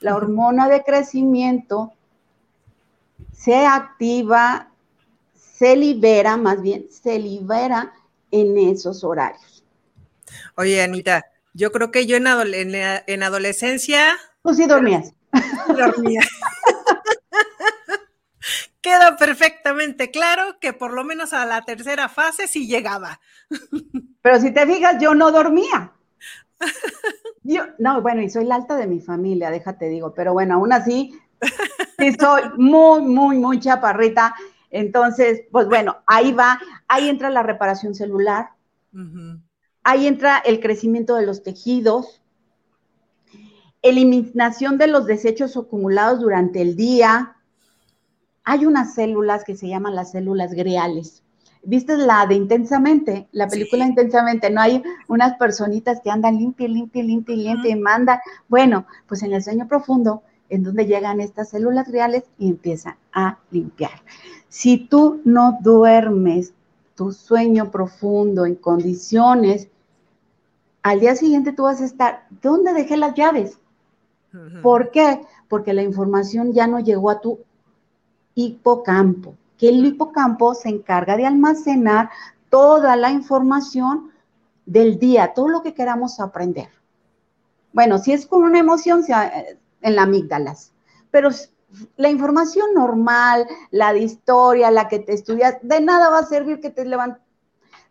La 0.00 0.16
hormona 0.16 0.68
de 0.68 0.82
crecimiento 0.82 1.92
se 3.32 3.64
activa, 3.64 4.72
se 5.36 5.76
libera, 5.76 6.36
más 6.36 6.60
bien, 6.60 6.86
se 6.90 7.16
libera 7.20 7.92
en 8.32 8.58
esos 8.58 9.04
horarios. 9.04 9.64
Oye, 10.56 10.82
Anita, 10.82 11.24
yo 11.52 11.70
creo 11.70 11.92
que 11.92 12.06
yo 12.06 12.16
en, 12.16 13.22
adolescencia... 13.22 14.16
Tú 14.42 14.54
sí 14.54 14.66
dormías. 14.66 15.12
Dormía. 15.68 16.20
Queda 18.84 19.16
perfectamente 19.16 20.10
claro 20.10 20.58
que 20.60 20.74
por 20.74 20.92
lo 20.92 21.04
menos 21.04 21.32
a 21.32 21.46
la 21.46 21.62
tercera 21.62 22.10
fase 22.10 22.46
sí 22.46 22.66
llegaba. 22.66 23.18
Pero 24.20 24.38
si 24.38 24.50
te 24.50 24.66
fijas, 24.66 25.00
yo 25.00 25.14
no 25.14 25.32
dormía. 25.32 25.90
Yo, 27.42 27.62
no, 27.78 28.02
bueno, 28.02 28.20
y 28.20 28.28
soy 28.28 28.44
la 28.44 28.56
alta 28.56 28.76
de 28.76 28.86
mi 28.86 29.00
familia, 29.00 29.50
déjate 29.50 29.88
digo, 29.88 30.12
pero 30.14 30.34
bueno, 30.34 30.54
aún 30.54 30.72
así, 30.72 31.18
sí 31.98 32.12
soy 32.18 32.42
muy, 32.58 33.02
muy, 33.02 33.38
muy 33.38 33.58
chaparrita. 33.58 34.34
Entonces, 34.70 35.44
pues 35.50 35.66
bueno, 35.66 35.98
ahí 36.06 36.32
va, 36.32 36.60
ahí 36.86 37.08
entra 37.08 37.30
la 37.30 37.42
reparación 37.42 37.94
celular, 37.94 38.50
ahí 39.82 40.06
entra 40.06 40.38
el 40.38 40.60
crecimiento 40.60 41.16
de 41.16 41.24
los 41.24 41.42
tejidos, 41.42 42.22
eliminación 43.80 44.76
de 44.76 44.88
los 44.88 45.06
desechos 45.06 45.56
acumulados 45.56 46.20
durante 46.20 46.60
el 46.60 46.76
día. 46.76 47.36
Hay 48.44 48.66
unas 48.66 48.94
células 48.94 49.44
que 49.44 49.56
se 49.56 49.68
llaman 49.68 49.94
las 49.94 50.12
células 50.12 50.52
greales. 50.52 51.22
¿Viste 51.62 51.96
la 51.96 52.26
de 52.26 52.34
Intensamente? 52.34 53.26
La 53.32 53.48
película 53.48 53.86
Intensamente, 53.86 54.50
¿no? 54.50 54.60
Hay 54.60 54.82
unas 55.08 55.36
personitas 55.36 56.00
que 56.02 56.10
andan 56.10 56.36
limpia, 56.36 56.68
limpia, 56.68 57.02
limpia, 57.02 57.34
limpia 57.34 57.70
y 57.70 57.80
mandan. 57.80 58.18
Bueno, 58.48 58.86
pues 59.08 59.22
en 59.22 59.32
el 59.32 59.42
sueño 59.42 59.66
profundo, 59.66 60.22
en 60.50 60.62
donde 60.62 60.86
llegan 60.86 61.20
estas 61.20 61.48
células 61.50 61.88
greales 61.88 62.24
y 62.38 62.48
empiezan 62.48 62.96
a 63.12 63.38
limpiar. 63.50 64.02
Si 64.48 64.76
tú 64.76 65.22
no 65.24 65.58
duermes 65.62 66.52
tu 66.94 67.12
sueño 67.12 67.70
profundo 67.70 68.44
en 68.44 68.56
condiciones, 68.56 69.68
al 70.82 71.00
día 71.00 71.16
siguiente 71.16 71.52
tú 71.52 71.62
vas 71.62 71.80
a 71.80 71.86
estar, 71.86 72.26
¿dónde 72.42 72.74
dejé 72.74 72.96
las 72.96 73.14
llaves? 73.14 73.58
¿Por 74.62 74.90
qué? 74.90 75.22
Porque 75.48 75.72
la 75.72 75.82
información 75.82 76.52
ya 76.52 76.66
no 76.66 76.80
llegó 76.80 77.10
a 77.10 77.20
tu 77.20 77.38
hipocampo, 78.34 79.34
que 79.58 79.68
el 79.68 79.84
hipocampo 79.84 80.54
se 80.54 80.68
encarga 80.68 81.16
de 81.16 81.26
almacenar 81.26 82.10
toda 82.50 82.96
la 82.96 83.10
información 83.10 84.10
del 84.66 84.98
día, 84.98 85.32
todo 85.34 85.48
lo 85.48 85.62
que 85.62 85.74
queramos 85.74 86.20
aprender. 86.20 86.68
Bueno, 87.72 87.98
si 87.98 88.12
es 88.12 88.26
con 88.26 88.42
una 88.42 88.58
emoción, 88.58 89.02
eh, 89.08 89.58
en 89.82 89.96
la 89.96 90.02
amígdalas, 90.02 90.72
pero 91.10 91.30
la 91.96 92.08
información 92.08 92.72
normal, 92.74 93.46
la 93.70 93.92
de 93.92 94.00
historia, 94.00 94.70
la 94.70 94.88
que 94.88 95.00
te 95.00 95.12
estudias, 95.12 95.56
de 95.62 95.80
nada 95.80 96.08
va 96.10 96.20
a 96.20 96.26
servir 96.26 96.60
que 96.60 96.70
te 96.70 96.84
levantes 96.84 97.24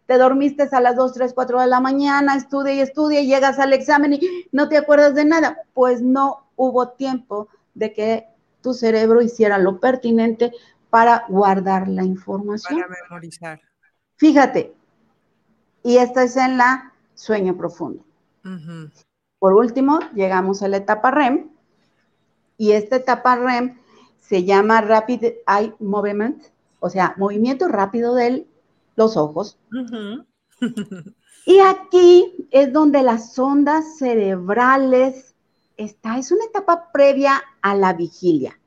te 0.06 0.18
dormiste 0.18 0.68
a 0.72 0.82
las 0.82 0.96
2, 0.96 1.14
3, 1.14 1.34
4 1.34 1.62
de 1.62 1.68
la 1.68 1.80
mañana, 1.80 2.36
estudia 2.36 2.74
y 2.74 2.80
estudia 2.82 3.22
y 3.22 3.28
llegas 3.28 3.60
al 3.60 3.74
examen 3.74 4.14
y 4.14 4.48
no 4.52 4.68
te 4.68 4.78
acuerdas 4.78 5.16
de 5.16 5.26
nada. 5.26 5.60
Pues 5.74 6.02
no 6.02 6.46
hubo 6.56 6.90
tiempo 6.90 7.48
de 7.74 7.94
que 7.94 8.28
tu 8.64 8.74
cerebro 8.74 9.22
hiciera 9.22 9.60
lo 9.60 9.80
pertinente 9.80 10.52
para 10.90 11.26
guardar 11.30 11.88
la 11.88 12.04
información. 12.04 12.82
Para 12.82 12.96
memorizar. 13.04 13.62
Fíjate, 14.16 14.74
y 15.84 15.98
esta 15.98 16.24
es 16.24 16.38
en 16.38 16.58
la 16.58 16.94
sueño 17.14 17.56
profundo. 17.56 18.04
Por 19.38 19.54
último, 19.54 20.00
llegamos 20.16 20.64
a 20.64 20.68
la 20.68 20.78
etapa 20.78 21.12
REM, 21.12 21.50
y 22.58 22.72
esta 22.72 22.96
etapa 22.96 23.36
REM 23.36 23.78
se 24.20 24.44
llama 24.44 24.82
Rapid 24.82 25.24
Eye 25.48 25.74
Movement, 25.80 26.42
o 26.80 26.90
sea, 26.90 27.14
movimiento 27.18 27.68
rápido 27.68 28.16
del 28.16 28.48
los 28.96 29.18
ojos. 29.18 29.58
y 31.46 31.60
aquí 31.60 32.48
es 32.52 32.72
donde 32.72 33.04
las 33.04 33.38
ondas 33.38 33.98
cerebrales 33.98 35.33
está, 35.78 36.18
es 36.18 36.32
una 36.32 36.46
etapa 36.46 36.92
previa 36.92 37.42
a 37.62 37.76
la 37.76 37.94
vigilia. 37.94 38.60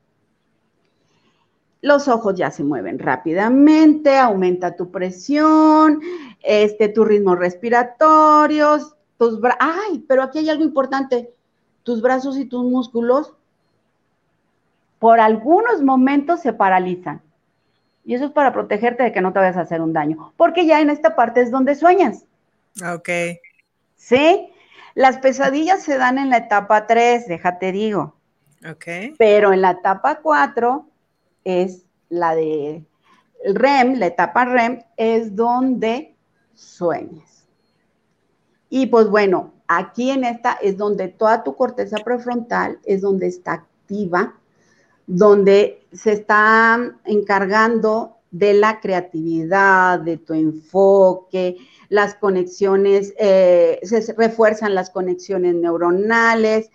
Los 1.81 2.07
ojos 2.07 2.35
ya 2.35 2.51
se 2.51 2.63
mueven 2.63 2.99
rápidamente, 2.99 4.17
aumenta 4.17 4.75
tu 4.75 4.91
presión, 4.91 6.01
este, 6.41 6.89
tus 6.89 7.07
ritmos 7.07 7.37
respiratorios, 7.37 8.95
tus 9.17 9.39
brazos. 9.39 9.59
Ay, 9.61 10.03
pero 10.07 10.23
aquí 10.23 10.39
hay 10.39 10.49
algo 10.49 10.63
importante. 10.63 11.33
Tus 11.83 12.01
brazos 12.01 12.37
y 12.37 12.45
tus 12.45 12.63
músculos 12.63 13.33
por 14.99 15.19
algunos 15.19 15.81
momentos 15.83 16.41
se 16.41 16.53
paralizan. 16.53 17.21
Y 18.03 18.15
eso 18.15 18.25
es 18.25 18.31
para 18.31 18.53
protegerte 18.53 19.03
de 19.03 19.11
que 19.11 19.21
no 19.21 19.33
te 19.33 19.39
vayas 19.39 19.57
a 19.57 19.61
hacer 19.61 19.81
un 19.81 19.93
daño, 19.93 20.33
porque 20.37 20.65
ya 20.65 20.81
en 20.81 20.89
esta 20.89 21.15
parte 21.15 21.41
es 21.41 21.51
donde 21.51 21.75
sueñas. 21.75 22.25
Ok. 22.93 23.09
¿Sí? 23.95 24.49
Las 24.97 25.19
pesadillas 25.19 25.83
se 25.83 25.99
dan 25.99 26.17
en 26.17 26.31
la 26.31 26.37
etapa 26.37 26.87
3, 26.87 27.27
déjate 27.27 27.71
digo. 27.71 28.15
Ok. 28.67 29.15
Pero 29.19 29.53
en 29.53 29.61
la 29.61 29.71
etapa 29.71 30.21
4 30.23 30.89
es 31.43 31.85
la 32.09 32.33
de 32.33 32.83
REM, 33.45 33.99
la 33.99 34.07
etapa 34.07 34.45
REM 34.45 34.81
es 34.97 35.35
donde 35.35 36.15
sueñas. 36.55 37.47
Y 38.69 38.87
pues 38.87 39.07
bueno, 39.07 39.53
aquí 39.67 40.09
en 40.09 40.23
esta 40.23 40.53
es 40.53 40.77
donde 40.77 41.09
toda 41.09 41.43
tu 41.43 41.55
corteza 41.55 41.97
prefrontal 42.03 42.79
es 42.83 43.01
donde 43.01 43.27
está 43.27 43.53
activa 43.53 44.33
donde 45.07 45.87
se 45.93 46.11
está 46.11 46.79
encargando 47.05 48.17
de 48.29 48.53
la 48.53 48.81
creatividad, 48.81 49.99
de 49.99 50.17
tu 50.17 50.33
enfoque, 50.33 51.55
las 51.89 52.15
conexiones, 52.15 53.13
eh, 53.17 53.79
se 53.83 54.13
refuerzan 54.13 54.75
las 54.75 54.89
conexiones 54.89 55.55
neuronales, 55.55 56.69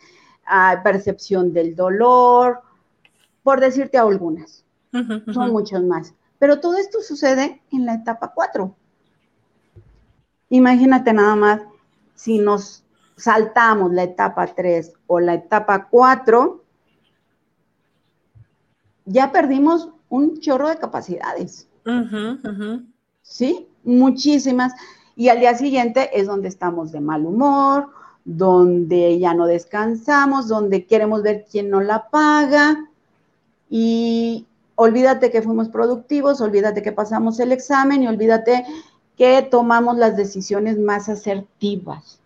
percepción 0.82 1.52
del 1.52 1.76
dolor, 1.76 2.60
por 3.42 3.60
decirte 3.60 3.98
algunas. 3.98 4.64
Son 5.32 5.52
muchos 5.52 5.82
más. 5.82 6.14
Pero 6.38 6.60
todo 6.60 6.76
esto 6.76 7.00
sucede 7.00 7.62
en 7.70 7.86
la 7.86 7.94
etapa 7.94 8.32
4. 8.34 8.74
Imagínate 10.50 11.12
nada 11.12 11.34
más 11.36 11.62
si 12.14 12.38
nos 12.38 12.84
saltamos 13.16 13.92
la 13.92 14.02
etapa 14.02 14.46
3 14.46 14.92
o 15.06 15.20
la 15.20 15.34
etapa 15.34 15.88
4, 15.88 16.62
ya 19.04 19.32
perdimos 19.32 19.90
un 20.08 20.40
chorro 20.40 20.68
de 20.68 20.76
capacidades. 20.76 21.68
Sí, 23.22 23.68
muchísimas. 23.84 24.74
Y 25.16 25.28
al 25.28 25.40
día 25.40 25.54
siguiente 25.54 26.10
es 26.18 26.26
donde 26.26 26.48
estamos 26.48 26.92
de 26.92 27.00
mal 27.00 27.24
humor, 27.26 27.88
donde 28.24 29.18
ya 29.18 29.34
no 29.34 29.46
descansamos, 29.46 30.48
donde 30.48 30.86
queremos 30.86 31.22
ver 31.22 31.44
quién 31.50 31.70
no 31.70 31.80
la 31.80 32.08
paga. 32.08 32.88
Y 33.68 34.46
olvídate 34.74 35.30
que 35.30 35.42
fuimos 35.42 35.68
productivos, 35.68 36.40
olvídate 36.40 36.82
que 36.82 36.92
pasamos 36.92 37.40
el 37.40 37.52
examen 37.52 38.02
y 38.02 38.08
olvídate 38.08 38.64
que 39.16 39.42
tomamos 39.42 39.96
las 39.98 40.16
decisiones 40.16 40.78
más 40.78 41.08
asertivas 41.08 42.18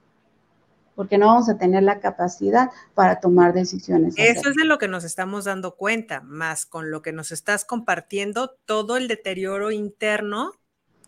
porque 0.96 1.18
no 1.18 1.26
vamos 1.26 1.48
a 1.50 1.58
tener 1.58 1.82
la 1.82 2.00
capacidad 2.00 2.70
para 2.94 3.20
tomar 3.20 3.52
decisiones. 3.52 4.14
Eso 4.16 4.48
es 4.48 4.56
de 4.56 4.64
lo 4.64 4.78
que 4.78 4.88
nos 4.88 5.04
estamos 5.04 5.44
dando 5.44 5.76
cuenta, 5.76 6.22
más 6.22 6.64
con 6.64 6.90
lo 6.90 7.02
que 7.02 7.12
nos 7.12 7.30
estás 7.32 7.66
compartiendo, 7.66 8.56
todo 8.64 8.96
el 8.96 9.06
deterioro 9.06 9.70
interno 9.70 10.52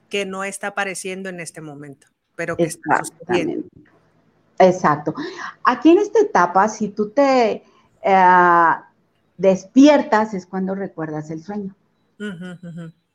que 0.09 0.27
no 0.27 0.45
está 0.45 0.69
apareciendo 0.69 1.29
en 1.29 1.41
este 1.41 1.61
momento, 1.61 2.07
pero 2.35 2.57
que 2.57 2.65
está 2.65 3.03
sucediendo. 3.05 3.69
Exacto. 4.59 5.15
Aquí 5.65 5.91
en 5.91 5.99
esta 5.99 6.21
etapa, 6.21 6.69
si 6.69 6.89
tú 6.89 7.11
te 7.11 7.65
eh, 8.03 8.71
despiertas, 9.37 10.35
es 10.35 10.47
cuando 10.47 10.75
recuerdas 10.75 11.31
el 11.31 11.43
sueño. 11.43 11.75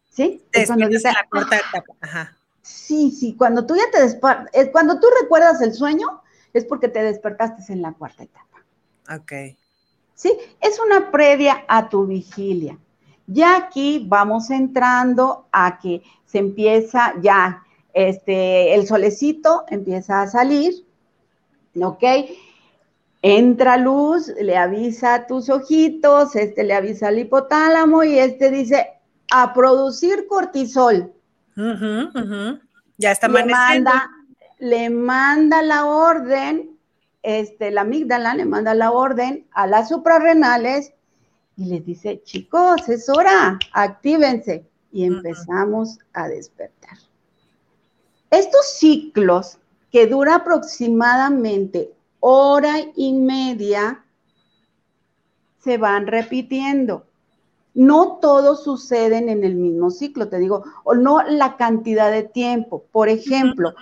¿Sí? 0.10 0.44
es 0.52 0.68
cuando 0.68 0.88
dices, 0.88 1.12
la 1.14 1.26
corta 1.30 1.58
etapa. 1.58 1.94
Ajá 2.00 2.38
Sí, 2.64 3.12
sí, 3.12 3.36
cuando 3.36 3.66
tú 3.66 3.76
ya 3.76 3.92
te 3.92 4.02
despertas, 4.02 4.50
eh, 4.54 4.72
cuando 4.72 4.98
tú 5.00 5.08
recuerdas 5.22 5.62
el 5.62 5.74
sueño, 5.74 6.22
es 6.54 6.64
porque 6.64 6.88
te 6.88 7.04
despertaste 7.04 7.72
en 7.74 7.82
la 7.82 7.92
cuarta 7.92 8.24
etapa. 8.24 8.64
Ok. 9.14 9.58
¿Sí? 10.16 10.34
Es 10.62 10.80
una 10.80 11.12
previa 11.12 11.66
a 11.68 11.90
tu 11.90 12.08
vigilia. 12.08 12.80
Ya 13.28 13.56
aquí 13.56 14.06
vamos 14.08 14.50
entrando 14.50 15.48
a 15.52 15.80
que 15.80 16.04
se 16.26 16.40
empieza 16.40 17.14
ya, 17.22 17.64
este, 17.94 18.74
el 18.74 18.88
solecito 18.88 19.64
empieza 19.70 20.22
a 20.22 20.28
salir, 20.28 20.86
¿ok? 21.82 22.04
Entra 23.22 23.78
luz, 23.78 24.28
le 24.40 24.58
avisa 24.58 25.14
a 25.14 25.28
tus 25.28 25.50
ojitos, 25.50 26.36
este 26.36 26.64
le 26.64 26.74
avisa 26.74 27.08
al 27.08 27.20
hipotálamo 27.20 28.04
y 28.04 28.20
este 28.20 28.52
dice 28.52 28.90
a 29.32 29.54
producir 29.54 30.28
cortisol. 30.28 31.14
Ya 32.98 33.12
está 33.12 33.28
le 33.30 33.46
manda, 33.46 34.10
le 34.60 34.90
manda 34.90 35.62
la 35.62 35.86
orden, 35.86 36.78
este, 37.22 37.72
la 37.72 37.82
amígdala 37.82 38.36
le 38.36 38.46
manda 38.46 38.74
la 38.74 38.92
orden 38.92 39.48
a 39.54 39.68
las 39.68 39.88
suprarrenales 39.88 40.94
y 41.56 41.66
les 41.66 41.86
dice, 41.86 42.22
chicos, 42.24 42.88
es 42.90 43.10
hora, 43.10 43.60
actívense. 43.74 44.66
Y 44.92 45.06
empezamos 45.06 45.98
a 46.14 46.28
despertar. 46.28 47.00
Estos 48.30 48.78
ciclos 48.78 49.58
que 49.92 50.06
dura 50.06 50.36
aproximadamente 50.36 51.94
hora 52.20 52.76
y 52.96 53.14
media 53.14 54.04
se 55.60 55.78
van 55.78 56.08
repitiendo. 56.08 57.06
No 57.74 58.20
todos 58.22 58.64
suceden 58.64 59.30
en 59.30 59.44
el 59.44 59.56
mismo 59.56 59.90
ciclo, 59.90 60.30
te 60.30 60.38
digo, 60.38 60.64
o 60.84 60.94
no 60.94 61.24
la 61.24 61.58
cantidad 61.58 62.12
de 62.12 62.24
tiempo. 62.24 62.86
Por 62.92 63.10
ejemplo, 63.10 63.74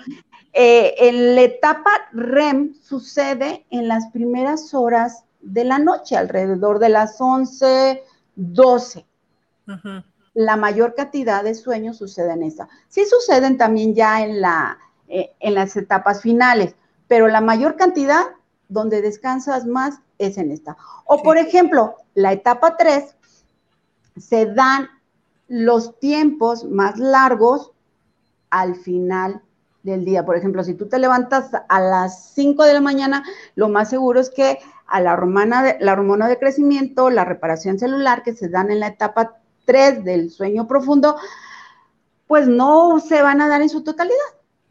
eh, 0.53 0.95
en 0.97 1.35
la 1.35 1.41
etapa 1.41 1.91
REM 2.13 2.73
sucede 2.81 3.65
en 3.69 3.87
las 3.87 4.09
primeras 4.11 4.73
horas 4.73 5.25
de 5.41 5.63
la 5.63 5.79
noche, 5.79 6.15
alrededor 6.17 6.79
de 6.79 6.89
las 6.89 7.19
11, 7.19 8.03
12. 8.35 9.05
La 10.33 10.55
mayor 10.55 10.95
cantidad 10.95 11.43
de 11.43 11.55
sueños 11.55 11.97
sucede 11.97 12.33
en 12.33 12.43
esa. 12.43 12.69
Sí 12.87 13.05
suceden 13.05 13.57
también 13.57 13.95
ya 13.95 14.23
en, 14.23 14.41
la, 14.41 14.77
eh, 15.07 15.31
en 15.39 15.53
las 15.55 15.75
etapas 15.75 16.21
finales, 16.21 16.75
pero 17.07 17.27
la 17.27 17.41
mayor 17.41 17.75
cantidad 17.75 18.23
donde 18.69 19.01
descansas 19.01 19.65
más 19.65 19.99
es 20.17 20.37
en 20.37 20.51
esta. 20.51 20.77
O 21.05 21.21
por 21.21 21.37
ejemplo, 21.37 21.97
la 22.13 22.31
etapa 22.31 22.77
3 22.77 23.15
se 24.17 24.45
dan 24.45 24.87
los 25.47 25.99
tiempos 25.99 26.63
más 26.63 26.97
largos 26.97 27.71
al 28.49 28.75
final 28.75 29.41
del 29.83 30.05
día. 30.05 30.25
Por 30.25 30.37
ejemplo, 30.37 30.63
si 30.63 30.73
tú 30.73 30.87
te 30.87 30.99
levantas 30.99 31.51
a 31.67 31.79
las 31.79 32.31
5 32.33 32.63
de 32.63 32.73
la 32.73 32.81
mañana, 32.81 33.23
lo 33.55 33.67
más 33.67 33.89
seguro 33.89 34.19
es 34.19 34.29
que 34.29 34.59
a 34.91 34.99
la 34.99 35.13
hormona 35.13 35.63
de, 35.63 35.77
la 35.79 35.93
hormona 35.93 36.27
de 36.27 36.37
crecimiento, 36.37 37.09
la 37.09 37.25
reparación 37.25 37.79
celular 37.79 38.23
que 38.23 38.33
se 38.33 38.49
dan 38.49 38.71
en 38.71 38.81
la 38.81 38.87
etapa 38.87 39.37
3 39.65 40.03
del 40.03 40.29
sueño 40.29 40.67
profundo, 40.67 41.15
pues 42.27 42.47
no 42.47 42.99
se 42.99 43.21
van 43.21 43.41
a 43.41 43.47
dar 43.47 43.61
en 43.61 43.69
su 43.69 43.83
totalidad. 43.83 44.17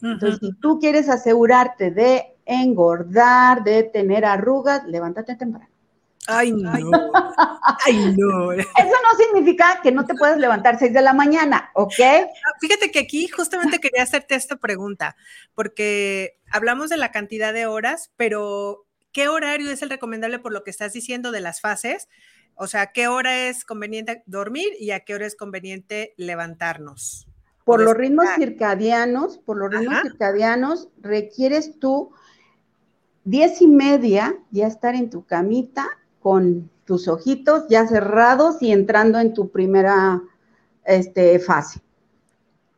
Entonces, 0.03 0.41
si 0.41 0.53
tú 0.61 0.79
quieres 0.79 1.09
asegurarte 1.09 1.91
de 1.91 2.37
engordar, 2.47 3.65
de 3.65 3.83
tener 3.83 4.25
arrugas, 4.25 4.85
levántate 4.87 5.37
temprano. 5.37 5.69
Ay, 6.27 6.53
no. 6.53 6.71
Ay, 7.85 8.15
no. 8.17 8.53
Eso 8.53 8.67
no 8.77 9.19
significa 9.19 9.81
que 9.83 9.93
no 9.93 10.05
te 10.05 10.15
puedes 10.15 10.39
levantar 10.39 10.79
6 10.79 10.93
de 10.93 11.03
la 11.03 11.13
mañana, 11.13 11.71
¿ok? 11.75 12.01
Ah, 12.01 12.53
fíjate 12.61 12.91
que 12.91 12.99
aquí 13.01 13.29
justamente 13.29 13.79
quería 13.79 14.03
hacerte 14.03 14.35
esta 14.35 14.57
pregunta, 14.57 15.17
porque 15.55 16.39
hablamos 16.51 16.91
de 16.91 16.99
la 16.99 17.11
cantidad 17.11 17.53
de 17.53 17.67
horas, 17.67 18.11
pero 18.17 18.87
¿qué 19.13 19.29
horario 19.29 19.71
es 19.71 19.83
el 19.83 19.91
recomendable 19.91 20.39
por 20.39 20.53
lo 20.53 20.65
que 20.65 20.71
estás 20.71 20.93
diciendo 20.93 21.33
de 21.33 21.41
las 21.41 21.61
fases? 21.61 22.09
O 22.55 22.67
sea, 22.67 22.93
¿qué 22.93 23.09
hora 23.09 23.49
es 23.49 23.65
conveniente 23.65 24.23
dormir 24.27 24.69
y 24.79 24.91
a 24.91 25.01
qué 25.01 25.15
hora 25.15 25.27
es 25.27 25.37
conveniente 25.37 26.15
levantarnos? 26.17 27.27
Por 27.65 27.83
los 27.83 27.95
ritmos 27.95 28.27
circadianos, 28.37 29.39
por 29.39 29.57
los 29.57 29.71
ritmos 29.71 30.03
circadianos, 30.03 30.89
requieres 31.01 31.79
tú 31.79 32.11
diez 33.25 33.61
y 33.63 33.69
media 33.69 34.37
ya 34.51 34.67
estar 34.67 34.95
en 34.95 35.11
tu 35.11 35.25
camita 35.25 35.87
con 36.21 36.71
tus 36.85 37.07
ojitos 37.07 37.65
ya 37.69 37.87
cerrados 37.87 38.61
y 38.61 38.73
entrando 38.73 39.19
en 39.21 39.35
tu 39.35 39.51
primera 39.51 40.21
este, 40.85 41.39
fase. 41.39 41.81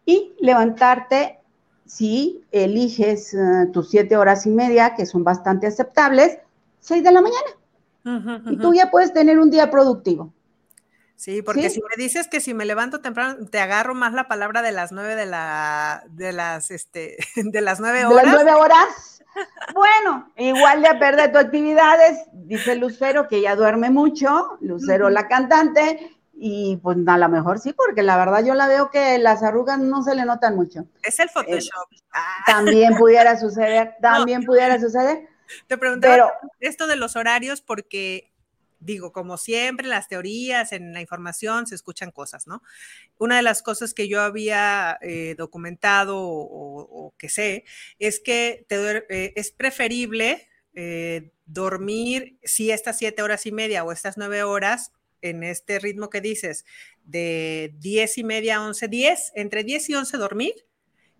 Y 0.04 0.34
levantarte 0.40 1.41
si 1.92 2.42
eliges 2.52 3.34
eh, 3.34 3.66
tus 3.70 3.90
siete 3.90 4.16
horas 4.16 4.46
y 4.46 4.50
media, 4.50 4.94
que 4.94 5.04
son 5.04 5.24
bastante 5.24 5.66
aceptables, 5.66 6.38
seis 6.80 7.04
de 7.04 7.12
la 7.12 7.20
mañana. 7.20 8.40
Y 8.50 8.56
tú 8.56 8.72
ya 8.72 8.90
puedes 8.90 9.12
tener 9.12 9.38
un 9.38 9.50
día 9.50 9.70
productivo. 9.70 10.32
Sí, 11.16 11.42
porque 11.42 11.68
si 11.68 11.80
me 11.80 12.02
dices 12.02 12.28
que 12.28 12.40
si 12.40 12.54
me 12.54 12.64
levanto 12.64 13.00
temprano, 13.00 13.46
te 13.46 13.60
agarro 13.60 13.94
más 13.94 14.14
la 14.14 14.26
palabra 14.26 14.62
de 14.62 14.72
las 14.72 14.90
nueve 14.90 15.14
de 15.14 15.26
la, 15.26 16.02
de 16.08 16.32
las, 16.32 16.70
este, 16.70 17.18
de 17.36 17.60
las 17.60 17.78
nueve 17.78 18.06
horas. 18.06 18.24
De 18.24 18.32
las 18.32 18.34
nueve 18.42 18.54
horas. 18.54 19.18
Bueno, 19.74 20.30
igual 20.36 20.82
de 20.82 20.94
perder 20.96 21.32
tus 21.32 21.40
actividades, 21.40 22.18
dice 22.34 22.74
Lucero 22.74 23.28
que 23.28 23.38
ella 23.38 23.56
duerme 23.56 23.88
mucho, 23.88 24.58
Lucero 24.60 25.08
la 25.08 25.26
cantante, 25.26 26.14
y 26.34 26.76
pues 26.82 26.96
a 27.06 27.18
lo 27.18 27.28
mejor 27.28 27.58
sí, 27.58 27.72
porque 27.72 28.02
la 28.02 28.16
verdad 28.16 28.44
yo 28.44 28.54
la 28.54 28.66
veo 28.66 28.90
que 28.90 29.18
las 29.18 29.42
arrugas 29.42 29.78
no 29.78 30.02
se 30.02 30.14
le 30.14 30.24
notan 30.24 30.56
mucho. 30.56 30.86
Es 31.02 31.20
el 31.20 31.28
Photoshop. 31.28 31.88
Ah. 32.12 32.42
También 32.46 32.96
pudiera 32.96 33.38
suceder, 33.38 33.94
también 34.02 34.44
pudiera 34.44 34.80
suceder. 34.80 35.28
Te 35.66 35.76
preguntaba 35.76 36.32
esto 36.60 36.86
de 36.86 36.96
los 36.96 37.16
horarios 37.16 37.60
porque 37.60 38.32
digo, 38.84 39.12
como 39.12 39.36
siempre, 39.36 39.86
las 39.86 40.08
teorías, 40.08 40.72
en 40.72 40.92
la 40.92 41.00
información 41.00 41.66
se 41.66 41.74
escuchan 41.74 42.10
cosas, 42.10 42.46
¿no? 42.46 42.62
Una 43.18 43.36
de 43.36 43.42
las 43.42 43.62
cosas 43.62 43.94
que 43.94 44.08
yo 44.08 44.20
había 44.20 44.98
eh, 45.00 45.34
documentado 45.38 46.18
o, 46.18 47.14
que 47.16 47.28
sé 47.28 47.64
es 47.98 48.20
que 48.20 48.66
eh, 48.68 49.32
es 49.36 49.52
preferible 49.52 50.48
eh, 50.74 51.30
dormir, 51.46 52.38
si 52.42 52.70
estas 52.70 52.98
siete 52.98 53.22
horas 53.22 53.46
y 53.46 53.52
media 53.52 53.84
o 53.84 53.92
estas 53.92 54.16
nueve 54.16 54.42
horas, 54.42 54.92
en 55.22 55.42
este 55.42 55.78
ritmo 55.78 56.10
que 56.10 56.20
dices, 56.20 56.64
de 57.04 57.72
diez 57.78 58.18
y 58.18 58.24
media 58.24 58.56
a 58.56 58.66
once, 58.66 58.88
diez, 58.88 59.32
entre 59.34 59.64
diez 59.64 59.88
y 59.88 59.94
once 59.94 60.16
dormir 60.16 60.54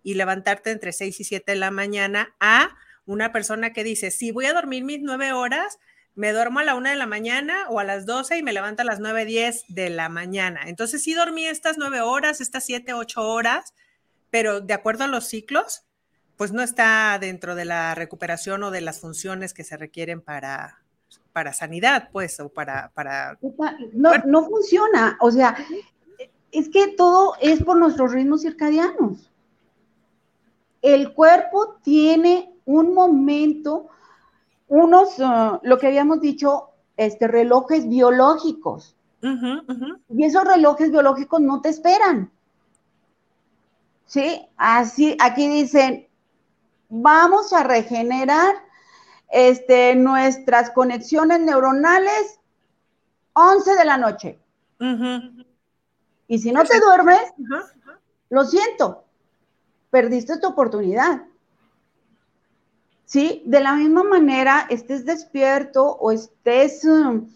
y 0.03 0.13
levantarte 0.13 0.71
entre 0.71 0.93
seis 0.93 1.19
y 1.19 1.23
siete 1.23 1.53
de 1.53 1.57
la 1.57 1.71
mañana 1.71 2.35
a 2.39 2.75
una 3.05 3.31
persona 3.31 3.73
que 3.73 3.83
dice, 3.83 4.11
si 4.11 4.31
voy 4.31 4.45
a 4.45 4.53
dormir 4.53 4.83
mis 4.83 5.01
nueve 5.01 5.33
horas, 5.33 5.79
me 6.15 6.31
duermo 6.31 6.59
a 6.59 6.63
la 6.63 6.75
una 6.75 6.91
de 6.91 6.95
la 6.95 7.07
mañana 7.07 7.65
o 7.69 7.79
a 7.79 7.83
las 7.83 8.05
12 8.05 8.37
y 8.37 8.43
me 8.43 8.53
levanto 8.53 8.83
a 8.83 8.85
las 8.85 8.99
9, 8.99 9.25
10 9.25 9.65
de 9.67 9.89
la 9.89 10.09
mañana. 10.09 10.61
Entonces 10.67 11.01
sí 11.01 11.13
dormí 11.13 11.47
estas 11.47 11.77
nueve 11.77 12.01
horas, 12.01 12.39
estas 12.39 12.65
siete, 12.65 12.93
ocho 12.93 13.21
horas, 13.27 13.73
pero 14.29 14.61
de 14.61 14.73
acuerdo 14.73 15.05
a 15.05 15.07
los 15.07 15.27
ciclos, 15.27 15.85
pues 16.37 16.51
no 16.51 16.61
está 16.61 17.17
dentro 17.19 17.55
de 17.55 17.65
la 17.65 17.95
recuperación 17.95 18.63
o 18.63 18.71
de 18.71 18.81
las 18.81 18.99
funciones 18.99 19.53
que 19.53 19.63
se 19.63 19.77
requieren 19.77 20.21
para, 20.21 20.82
para 21.33 21.51
sanidad, 21.51 22.09
pues, 22.11 22.39
o 22.39 22.49
para... 22.49 22.91
para... 22.93 23.37
No, 23.91 24.11
no 24.25 24.45
funciona, 24.45 25.17
o 25.19 25.31
sea, 25.31 25.57
es 26.51 26.69
que 26.69 26.89
todo 26.89 27.33
es 27.41 27.63
por 27.63 27.77
nuestros 27.77 28.13
ritmos 28.13 28.43
circadianos. 28.43 29.31
El 30.81 31.13
cuerpo 31.13 31.79
tiene 31.83 32.53
un 32.65 32.93
momento 32.93 33.89
unos, 34.67 35.19
uh, 35.19 35.59
lo 35.63 35.77
que 35.77 35.87
habíamos 35.87 36.21
dicho, 36.21 36.69
este, 36.95 37.27
relojes 37.27 37.87
biológicos. 37.89 38.95
Y 40.09 40.25
esos 40.25 40.43
relojes 40.43 40.91
biológicos 40.91 41.39
no 41.39 41.61
te 41.61 41.69
esperan. 41.69 42.29
¿Sí? 44.05 44.45
Así, 44.57 45.15
aquí 45.21 45.47
dicen, 45.47 46.07
vamos 46.89 47.53
a 47.53 47.63
regenerar 47.63 48.53
este, 49.33 49.95
nuestras 49.95 50.69
conexiones 50.69 51.39
neuronales 51.39 52.39
11 53.33 53.75
de 53.75 53.85
la 53.85 53.97
noche. 53.97 54.39
Y 56.27 56.39
si 56.39 56.51
no 56.51 56.63
te 56.63 56.79
duermes, 56.79 57.19
lo 58.29 58.45
siento, 58.45 59.05
perdiste 59.89 60.37
tu 60.37 60.47
oportunidad. 60.47 61.23
¿sí? 63.05 63.41
De 63.45 63.59
la 63.59 63.73
misma 63.73 64.03
manera, 64.03 64.67
estés 64.69 65.05
despierto 65.05 65.83
o 65.83 66.11
estés 66.11 66.83
um, 66.85 67.27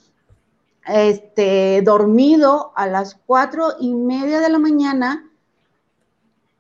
este, 0.86 1.82
dormido 1.84 2.74
a 2.76 2.88
las 2.88 3.16
cuatro 3.26 3.74
y 3.80 3.94
media 3.94 4.40
de 4.40 4.50
la 4.50 4.60
mañana, 4.60 5.27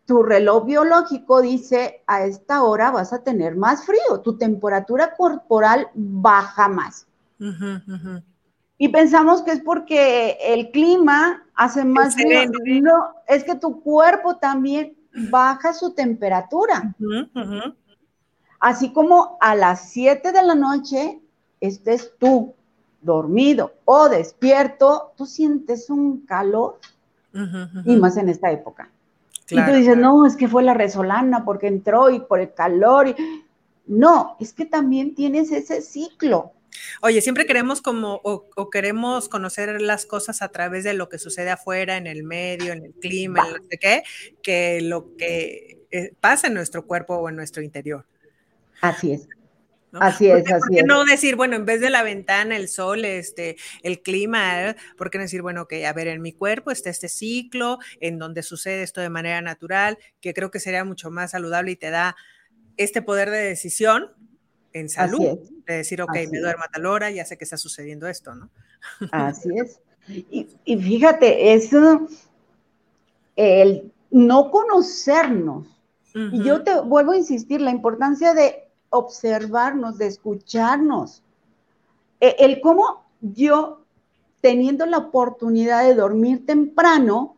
tu 0.08 0.24
reloj 0.24 0.66
biológico 0.66 1.42
dice 1.42 2.02
a 2.08 2.24
esta 2.24 2.64
hora 2.64 2.92
vas 2.92 3.12
a 3.12 3.24
tener 3.24 3.58
más 3.58 3.86
frío, 3.86 4.22
tu 4.24 4.38
temperatura 4.38 5.16
corporal 5.16 5.90
baja 5.94 6.70
más. 6.70 7.08
Y 8.78 8.88
pensamos 8.88 9.42
que 9.42 9.52
es 9.52 9.60
porque 9.60 10.38
el 10.42 10.72
clima 10.72 11.44
hace 11.54 11.84
más 11.84 12.16
frío. 12.16 12.50
No, 12.82 13.16
es 13.28 13.44
que 13.44 13.56
tu 13.56 13.82
cuerpo 13.82 14.38
también 14.38 14.96
baja 15.30 15.74
su 15.74 15.94
temperatura. 15.94 16.96
Así 18.62 18.94
como 18.94 19.38
a 19.42 19.56
las 19.56 19.90
7 19.90 20.32
de 20.32 20.42
la 20.42 20.56
noche 20.56 21.20
estés 21.60 22.14
tú 22.18 22.56
dormido 23.02 23.74
o 23.84 24.08
despierto, 24.08 25.12
tú 25.18 25.26
sientes 25.26 25.90
un 25.90 26.26
calor 26.26 26.80
y 27.84 27.98
más 27.98 28.16
en 28.16 28.30
esta 28.30 28.52
época. 28.52 28.90
Y 29.50 29.66
tú 29.66 29.72
dices, 29.72 29.98
no, 29.98 30.26
es 30.26 30.36
que 30.36 30.48
fue 30.48 30.64
la 30.64 30.74
resolana 30.74 31.46
porque 31.46 31.68
entró 31.68 32.10
y 32.10 32.20
por 32.20 32.40
el 32.40 32.54
calor. 32.54 33.16
No, 33.86 34.36
es 34.40 34.54
que 34.54 34.66
también 34.66 35.16
tienes 35.16 35.52
ese 35.52 35.82
ciclo. 35.82 36.54
Oye, 37.02 37.22
siempre 37.22 37.46
queremos 37.46 37.82
como, 37.82 38.20
o, 38.24 38.70
queremos 38.70 39.30
conocer 39.30 39.82
las 39.82 40.06
cosas 40.06 40.42
a 40.42 40.50
través 40.50 40.84
de 40.84 40.94
lo 40.94 41.10
que 41.10 41.18
sucede 41.18 41.50
afuera, 41.50 41.98
en 41.98 42.08
el 42.08 42.24
medio, 42.24 42.74
en 42.74 42.86
el 42.86 42.94
clima, 42.94 43.48
en 43.48 43.54
no 43.54 43.70
sé 43.70 43.78
qué, 43.78 44.04
que 44.44 44.82
lo 44.82 45.16
que 45.16 45.86
eh, 45.92 46.14
pasa 46.20 46.48
en 46.48 46.54
nuestro 46.54 46.86
cuerpo 46.86 47.16
o 47.16 47.30
en 47.30 47.36
nuestro 47.36 47.64
interior. 47.64 48.06
Así 48.82 49.14
es. 49.14 49.28
Así 50.02 50.30
es, 50.30 50.50
así 50.52 50.60
¿por 50.60 50.70
qué 50.70 50.84
no 50.84 51.06
decir, 51.06 51.36
bueno, 51.36 51.56
en 51.56 51.66
vez 51.66 51.82
de 51.82 51.90
la 51.90 52.04
ventana, 52.04 52.56
el 52.56 52.68
sol, 52.68 53.06
este, 53.06 53.58
el 53.84 54.02
clima, 54.02 54.76
¿por 54.98 55.10
qué 55.10 55.18
no 55.18 55.24
decir, 55.24 55.42
bueno, 55.42 55.68
que 55.68 55.86
a 55.86 55.94
ver, 55.94 56.08
en 56.08 56.22
mi 56.22 56.34
cuerpo 56.34 56.72
está 56.72 56.90
este 56.90 57.10
ciclo 57.10 57.80
en 58.00 58.20
donde 58.20 58.44
sucede 58.44 58.84
esto 58.84 59.02
de 59.02 59.10
manera 59.10 59.42
natural, 59.42 59.98
que 60.22 60.34
creo 60.34 60.52
que 60.52 60.60
sería 60.60 60.84
mucho 60.84 61.12
más 61.12 61.32
saludable 61.32 61.72
y 61.72 61.76
te 61.76 61.90
da 61.90 62.16
este 62.78 63.02
poder 63.02 63.30
de 63.30 63.40
decisión 63.40 64.12
en 64.74 64.90
salud, 64.90 65.40
de 65.66 65.74
decir, 65.74 66.02
ok, 66.02 66.14
me 66.32 66.40
duermo 66.40 66.64
a 66.64 66.68
tal 66.68 66.86
hora, 66.86 67.10
ya 67.10 67.26
sé 67.26 67.38
que 67.38 67.44
está 67.44 67.58
sucediendo 67.58 68.08
esto, 68.08 68.36
¿no? 68.36 68.52
Así 69.12 69.50
es. 69.56 69.80
Y, 70.08 70.78
fíjate, 70.78 71.54
eso, 71.54 72.08
el 73.36 73.92
no 74.12 74.52
conocernos, 74.52 75.68
y 76.14 76.44
yo 76.44 76.64
te 76.64 76.80
vuelvo 76.80 77.12
a 77.12 77.18
insistir, 77.18 77.62
la 77.62 77.72
importancia 77.72 78.34
de 78.34 78.67
observarnos, 78.90 79.98
de 79.98 80.08
escucharnos, 80.08 81.24
e, 82.20 82.36
el 82.40 82.62
cómo 82.62 83.06
yo, 83.22 83.82
teniendo 84.42 84.86
la 84.86 84.98
oportunidad 84.98 85.84
de 85.84 85.96
dormir 85.96 86.46
temprano, 86.46 87.36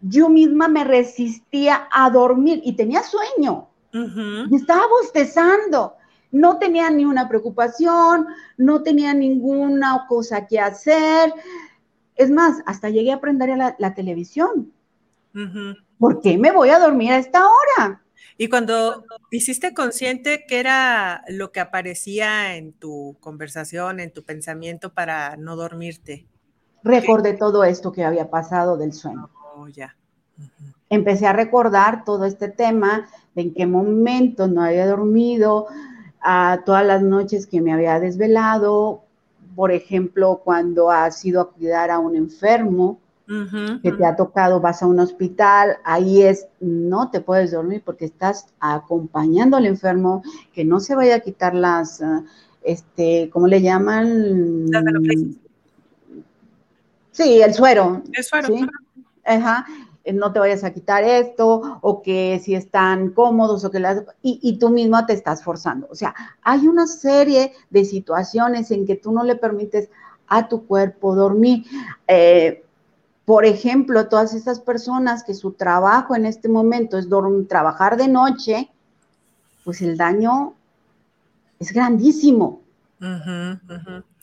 yo 0.00 0.28
misma 0.28 0.68
me 0.68 0.84
resistía 0.84 1.88
a 1.90 2.10
dormir 2.10 2.60
y 2.64 2.74
tenía 2.74 3.02
sueño. 3.02 3.68
Y 3.92 4.54
estaba 4.54 4.86
bostezando. 4.86 5.94
No 6.30 6.58
tenía 6.58 6.90
ni 6.90 7.04
una 7.04 7.28
preocupación, 7.28 8.26
no 8.58 8.82
tenía 8.82 9.14
ninguna 9.14 10.06
cosa 10.08 10.46
que 10.46 10.60
hacer. 10.60 11.32
Es 12.14 12.30
más, 12.30 12.62
hasta 12.66 12.90
llegué 12.90 13.12
a 13.12 13.20
prender 13.20 13.56
la, 13.56 13.94
televisión. 13.94 14.72
¿Por 15.98 16.20
qué 16.20 16.36
me 16.36 16.52
voy 16.52 16.68
a 16.68 16.78
dormir 16.78 17.12
a 17.12 17.18
esta 17.18 17.44
hora? 17.46 18.02
Y 18.40 18.48
cuando 18.48 19.04
hiciste 19.32 19.74
consciente 19.74 20.44
qué 20.46 20.60
era 20.60 21.24
lo 21.28 21.50
que 21.50 21.58
aparecía 21.58 22.54
en 22.54 22.72
tu 22.72 23.16
conversación, 23.18 23.98
en 23.98 24.12
tu 24.12 24.22
pensamiento 24.22 24.94
para 24.94 25.36
no 25.36 25.56
dormirte. 25.56 26.24
Recordé 26.84 27.34
todo 27.34 27.64
esto 27.64 27.90
que 27.90 28.04
había 28.04 28.30
pasado 28.30 28.76
del 28.76 28.92
sueño. 28.92 29.28
Oh, 29.56 29.66
ya. 29.66 29.96
Empecé 30.88 31.26
a 31.26 31.32
recordar 31.32 32.04
todo 32.04 32.24
este 32.24 32.48
tema 32.48 33.08
de 33.34 33.42
en 33.42 33.54
qué 33.54 33.66
momento 33.66 34.46
no 34.46 34.62
había 34.62 34.86
dormido, 34.86 35.66
a 36.20 36.62
todas 36.64 36.86
las 36.86 37.02
noches 37.02 37.46
que 37.46 37.60
me 37.60 37.72
había 37.72 37.98
desvelado, 37.98 39.02
por 39.56 39.72
ejemplo, 39.72 40.40
cuando 40.44 40.90
has 40.90 41.24
ido 41.24 41.40
a 41.40 41.50
cuidar 41.50 41.90
a 41.90 41.98
un 41.98 42.14
enfermo, 42.14 43.00
que 43.82 43.92
te 43.92 44.06
ha 44.06 44.16
tocado, 44.16 44.60
vas 44.60 44.82
a 44.82 44.86
un 44.86 45.00
hospital, 45.00 45.76
ahí 45.84 46.22
es, 46.22 46.46
no 46.60 47.10
te 47.10 47.20
puedes 47.20 47.50
dormir 47.50 47.82
porque 47.84 48.06
estás 48.06 48.46
acompañando 48.58 49.56
al 49.56 49.66
enfermo, 49.66 50.22
que 50.54 50.64
no 50.64 50.80
se 50.80 50.94
vaya 50.94 51.16
a 51.16 51.20
quitar 51.20 51.54
las, 51.54 52.00
ah, 52.00 52.24
este, 52.62 53.28
¿cómo 53.30 53.46
le 53.46 53.60
llaman? 53.60 54.66
Sí, 57.12 57.42
el 57.42 57.52
suero. 57.52 58.02
El 58.12 58.24
suero. 58.24 58.48
Ajá. 59.24 59.66
Eh, 60.04 60.12
no 60.14 60.32
te 60.32 60.38
vayas 60.38 60.64
a 60.64 60.72
quitar 60.72 61.04
esto, 61.04 61.78
o 61.82 62.02
que 62.02 62.40
si 62.42 62.54
están 62.54 63.10
cómodos, 63.10 63.62
o 63.64 63.70
que 63.70 63.78
las, 63.78 64.04
y, 64.22 64.58
tú 64.58 64.70
misma 64.70 65.04
te 65.04 65.12
estás 65.12 65.44
forzando. 65.44 65.86
O 65.90 65.94
sea, 65.94 66.14
hay 66.42 66.66
una 66.66 66.86
serie 66.86 67.52
de 67.68 67.84
situaciones 67.84 68.70
en 68.70 68.86
que 68.86 68.96
tú 68.96 69.12
no 69.12 69.22
le 69.22 69.36
permites 69.36 69.90
a 70.26 70.48
tu 70.48 70.66
cuerpo 70.66 71.14
dormir. 71.14 71.64
Eh, 72.06 72.64
por 73.28 73.44
ejemplo, 73.44 74.08
todas 74.08 74.32
estas 74.32 74.58
personas 74.58 75.22
que 75.22 75.34
su 75.34 75.52
trabajo 75.52 76.16
en 76.16 76.24
este 76.24 76.48
momento 76.48 76.96
es 76.96 77.06
trabajar 77.46 77.98
de 77.98 78.08
noche, 78.08 78.70
pues 79.64 79.82
el 79.82 79.98
daño 79.98 80.54
es 81.60 81.70
grandísimo. 81.74 82.62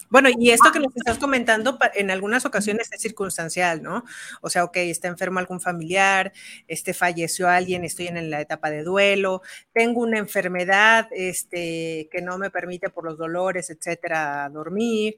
Bueno, 0.10 0.30
y 0.36 0.50
esto 0.50 0.72
que 0.72 0.80
nos 0.80 0.96
estás 0.96 1.20
comentando 1.20 1.78
en 1.94 2.10
algunas 2.10 2.48
ocasiones 2.48 2.92
es 2.92 3.00
circunstancial, 3.00 3.84
¿no? 3.84 4.06
O 4.42 4.50
sea, 4.50 4.64
ok, 4.64 4.78
está 4.78 5.08
enfermo 5.08 5.38
algún 5.38 5.62
familiar, 5.62 6.34
este 6.68 6.96
falleció 6.96 7.48
alguien, 7.48 7.84
estoy 7.84 8.08
en 8.08 8.32
la 8.32 8.42
etapa 8.42 8.72
de 8.72 8.82
duelo, 8.82 9.44
tengo 9.72 10.02
una 10.02 10.18
enfermedad 10.18 11.10
este, 11.12 12.10
que 12.12 12.24
no 12.24 12.40
me 12.40 12.50
permite 12.50 12.90
por 12.90 13.04
los 13.04 13.20
dolores, 13.20 13.70
etcétera, 13.70 14.50
dormir 14.50 15.18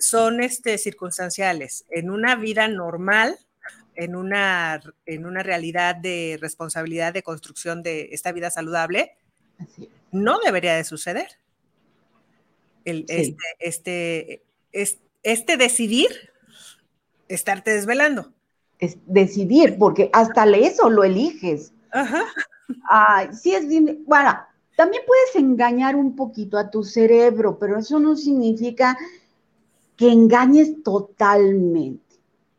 son 0.00 0.42
este, 0.42 0.78
circunstanciales. 0.78 1.84
En 1.90 2.10
una 2.10 2.34
vida 2.34 2.66
normal, 2.68 3.38
en 3.94 4.16
una, 4.16 4.80
en 5.06 5.26
una 5.26 5.42
realidad 5.42 5.94
de 5.94 6.38
responsabilidad 6.40 7.12
de 7.12 7.22
construcción 7.22 7.82
de 7.82 8.08
esta 8.12 8.32
vida 8.32 8.50
saludable, 8.50 9.12
no 10.10 10.38
debería 10.40 10.74
de 10.74 10.84
suceder. 10.84 11.28
este, 12.84 13.36
este, 13.58 14.42
este, 15.22 15.56
decidir 15.56 16.08
estarte 17.28 17.72
desvelando. 17.72 18.32
Es 18.78 18.96
decidir, 19.06 19.76
porque 19.78 20.08
hasta 20.12 20.44
eso 20.56 20.88
lo 20.88 21.04
eliges. 21.04 21.72
Ajá. 21.92 22.22
Ay, 22.88 23.28
sí 23.34 23.54
es 23.54 23.68
bien, 23.68 24.02
bueno, 24.06 24.38
también 24.76 25.02
puedes 25.06 25.36
engañar 25.36 25.94
un 25.94 26.16
poquito 26.16 26.56
a 26.56 26.70
tu 26.70 26.84
cerebro, 26.84 27.58
pero 27.58 27.78
eso 27.78 28.00
no 28.00 28.16
significa 28.16 28.96
que 30.00 30.10
engañes 30.10 30.82
totalmente. 30.82 32.00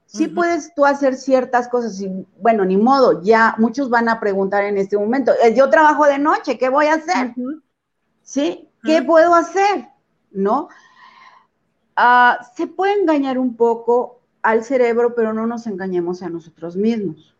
Sí 0.05 0.27
puedes 0.27 0.75
tú 0.75 0.85
hacer 0.85 1.15
ciertas 1.15 1.67
cosas 1.69 1.99
y 1.99 2.07
bueno, 2.39 2.63
ni 2.65 2.77
modo, 2.77 3.23
ya 3.23 3.55
muchos 3.57 3.89
van 3.89 4.09
a 4.09 4.19
preguntar 4.19 4.63
en 4.65 4.77
este 4.77 4.95
momento, 4.95 5.31
eh, 5.43 5.55
yo 5.55 5.67
trabajo 5.71 6.05
de 6.05 6.19
noche, 6.19 6.59
¿qué 6.59 6.69
voy 6.69 6.85
a 6.85 6.95
hacer? 6.95 7.33
¿Sí? 8.21 8.69
¿Qué 8.83 9.01
puedo 9.01 9.33
hacer? 9.33 9.87
¿No? 10.29 10.69
Ah, 11.95 12.45
se 12.55 12.67
puede 12.67 13.01
engañar 13.01 13.39
un 13.39 13.55
poco 13.55 14.19
al 14.43 14.63
cerebro, 14.63 15.15
pero 15.15 15.33
no 15.33 15.47
nos 15.47 15.65
engañemos 15.65 16.21
a 16.21 16.29
nosotros 16.29 16.75
mismos. 16.75 17.33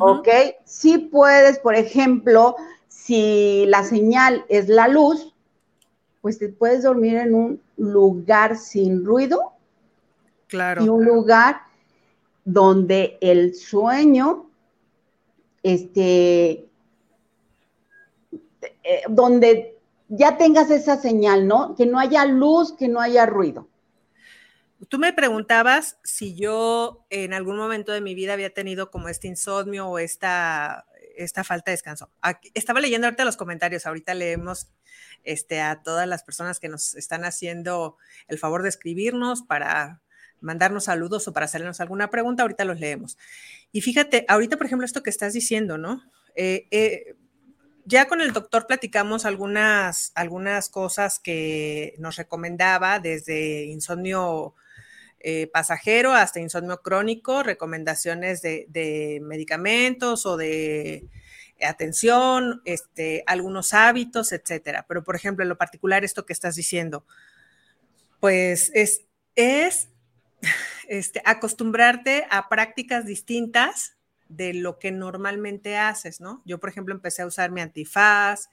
¿Ok? 0.00 0.28
Sí 0.64 0.98
puedes, 0.98 1.60
por 1.60 1.76
ejemplo, 1.76 2.56
si 2.88 3.64
la 3.68 3.84
señal 3.84 4.44
es 4.48 4.68
la 4.68 4.88
luz, 4.88 5.32
pues 6.20 6.40
te 6.40 6.48
puedes 6.48 6.82
dormir 6.82 7.14
en 7.14 7.34
un 7.34 7.60
lugar 7.80 8.56
sin 8.56 9.04
ruido. 9.04 9.52
Claro. 10.46 10.84
Y 10.84 10.88
un 10.88 11.04
lugar 11.04 11.62
donde 12.44 13.18
el 13.20 13.54
sueño, 13.54 14.50
este, 15.62 16.68
eh, 18.82 19.02
donde 19.08 19.78
ya 20.08 20.36
tengas 20.36 20.70
esa 20.70 20.96
señal, 20.96 21.46
¿no? 21.46 21.74
Que 21.76 21.86
no 21.86 21.98
haya 21.98 22.24
luz, 22.26 22.72
que 22.72 22.88
no 22.88 23.00
haya 23.00 23.26
ruido. 23.26 23.68
Tú 24.88 24.98
me 24.98 25.12
preguntabas 25.12 25.98
si 26.02 26.34
yo 26.34 27.04
en 27.10 27.32
algún 27.34 27.56
momento 27.56 27.92
de 27.92 28.00
mi 28.00 28.14
vida 28.14 28.32
había 28.32 28.52
tenido 28.52 28.90
como 28.90 29.08
este 29.08 29.28
insomnio 29.28 29.86
o 29.86 29.98
esta, 29.98 30.86
esta 31.24 31.44
falta 31.44 31.70
de 31.70 31.76
descanso. 31.76 32.10
estaba 32.54 32.80
leyendo 32.80 33.06
ahorita 33.06 33.24
los 33.24 33.36
comentarios, 33.36 33.86
ahorita 33.86 34.14
leemos 34.14 34.68
este, 35.24 35.60
a 35.60 35.82
todas 35.82 36.08
las 36.08 36.22
personas 36.22 36.60
que 36.60 36.68
nos 36.68 36.94
están 36.94 37.24
haciendo 37.24 37.96
el 38.28 38.38
favor 38.38 38.62
de 38.62 38.68
escribirnos 38.68 39.42
para 39.42 40.02
mandarnos 40.40 40.84
saludos 40.84 41.28
o 41.28 41.32
para 41.32 41.44
hacernos 41.44 41.80
alguna 41.80 42.10
pregunta, 42.10 42.42
ahorita 42.42 42.64
los 42.64 42.80
leemos. 42.80 43.18
Y 43.72 43.82
fíjate, 43.82 44.24
ahorita, 44.28 44.56
por 44.56 44.66
ejemplo, 44.66 44.84
esto 44.84 45.02
que 45.02 45.10
estás 45.10 45.32
diciendo, 45.32 45.78
¿no? 45.78 46.02
Eh, 46.34 46.66
eh, 46.70 47.16
ya 47.84 48.06
con 48.08 48.20
el 48.20 48.32
doctor 48.32 48.66
platicamos 48.66 49.24
algunas, 49.24 50.12
algunas 50.14 50.68
cosas 50.68 51.18
que 51.18 51.94
nos 51.98 52.16
recomendaba 52.16 53.00
desde 53.00 53.64
insomnio 53.64 54.54
eh, 55.20 55.48
pasajero 55.52 56.12
hasta 56.12 56.40
insomnio 56.40 56.82
crónico, 56.82 57.42
recomendaciones 57.42 58.42
de 58.42 59.20
medicamentos 59.22 60.26
o 60.26 60.36
de 60.36 61.08
atención, 61.66 62.62
este, 62.64 63.22
algunos 63.26 63.74
hábitos, 63.74 64.32
etcétera. 64.32 64.86
Pero, 64.88 65.04
por 65.04 65.16
ejemplo, 65.16 65.42
en 65.42 65.48
lo 65.48 65.58
particular, 65.58 66.04
esto 66.04 66.26
que 66.26 66.32
estás 66.32 66.54
diciendo, 66.56 67.04
pues 68.18 68.70
es, 68.74 69.02
es 69.34 69.88
este, 70.88 71.22
acostumbrarte 71.24 72.26
a 72.30 72.48
prácticas 72.48 73.04
distintas 73.04 73.96
de 74.28 74.54
lo 74.54 74.78
que 74.78 74.92
normalmente 74.92 75.76
haces, 75.76 76.20
¿no? 76.20 76.42
Yo, 76.44 76.60
por 76.60 76.70
ejemplo, 76.70 76.94
empecé 76.94 77.22
a 77.22 77.26
usar 77.26 77.50
mi 77.50 77.60
antifaz, 77.60 78.48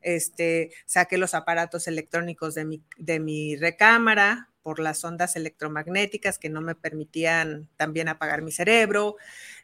este, 0.00 0.72
saqué 0.84 1.16
los 1.16 1.34
aparatos 1.34 1.86
electrónicos 1.86 2.54
de 2.54 2.64
mi, 2.64 2.82
de 2.96 3.20
mi 3.20 3.54
recámara 3.56 4.48
por 4.62 4.78
las 4.78 5.04
ondas 5.04 5.36
electromagnéticas 5.36 6.38
que 6.38 6.48
no 6.48 6.60
me 6.60 6.74
permitían 6.74 7.68
también 7.76 8.08
apagar 8.08 8.42
mi 8.42 8.52
cerebro, 8.52 9.16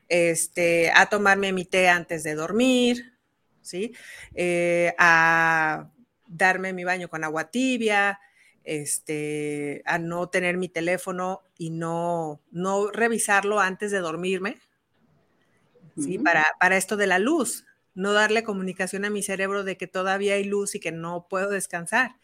este, 0.09 0.91
a 0.95 1.07
tomarme 1.07 1.53
mi 1.53 1.65
té 1.65 1.89
antes 1.89 2.23
de 2.23 2.35
dormir, 2.35 3.15
¿sí? 3.63 3.95
Eh, 4.35 4.95
a 4.99 5.91
darme 6.27 6.73
mi 6.73 6.85
baño 6.85 7.09
con 7.09 7.25
agua 7.25 7.51
tibia, 7.51 8.21
este, 8.65 9.83
a 9.87 9.99
no 9.99 10.29
tener 10.29 10.57
mi 10.57 10.69
teléfono 10.69 11.43
y 11.57 11.71
no, 11.71 12.41
no 12.51 12.91
revisarlo 12.91 13.61
antes 13.61 13.91
de 13.91 13.99
dormirme, 13.99 14.59
¿sí? 15.97 16.19
Para, 16.19 16.47
para 16.61 16.77
esto 16.77 16.97
de 16.97 17.07
la 17.07 17.19
luz, 17.19 17.65
no 17.95 18.13
darle 18.13 18.45
comunicación 18.45 19.05
a 19.05 19.11
mi 19.11 19.23
cerebro 19.23 19.65
de 19.65 19.77
que 19.77 19.87
todavía 19.87 20.35
hay 20.35 20.45
luz 20.45 20.75
y 20.75 20.81
que 20.81 20.93
no 20.93 21.27
puedo 21.29 21.51
descansar. 21.51 22.17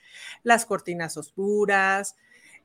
Las 0.43 0.67
cortinas 0.67 1.17
oscuras, 1.17 2.15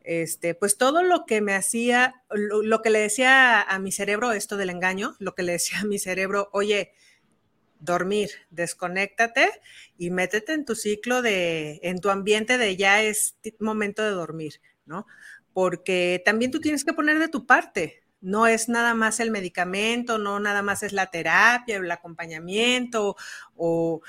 este, 0.10 0.56
pues 0.56 0.76
todo 0.76 1.04
lo 1.04 1.28
que 1.28 1.40
me 1.40 1.54
hacía, 1.54 2.24
lo, 2.32 2.82
que 2.82 2.90
le 2.90 2.98
decía 2.98 3.62
a 3.62 3.78
mi 3.78 3.92
cerebro, 3.92 4.32
esto 4.32 4.58
del 4.58 4.72
engaño, 4.72 5.16
lo 5.20 5.36
que 5.36 5.44
le 5.44 5.52
decía 5.52 5.82
a 5.82 5.86
mi 5.86 6.00
cerebro, 6.00 6.50
oye, 6.52 6.94
dormir, 7.80 8.32
desconéctate 8.50 9.52
y 10.00 10.10
métete 10.10 10.54
en 10.54 10.66
tu 10.66 10.74
ciclo 10.74 11.22
de, 11.22 11.80
en 11.84 12.02
tu 12.02 12.10
ambiente 12.10 12.58
de 12.58 12.76
ya 12.76 13.04
es 13.04 13.38
momento 13.60 14.02
de 14.02 14.10
dormir, 14.10 14.62
¿no? 14.88 15.06
Porque 15.54 16.24
también 16.26 16.50
tú 16.50 16.60
tienes 16.60 16.84
que 16.84 16.94
poner 16.94 17.20
de 17.20 17.28
tu 17.28 17.46
parte, 17.46 18.02
no 18.20 18.48
es 18.48 18.68
nada 18.68 18.96
más 18.96 19.20
el 19.20 19.30
medicamento, 19.30 20.18
no 20.18 20.40
nada 20.40 20.64
más 20.64 20.82
es 20.82 20.92
la 20.92 21.12
terapia, 21.12 21.78
el 21.78 21.92
acompañamiento 21.92 23.16
o 23.56 24.02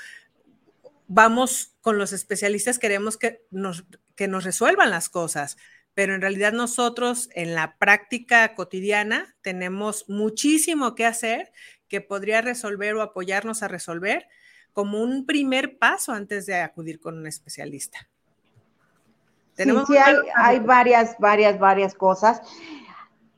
vamos 1.07 1.75
con 1.81 1.99
los 1.99 2.11
especialistas, 2.11 2.79
queremos 2.79 3.17
que 3.17 3.45
nos, 3.51 3.85
que 4.15 4.27
nos 4.27 4.45
resuelvan 4.45 4.89
las 4.89 5.09
cosas, 5.09 5.57
pero 5.93 6.15
en 6.15 6.21
realidad 6.21 6.53
nosotros 6.53 7.29
en 7.33 7.55
la 7.55 7.77
práctica 7.77 8.55
cotidiana 8.55 9.35
tenemos 9.41 10.05
muchísimo 10.07 10.95
que 10.95 11.05
hacer 11.05 11.51
que 11.87 12.01
podría 12.01 12.41
resolver 12.41 12.95
o 12.95 13.01
apoyarnos 13.01 13.63
a 13.63 13.67
resolver 13.67 14.27
como 14.73 15.01
un 15.01 15.25
primer 15.25 15.77
paso 15.77 16.13
antes 16.13 16.45
de 16.45 16.55
acudir 16.55 16.99
con 16.99 17.17
un 17.17 17.27
especialista. 17.27 18.07
sí, 19.57 19.69
sí 19.87 19.97
hay, 19.97 20.15
hay 20.35 20.59
varias, 20.59 21.15
varias, 21.19 21.59
varias 21.59 21.93
cosas 21.93 22.41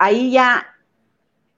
ahí 0.03 0.31
ya, 0.31 0.67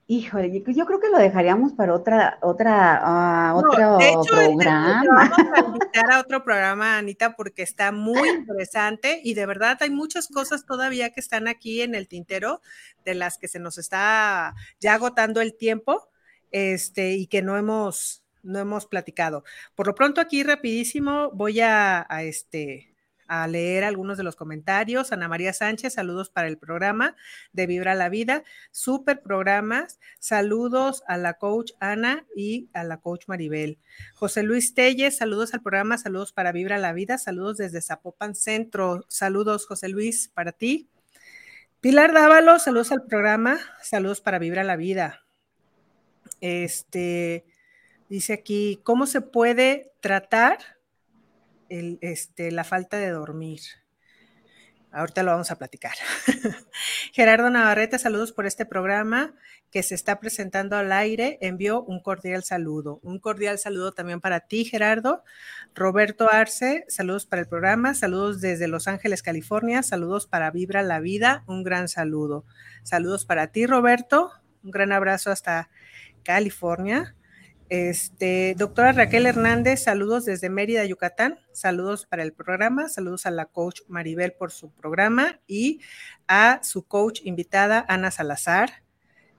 híjole, 0.06 0.62
yo 0.64 0.86
creo 0.86 1.00
que 1.00 1.08
lo 1.08 1.18
dejaríamos 1.18 1.72
para 1.72 1.92
otra, 1.94 2.38
otra, 2.42 3.52
uh, 3.52 3.58
otro 3.58 3.98
de 3.98 4.08
hecho, 4.08 4.22
programa. 4.24 5.02
Vamos 5.04 5.38
a 5.52 5.60
invitar 5.66 6.12
a 6.12 6.20
otro 6.20 6.44
programa, 6.44 6.98
Anita, 6.98 7.34
porque 7.34 7.62
está 7.62 7.90
muy 7.90 8.28
interesante 8.28 9.20
y 9.24 9.34
de 9.34 9.46
verdad 9.46 9.78
hay 9.80 9.90
muchas 9.90 10.28
cosas 10.28 10.64
todavía 10.64 11.10
que 11.10 11.20
están 11.20 11.48
aquí 11.48 11.82
en 11.82 11.94
el 11.94 12.06
tintero 12.06 12.60
de 13.04 13.14
las 13.14 13.36
que 13.38 13.48
se 13.48 13.58
nos 13.58 13.78
está 13.78 14.54
ya 14.80 14.94
agotando 14.94 15.40
el 15.40 15.56
tiempo, 15.56 16.08
este, 16.52 17.14
y 17.14 17.26
que 17.26 17.42
no 17.42 17.56
hemos, 17.56 18.22
no 18.42 18.60
hemos 18.60 18.86
platicado. 18.86 19.42
Por 19.74 19.88
lo 19.88 19.94
pronto 19.94 20.20
aquí 20.20 20.44
rapidísimo 20.44 21.30
voy 21.32 21.60
a, 21.60 22.06
a 22.08 22.22
este, 22.22 22.95
a 23.28 23.46
leer 23.46 23.84
algunos 23.84 24.16
de 24.16 24.22
los 24.22 24.36
comentarios. 24.36 25.12
Ana 25.12 25.28
María 25.28 25.52
Sánchez, 25.52 25.94
saludos 25.94 26.30
para 26.30 26.48
el 26.48 26.58
programa 26.58 27.16
de 27.52 27.66
Vibra 27.66 27.94
la 27.94 28.08
Vida. 28.08 28.44
Super 28.70 29.22
programas. 29.22 29.98
Saludos 30.18 31.02
a 31.06 31.16
la 31.16 31.34
coach 31.34 31.72
Ana 31.80 32.26
y 32.34 32.68
a 32.72 32.84
la 32.84 32.98
coach 32.98 33.24
Maribel. 33.26 33.78
José 34.14 34.42
Luis 34.42 34.74
Telles, 34.74 35.16
saludos 35.16 35.54
al 35.54 35.62
programa, 35.62 35.98
saludos 35.98 36.32
para 36.32 36.52
Vibra 36.52 36.78
la 36.78 36.92
Vida, 36.92 37.18
saludos 37.18 37.56
desde 37.56 37.80
Zapopan 37.80 38.34
Centro. 38.34 39.04
Saludos, 39.08 39.66
José 39.66 39.88
Luis, 39.88 40.28
para 40.28 40.52
ti. 40.52 40.88
Pilar 41.80 42.12
Dávalo, 42.12 42.58
saludos 42.58 42.90
al 42.90 43.04
programa, 43.04 43.58
saludos 43.82 44.20
para 44.20 44.38
Vibra 44.38 44.64
la 44.64 44.76
Vida. 44.76 45.24
Este, 46.40 47.44
dice 48.08 48.32
aquí, 48.32 48.80
¿cómo 48.82 49.06
se 49.06 49.20
puede 49.20 49.92
tratar? 50.00 50.75
Este, 51.68 52.50
la 52.50 52.64
falta 52.64 52.96
de 52.96 53.10
dormir. 53.10 53.60
Ahorita 54.92 55.22
lo 55.22 55.32
vamos 55.32 55.50
a 55.50 55.58
platicar. 55.58 55.92
Gerardo 57.12 57.50
Navarrete, 57.50 57.98
saludos 57.98 58.32
por 58.32 58.46
este 58.46 58.64
programa 58.64 59.34
que 59.70 59.82
se 59.82 59.94
está 59.94 60.20
presentando 60.20 60.74
al 60.76 60.90
aire. 60.90 61.36
Envió 61.42 61.82
un 61.82 62.00
cordial 62.00 62.44
saludo. 62.44 62.98
Un 63.02 63.18
cordial 63.18 63.58
saludo 63.58 63.92
también 63.92 64.22
para 64.22 64.40
ti, 64.40 64.64
Gerardo. 64.64 65.22
Roberto 65.74 66.32
Arce, 66.32 66.86
saludos 66.88 67.26
para 67.26 67.42
el 67.42 67.48
programa. 67.48 67.94
Saludos 67.94 68.40
desde 68.40 68.68
Los 68.68 68.88
Ángeles, 68.88 69.22
California. 69.22 69.82
Saludos 69.82 70.26
para 70.26 70.50
Vibra 70.50 70.82
la 70.82 71.00
Vida. 71.00 71.44
Un 71.46 71.62
gran 71.62 71.88
saludo. 71.88 72.46
Saludos 72.82 73.26
para 73.26 73.48
ti, 73.48 73.66
Roberto. 73.66 74.30
Un 74.62 74.70
gran 74.70 74.92
abrazo 74.92 75.30
hasta 75.30 75.68
California. 76.22 77.14
Este, 77.68 78.54
doctora 78.56 78.92
Raquel 78.92 79.26
Hernández, 79.26 79.82
saludos 79.82 80.24
desde 80.24 80.48
Mérida, 80.50 80.84
Yucatán. 80.84 81.40
Saludos 81.52 82.06
para 82.06 82.22
el 82.22 82.32
programa. 82.32 82.88
Saludos 82.88 83.26
a 83.26 83.30
la 83.30 83.46
coach 83.46 83.80
Maribel 83.88 84.32
por 84.32 84.52
su 84.52 84.70
programa 84.70 85.40
y 85.46 85.80
a 86.28 86.60
su 86.62 86.86
coach 86.86 87.20
invitada, 87.24 87.84
Ana 87.88 88.10
Salazar. 88.10 88.84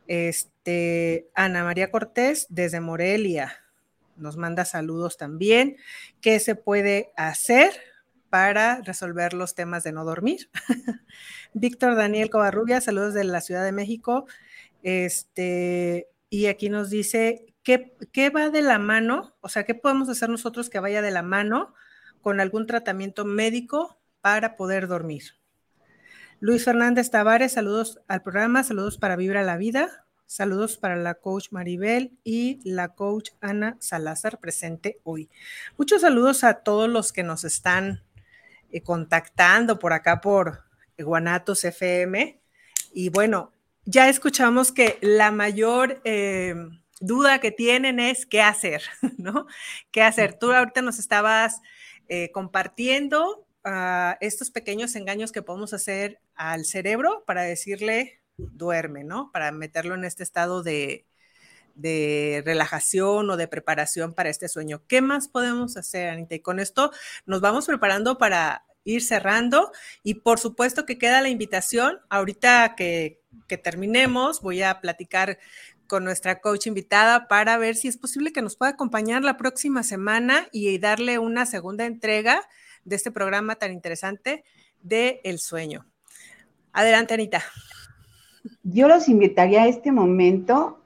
Este, 0.07 1.29
Ana 1.35 1.63
María 1.63 1.89
Cortés 1.89 2.47
desde 2.49 2.79
Morelia 2.81 3.53
nos 4.17 4.37
manda 4.37 4.65
saludos 4.65 5.17
también. 5.17 5.77
¿Qué 6.21 6.39
se 6.39 6.55
puede 6.55 7.11
hacer 7.15 7.71
para 8.29 8.81
resolver 8.81 9.33
los 9.33 9.55
temas 9.55 9.83
de 9.83 9.91
no 9.91 10.03
dormir? 10.03 10.49
Víctor 11.53 11.95
Daniel 11.95 12.29
Covarrubia, 12.29 12.81
saludos 12.81 13.13
de 13.13 13.23
la 13.23 13.41
Ciudad 13.41 13.63
de 13.63 13.71
México. 13.71 14.25
Este, 14.83 16.07
y 16.29 16.47
aquí 16.47 16.69
nos 16.69 16.89
dice 16.89 17.47
¿Qué, 17.67 18.29
va 18.29 18.49
de 18.49 18.61
la 18.61 18.79
mano? 18.79 19.35
O 19.41 19.49
sea, 19.49 19.65
¿qué 19.65 19.75
podemos 19.75 20.07
hacer 20.07 20.29
nosotros 20.29 20.69
que 20.69 20.79
vaya 20.79 21.01
de 21.01 21.11
la 21.11 21.21
mano 21.21 21.73
con 22.21 22.39
algún 22.39 22.65
tratamiento 22.65 23.25
médico 23.25 23.99
para 24.21 24.55
poder 24.55 24.87
dormir? 24.87 25.33
Luis 26.39 26.63
Fernández 26.63 27.11
Tavares, 27.11 27.51
saludos 27.51 27.99
al 28.07 28.21
programa, 28.21 28.63
saludos 28.63 28.97
para 28.97 29.17
Vibra 29.17 29.43
la 29.43 29.57
Vida, 29.57 30.05
saludos 30.25 30.77
para 30.77 30.95
la 30.95 31.15
coach 31.15 31.47
Maribel 31.51 32.17
y 32.23 32.61
la 32.63 32.95
coach 32.95 33.31
Ana 33.41 33.75
Salazar 33.81 34.39
presente 34.39 35.01
hoy. 35.03 35.29
Muchos 35.77 36.03
saludos 36.03 36.45
a 36.45 36.61
todos 36.63 36.87
los 36.89 37.11
que 37.11 37.23
nos 37.23 37.43
están 37.43 38.01
eh, 38.71 38.79
contactando 38.79 39.77
por 39.77 39.91
acá 39.91 40.21
por 40.21 40.63
Guanatos 40.97 41.65
FM. 41.65 42.39
Y 42.93 43.09
bueno, 43.09 43.51
ya 43.87 44.09
escuchamos 44.09 44.71
que 44.71 44.99
la 45.01 45.31
mayor... 45.31 46.01
Eh, 46.03 46.53
duda 46.99 47.39
que 47.39 47.51
tienen 47.51 47.99
es 47.99 48.25
qué 48.25 48.41
hacer, 48.41 48.83
¿no? 49.17 49.47
¿Qué 49.91 50.01
hacer? 50.01 50.37
Tú 50.37 50.51
ahorita 50.51 50.81
nos 50.81 50.99
estabas 50.99 51.61
eh, 52.09 52.31
compartiendo 52.31 53.47
ah, 53.63 54.17
estos 54.21 54.51
pequeños 54.51 54.95
engaños 54.95 55.31
que 55.31 55.41
podemos 55.41 55.73
hacer 55.73 56.19
al 56.35 56.65
cerebro 56.65 57.23
para 57.25 57.43
decirle 57.43 58.21
duerme, 58.37 59.03
¿no? 59.03 59.31
Para 59.31 59.51
meterlo 59.51 59.95
en 59.95 60.05
este 60.05 60.23
estado 60.23 60.63
de, 60.63 61.05
de 61.75 62.43
relajación 62.45 63.29
o 63.29 63.37
de 63.37 63.47
preparación 63.47 64.13
para 64.13 64.29
este 64.29 64.47
sueño. 64.47 64.83
¿Qué 64.87 65.01
más 65.01 65.27
podemos 65.27 65.77
hacer, 65.77 66.09
Anita? 66.09 66.35
Y 66.35 66.41
con 66.41 66.59
esto 66.59 66.91
nos 67.25 67.41
vamos 67.41 67.65
preparando 67.65 68.17
para 68.17 68.66
ir 68.87 69.03
cerrando 69.03 69.71
y 70.01 70.15
por 70.15 70.39
supuesto 70.39 70.85
que 70.85 70.97
queda 70.97 71.21
la 71.21 71.29
invitación. 71.29 71.99
Ahorita 72.09 72.75
que, 72.75 73.21
que 73.47 73.57
terminemos, 73.57 74.41
voy 74.41 74.61
a 74.61 74.79
platicar 74.79 75.37
con 75.87 76.03
nuestra 76.03 76.41
coach 76.41 76.67
invitada 76.67 77.27
para 77.27 77.57
ver 77.57 77.75
si 77.75 77.87
es 77.87 77.97
posible 77.97 78.31
que 78.31 78.41
nos 78.41 78.55
pueda 78.55 78.71
acompañar 78.71 79.23
la 79.23 79.37
próxima 79.37 79.83
semana 79.83 80.47
y 80.51 80.77
darle 80.79 81.19
una 81.19 81.45
segunda 81.45 81.85
entrega 81.85 82.41
de 82.85 82.95
este 82.95 83.11
programa 83.11 83.55
tan 83.55 83.71
interesante 83.73 84.43
de 84.81 85.19
El 85.23 85.39
Sueño. 85.39 85.85
Adelante, 86.71 87.13
Anita. 87.13 87.43
Yo 88.63 88.87
los 88.87 89.09
invitaría 89.09 89.63
a 89.63 89.67
este 89.67 89.91
momento 89.91 90.81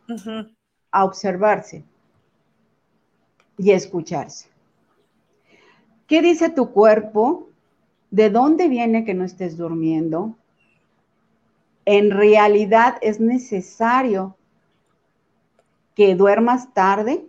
a 0.92 1.06
observarse 1.06 1.84
y 3.58 3.72
escucharse. 3.72 4.50
¿Qué 6.08 6.22
dice 6.22 6.50
tu 6.50 6.72
cuerpo? 6.72 7.51
¿De 8.12 8.30
dónde 8.30 8.68
viene 8.68 9.06
que 9.06 9.14
no 9.14 9.24
estés 9.24 9.56
durmiendo? 9.56 10.36
En 11.86 12.12
realidad 12.12 12.98
es 13.02 13.22
necesario 13.22 14.36
que 15.96 16.16
duermas 16.16 16.74
tarde 16.74 17.26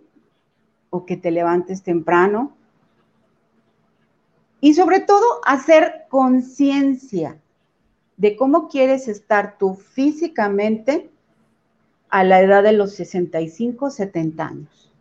o 0.89 1.05
que 1.05 1.15
te 1.15 1.31
levantes 1.31 1.83
temprano. 1.83 2.55
Y 4.59 4.73
sobre 4.73 4.99
todo, 4.99 5.25
hacer 5.45 6.05
conciencia 6.09 7.39
de 8.17 8.35
cómo 8.35 8.67
quieres 8.67 9.07
estar 9.07 9.57
tú 9.57 9.75
físicamente 9.75 11.09
a 12.09 12.25
la 12.25 12.41
edad 12.41 12.61
de 12.61 12.73
los 12.73 12.93
65, 12.93 13.89
70 13.89 14.45
años. 14.45 14.93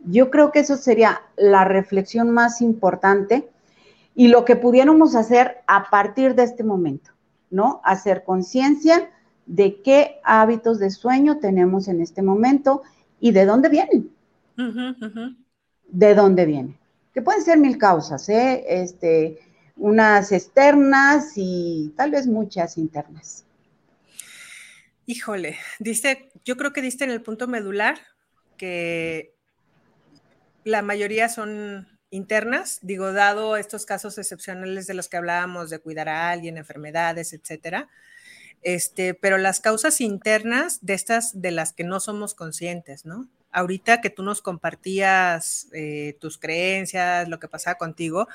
Yo 0.00 0.30
creo 0.30 0.52
que 0.52 0.60
eso 0.60 0.76
sería 0.76 1.22
la 1.36 1.64
reflexión 1.64 2.30
más 2.30 2.60
importante 2.60 3.50
y 4.14 4.28
lo 4.28 4.44
que 4.44 4.56
pudiéramos 4.56 5.14
hacer 5.14 5.58
a 5.66 5.90
partir 5.90 6.34
de 6.34 6.44
este 6.44 6.62
momento, 6.62 7.10
¿no? 7.50 7.80
Hacer 7.84 8.24
conciencia 8.24 9.10
de 9.46 9.82
qué 9.82 10.20
hábitos 10.24 10.78
de 10.78 10.90
sueño 10.90 11.38
tenemos 11.38 11.88
en 11.88 12.00
este 12.00 12.22
momento 12.22 12.82
y 13.20 13.32
de 13.32 13.44
dónde 13.44 13.68
vienen. 13.68 14.10
De 15.88 16.14
dónde 16.14 16.46
vienen. 16.46 16.78
Que 17.12 17.22
pueden 17.22 17.42
ser 17.42 17.58
mil 17.58 17.76
causas, 17.76 18.28
¿eh? 18.28 18.64
Este, 18.68 19.38
unas 19.76 20.32
externas 20.32 21.32
y 21.36 21.92
tal 21.96 22.10
vez 22.10 22.26
muchas 22.26 22.78
internas. 22.78 23.44
Híjole, 25.06 25.58
dice, 25.80 26.30
yo 26.44 26.56
creo 26.56 26.72
que 26.72 26.80
diste 26.80 27.04
en 27.04 27.10
el 27.10 27.20
punto 27.20 27.46
medular 27.46 27.98
que 28.56 29.34
la 30.64 30.80
mayoría 30.80 31.28
son 31.28 31.93
internas, 32.14 32.78
digo, 32.82 33.12
dado 33.12 33.56
estos 33.56 33.86
casos 33.86 34.18
excepcionales 34.18 34.86
de 34.86 34.94
los 34.94 35.08
que 35.08 35.16
hablábamos, 35.16 35.68
de 35.70 35.80
cuidar 35.80 36.08
a 36.08 36.30
alguien, 36.30 36.56
enfermedades, 36.56 37.32
etcétera, 37.32 37.88
este, 38.62 39.14
pero 39.14 39.36
las 39.36 39.60
causas 39.60 40.00
internas 40.00 40.78
de 40.80 40.94
estas 40.94 41.40
de 41.40 41.50
las 41.50 41.72
que 41.72 41.84
no 41.84 42.00
somos 42.00 42.34
conscientes, 42.34 43.04
¿no? 43.04 43.28
Ahorita 43.50 44.00
que 44.00 44.10
tú 44.10 44.22
nos 44.22 44.42
compartías 44.42 45.68
eh, 45.72 46.16
tus 46.20 46.38
creencias, 46.38 47.28
lo 47.28 47.38
que 47.38 47.48
pasaba 47.48 47.76
contigo, 47.76 48.28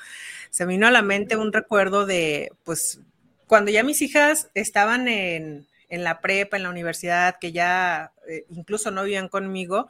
se 0.50 0.66
vino 0.66 0.86
a 0.86 0.90
la 0.90 1.02
mente 1.02 1.36
un 1.36 1.52
recuerdo 1.52 2.06
de, 2.06 2.52
pues, 2.64 3.00
cuando 3.46 3.70
ya 3.70 3.82
mis 3.82 4.02
hijas 4.02 4.50
estaban 4.54 5.08
en, 5.08 5.66
en 5.88 6.04
la 6.04 6.20
prepa, 6.20 6.56
en 6.56 6.62
la 6.62 6.70
universidad, 6.70 7.38
que 7.40 7.52
ya 7.52 8.12
eh, 8.28 8.44
incluso 8.50 8.90
no 8.90 9.02
vivían 9.04 9.28
conmigo, 9.28 9.88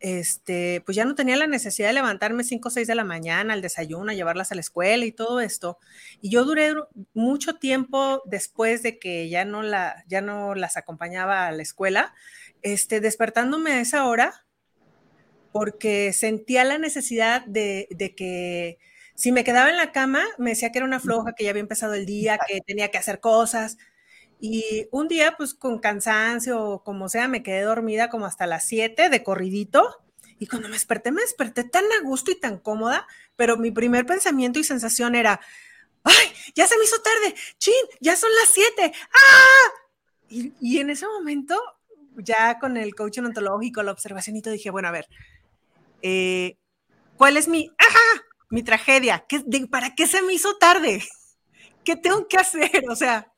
este, 0.00 0.82
pues 0.84 0.96
ya 0.96 1.04
no 1.04 1.14
tenía 1.14 1.36
la 1.36 1.46
necesidad 1.46 1.88
de 1.88 1.94
levantarme 1.94 2.42
5 2.42 2.68
o 2.68 2.70
6 2.70 2.88
de 2.88 2.94
la 2.94 3.04
mañana 3.04 3.54
al 3.54 3.62
desayuno, 3.62 4.10
a 4.10 4.14
llevarlas 4.14 4.50
a 4.50 4.54
la 4.54 4.62
escuela 4.62 5.04
y 5.04 5.12
todo 5.12 5.40
esto. 5.40 5.78
Y 6.20 6.30
yo 6.30 6.44
duré 6.44 6.74
mucho 7.14 7.54
tiempo 7.54 8.22
después 8.24 8.82
de 8.82 8.98
que 8.98 9.28
ya 9.28 9.44
no, 9.44 9.62
la, 9.62 10.04
ya 10.08 10.20
no 10.20 10.54
las 10.54 10.76
acompañaba 10.76 11.46
a 11.46 11.52
la 11.52 11.62
escuela, 11.62 12.14
este, 12.62 13.00
despertándome 13.00 13.72
a 13.72 13.80
esa 13.80 14.06
hora 14.06 14.46
porque 15.52 16.12
sentía 16.12 16.64
la 16.64 16.78
necesidad 16.78 17.44
de, 17.44 17.88
de 17.90 18.14
que 18.14 18.78
si 19.20 19.32
me 19.32 19.44
quedaba 19.44 19.68
en 19.68 19.76
la 19.76 19.92
cama, 19.92 20.24
me 20.38 20.50
decía 20.50 20.72
que 20.72 20.78
era 20.78 20.86
una 20.86 20.98
floja, 20.98 21.34
que 21.34 21.44
ya 21.44 21.50
había 21.50 21.60
empezado 21.60 21.92
el 21.92 22.06
día, 22.06 22.38
que 22.48 22.60
tenía 22.62 22.90
que 22.90 22.96
hacer 22.96 23.20
cosas. 23.20 23.76
Y 24.40 24.88
un 24.90 25.06
día, 25.06 25.34
pues 25.36 25.52
con 25.52 25.78
cansancio 25.78 26.62
o 26.62 26.82
como 26.82 27.10
sea, 27.10 27.28
me 27.28 27.42
quedé 27.42 27.60
dormida 27.60 28.08
como 28.08 28.24
hasta 28.24 28.46
las 28.46 28.64
7 28.64 29.10
de 29.10 29.22
corridito. 29.22 29.98
Y 30.38 30.46
cuando 30.46 30.68
me 30.68 30.74
desperté, 30.74 31.12
me 31.12 31.20
desperté 31.20 31.64
tan 31.64 31.84
a 31.84 32.02
gusto 32.02 32.30
y 32.30 32.40
tan 32.40 32.58
cómoda, 32.58 33.06
pero 33.36 33.58
mi 33.58 33.70
primer 33.70 34.06
pensamiento 34.06 34.58
y 34.58 34.64
sensación 34.64 35.14
era, 35.14 35.40
¡ay, 36.04 36.32
ya 36.54 36.66
se 36.66 36.78
me 36.78 36.84
hizo 36.84 36.96
tarde! 37.02 37.34
¡Chin, 37.58 37.74
ya 38.00 38.16
son 38.16 38.30
las 38.40 38.48
7! 38.50 38.92
¡Ah! 39.12 39.80
Y, 40.30 40.78
en 40.78 40.88
ese 40.88 41.06
momento, 41.06 41.60
ya 42.16 42.58
con 42.58 42.78
el 42.78 42.94
coaching 42.94 43.24
ontológico, 43.24 43.82
la 43.82 43.92
observación 43.92 44.36
y 44.36 44.42
todo, 44.42 44.54
dije, 44.54 44.70
bueno, 44.70 44.88
a 44.88 44.92
ver, 44.92 45.08
eh, 46.00 46.56
¿cuál 47.16 47.36
es 47.36 47.48
mi, 47.48 47.70
ajá, 47.76 48.24
mi 48.48 48.62
tragedia? 48.62 49.26
¿Qué, 49.28 49.44
¿Para 49.68 49.94
qué 49.94 50.06
se 50.06 50.22
me 50.22 50.32
hizo 50.32 50.56
tarde? 50.56 51.02
¿Qué 51.84 51.96
tengo 51.96 52.28
que 52.28 52.38
hacer? 52.38 52.84
O 52.88 52.96
sea, 52.96 53.30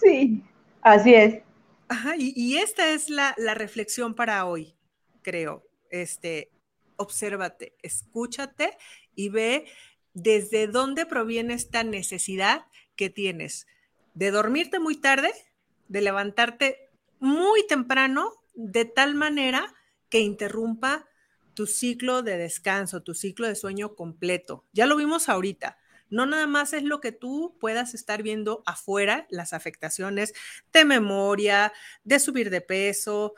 Sí, 0.00 0.42
así 0.82 1.14
es. 1.14 1.42
Ajá, 1.88 2.14
y, 2.18 2.58
esta 2.58 2.92
es 2.92 3.08
la, 3.08 3.34
reflexión 3.54 4.14
para 4.14 4.44
hoy, 4.44 4.74
creo. 5.22 5.64
Este, 5.90 6.50
obsérvate, 6.96 7.74
escúchate 7.82 8.76
y 9.14 9.30
ve 9.30 9.66
desde 10.12 10.66
dónde 10.66 11.06
proviene 11.06 11.54
esta 11.54 11.82
necesidad 11.82 12.66
que 12.94 13.08
tienes 13.08 13.66
de 14.14 14.30
dormirte 14.30 14.80
muy 14.80 14.96
tarde, 14.96 15.30
de 15.88 16.02
levantarte 16.02 16.90
muy 17.20 17.66
temprano, 17.66 18.32
de 18.54 18.84
tal 18.84 19.14
manera 19.14 19.74
que 20.10 20.20
interrumpa 20.20 21.08
tu 21.54 21.66
ciclo 21.66 22.22
de 22.22 22.36
descanso, 22.36 23.02
tu 23.02 23.14
ciclo 23.14 23.46
de 23.46 23.54
sueño 23.54 23.94
completo. 23.94 24.66
Ya 24.72 24.86
lo 24.86 24.96
vimos 24.96 25.28
ahorita. 25.28 25.78
No 26.10 26.26
nada 26.26 26.46
más 26.46 26.72
es 26.72 26.82
lo 26.82 27.00
que 27.00 27.12
tú 27.12 27.56
puedas 27.60 27.94
estar 27.94 28.22
viendo 28.22 28.62
afuera, 28.66 29.26
las 29.30 29.52
afectaciones 29.52 30.32
de 30.72 30.84
memoria, 30.84 31.72
de 32.04 32.18
subir 32.18 32.50
de 32.50 32.60
peso, 32.60 33.34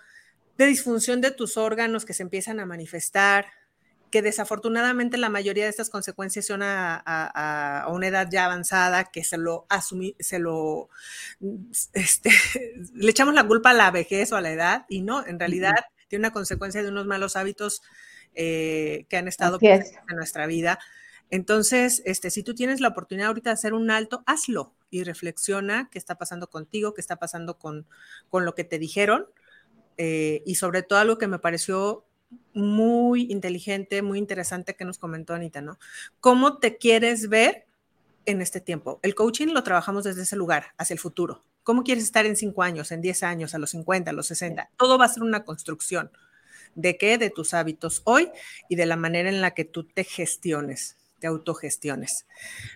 de 0.57 0.67
disfunción 0.67 1.21
de 1.21 1.31
tus 1.31 1.57
órganos 1.57 2.05
que 2.05 2.15
se 2.15 2.23
empiezan 2.23 2.61
a 2.61 2.67
manifestar, 2.67 3.47
que 4.11 4.23
desafortunadamente 4.23 5.17
la 5.17 5.29
mayoría 5.29 5.65
de 5.65 5.71
estas 5.71 5.89
consecuencias 5.89 6.47
son 6.47 6.61
a, 6.63 7.87
una 7.89 8.09
edad 8.09 8.29
ya 8.31 8.45
avanzada, 8.45 9.05
que 9.05 9.25
se 9.25 9.39
lo 9.39 9.67
asumí, 9.69 10.17
se 10.19 10.39
lo, 10.39 10.91
este, 11.93 12.31
le 12.95 13.11
echamos 13.11 13.35
la 13.35 13.47
culpa 13.47 13.71
a 13.71 13.75
la 13.75 13.91
vejez 13.91 14.33
o 14.33 14.37
a 14.37 14.41
la 14.41 14.51
edad, 14.51 14.87
y 14.89 15.03
no, 15.03 15.27
en 15.27 15.39
realidad 15.39 15.75
tiene 16.09 16.27
una 16.27 16.33
consecuencia 16.33 16.83
de 16.83 16.89
unos 16.89 17.07
malos 17.07 17.37
hábitos 17.37 17.83
eh, 18.35 19.07
que 19.09 19.17
han 19.17 19.29
estado 19.29 19.59
en 19.63 20.17
nuestra 20.17 20.47
vida. 20.47 20.79
Entonces, 21.31 22.03
este, 22.05 22.31
si 22.31 22.43
tú 22.43 22.55
tienes 22.55 22.81
la 22.81 22.89
oportunidad 22.89 23.29
ahorita 23.29 23.51
de 23.51 23.55
hacer 23.55 23.73
un 23.73 23.91
alto, 23.91 24.23
hazlo 24.27 24.75
y 24.91 25.05
reflexiona 25.05 25.89
qué 25.91 25.99
está 25.99 26.17
pasando 26.19 26.51
contigo, 26.51 26.93
qué 26.93 27.01
está 27.01 27.17
pasando 27.17 27.59
con, 27.59 27.87
con 28.29 28.45
lo 28.45 28.55
que 28.55 28.65
te 28.65 28.79
dijeron 28.79 29.27
eh, 29.97 30.43
y 30.45 30.57
sobre 30.57 30.83
todo 30.83 30.99
algo 30.99 31.19
que 31.19 31.29
me 31.29 31.39
pareció 31.39 32.05
muy 32.53 33.31
inteligente, 33.31 34.03
muy 34.03 34.19
interesante 34.19 34.75
que 34.75 34.85
nos 34.85 34.99
comentó 34.99 35.35
Anita, 35.35 35.61
¿no? 35.61 35.79
¿Cómo 36.21 36.59
te 36.59 36.79
quieres 36.79 37.29
ver 37.29 37.67
en 38.27 38.41
este 38.41 38.61
tiempo? 38.61 38.99
El 39.03 39.15
coaching 39.15 39.49
lo 39.49 39.63
trabajamos 39.63 40.05
desde 40.05 40.23
ese 40.23 40.37
lugar, 40.37 40.69
hacia 40.79 40.95
el 40.95 41.01
futuro. 41.01 41.45
¿Cómo 41.63 41.85
quieres 41.85 42.05
estar 42.05 42.27
en 42.27 42.37
cinco 42.37 42.63
años, 42.63 42.91
en 42.91 43.03
diez 43.03 43.23
años, 43.23 43.55
a 43.55 43.59
los 43.59 43.71
50, 43.71 44.11
a 44.11 44.15
los 44.15 44.27
60? 44.29 44.71
Todo 44.77 44.99
va 44.99 45.05
a 45.05 45.09
ser 45.09 45.23
una 45.23 45.45
construcción. 45.45 46.11
¿De 46.75 46.97
qué? 46.97 47.19
De 47.19 47.31
tus 47.31 47.53
hábitos 47.53 48.03
hoy 48.05 48.31
y 48.69 48.77
de 48.77 48.87
la 48.87 48.97
manera 48.97 49.29
en 49.29 49.41
la 49.41 49.53
que 49.53 49.65
tú 49.65 49.85
te 49.85 50.05
gestiones 50.05 50.97
de 51.21 51.29
autogestiones. 51.29 52.27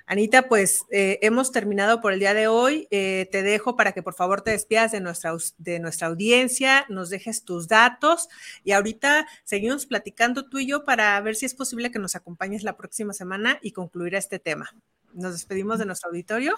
Anita, 0.06 0.48
pues 0.48 0.84
eh, 0.90 1.18
hemos 1.22 1.52
terminado 1.52 2.00
por 2.00 2.12
el 2.12 2.20
día 2.20 2.34
de 2.34 2.46
hoy. 2.46 2.86
Eh, 2.90 3.28
te 3.32 3.42
dejo 3.42 3.76
para 3.76 3.92
que 3.92 4.02
por 4.02 4.14
favor 4.14 4.42
te 4.42 4.50
despidas 4.50 4.92
de 4.92 5.00
nuestra, 5.00 5.32
de 5.58 5.80
nuestra 5.80 6.08
audiencia, 6.08 6.84
nos 6.88 7.10
dejes 7.10 7.44
tus 7.44 7.68
datos 7.68 8.28
y 8.62 8.72
ahorita 8.72 9.26
seguimos 9.44 9.86
platicando 9.86 10.48
tú 10.48 10.58
y 10.58 10.66
yo 10.66 10.84
para 10.84 11.20
ver 11.20 11.36
si 11.36 11.46
es 11.46 11.54
posible 11.54 11.90
que 11.90 11.98
nos 11.98 12.14
acompañes 12.16 12.62
la 12.62 12.76
próxima 12.76 13.12
semana 13.12 13.58
y 13.62 13.72
concluir 13.72 14.14
este 14.14 14.38
tema. 14.38 14.70
Nos 15.12 15.32
despedimos 15.32 15.78
de 15.78 15.86
nuestro 15.86 16.10
auditorio. 16.10 16.54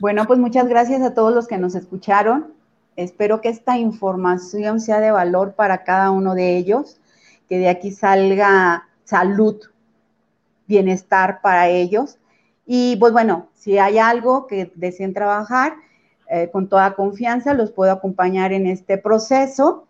Bueno, 0.00 0.26
pues 0.26 0.38
muchas 0.38 0.68
gracias 0.68 1.02
a 1.02 1.14
todos 1.14 1.34
los 1.34 1.46
que 1.46 1.58
nos 1.58 1.74
escucharon. 1.74 2.54
Espero 2.96 3.40
que 3.40 3.48
esta 3.48 3.78
información 3.78 4.80
sea 4.80 5.00
de 5.00 5.10
valor 5.10 5.54
para 5.54 5.84
cada 5.84 6.10
uno 6.10 6.34
de 6.34 6.56
ellos, 6.56 7.00
que 7.48 7.58
de 7.58 7.68
aquí 7.68 7.90
salga 7.90 8.88
salud 9.04 9.60
bienestar 10.72 11.40
para 11.42 11.68
ellos. 11.68 12.18
Y 12.64 12.96
pues 12.96 13.12
bueno, 13.12 13.50
si 13.54 13.76
hay 13.76 13.98
algo 13.98 14.46
que 14.46 14.72
deseen 14.74 15.12
trabajar, 15.12 15.74
eh, 16.30 16.48
con 16.50 16.68
toda 16.70 16.94
confianza 16.94 17.52
los 17.52 17.72
puedo 17.72 17.92
acompañar 17.92 18.54
en 18.54 18.66
este 18.66 18.96
proceso. 18.96 19.86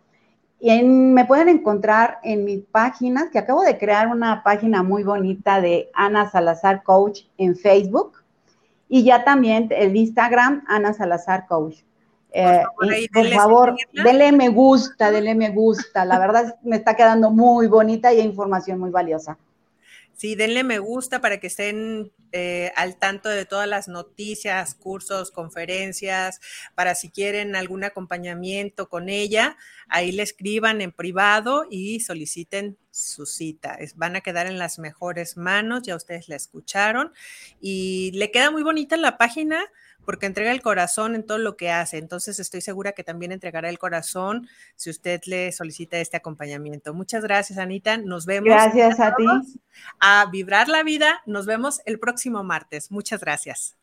Y 0.59 0.83
me 0.83 1.23
pueden 1.25 1.47
encontrar 1.47 2.19
en 2.23 2.43
mi 2.43 2.57
página, 2.57 3.29
que 3.31 3.39
acabo 3.39 3.61
de 3.63 3.77
crear 3.77 4.07
una 4.07 4.43
página 4.43 4.83
muy 4.83 5.03
bonita 5.03 5.61
de 5.61 5.89
Ana 5.93 6.29
Salazar 6.29 6.83
Coach 6.83 7.21
en 7.37 7.55
Facebook. 7.55 8.23
Y 8.89 9.03
ya 9.03 9.23
también 9.23 9.69
el 9.71 9.95
Instagram, 9.95 10.63
Ana 10.67 10.93
Salazar 10.93 11.47
Coach. 11.47 11.77
por 13.13 13.27
favor, 13.29 13.69
eh, 13.69 14.03
denle 14.03 14.31
me 14.33 14.49
gusta, 14.49 15.11
denle 15.11 15.35
me 15.35 15.49
gusta. 15.49 16.03
La 16.03 16.19
verdad 16.19 16.55
me 16.61 16.75
está 16.75 16.95
quedando 16.95 17.29
muy 17.31 17.67
bonita 17.67 18.11
y 18.11 18.19
hay 18.19 18.27
información 18.27 18.79
muy 18.79 18.89
valiosa. 18.89 19.37
Sí, 20.15 20.35
denle 20.35 20.63
me 20.63 20.79
gusta 20.79 21.21
para 21.21 21.39
que 21.39 21.47
estén 21.47 22.11
eh, 22.31 22.71
al 22.75 22.97
tanto 22.97 23.29
de 23.29 23.45
todas 23.45 23.67
las 23.67 23.87
noticias, 23.87 24.75
cursos, 24.75 25.31
conferencias, 25.31 26.39
para 26.75 26.95
si 26.95 27.09
quieren 27.09 27.55
algún 27.55 27.83
acompañamiento 27.83 28.89
con 28.89 29.09
ella, 29.09 29.57
ahí 29.87 30.11
le 30.11 30.23
escriban 30.23 30.81
en 30.81 30.91
privado 30.91 31.65
y 31.69 31.99
soliciten 31.99 32.77
su 32.91 33.25
cita. 33.25 33.77
van 33.95 34.15
a 34.15 34.21
quedar 34.21 34.45
en 34.47 34.59
las 34.59 34.77
mejores 34.79 35.35
manos, 35.35 35.81
ya 35.83 35.95
ustedes 35.95 36.29
la 36.29 36.35
escucharon 36.35 37.11
y 37.59 38.11
le 38.13 38.31
queda 38.31 38.51
muy 38.51 38.63
bonita 38.63 38.97
la 38.97 39.17
página 39.17 39.63
porque 40.05 40.25
entrega 40.25 40.51
el 40.51 40.61
corazón 40.61 41.15
en 41.15 41.25
todo 41.25 41.37
lo 41.37 41.57
que 41.57 41.71
hace. 41.71 41.97
Entonces 41.97 42.39
estoy 42.39 42.61
segura 42.61 42.93
que 42.93 43.03
también 43.03 43.31
entregará 43.31 43.69
el 43.69 43.79
corazón 43.79 44.47
si 44.75 44.89
usted 44.89 45.21
le 45.25 45.51
solicita 45.51 45.97
este 45.97 46.17
acompañamiento. 46.17 46.93
Muchas 46.93 47.23
gracias, 47.23 47.59
Anita. 47.59 47.97
Nos 47.97 48.25
vemos. 48.25 48.49
Gracias 48.49 48.99
a, 48.99 49.15
ti. 49.15 49.25
A 49.99 50.27
vibrar 50.31 50.69
la 50.69 50.83
vida. 50.83 51.21
Nos 51.25 51.45
vemos 51.45 51.81
el 51.85 51.99
próximo 51.99 52.43
martes. 52.43 52.91
Muchas 52.91 53.21
gracias. 53.21 53.77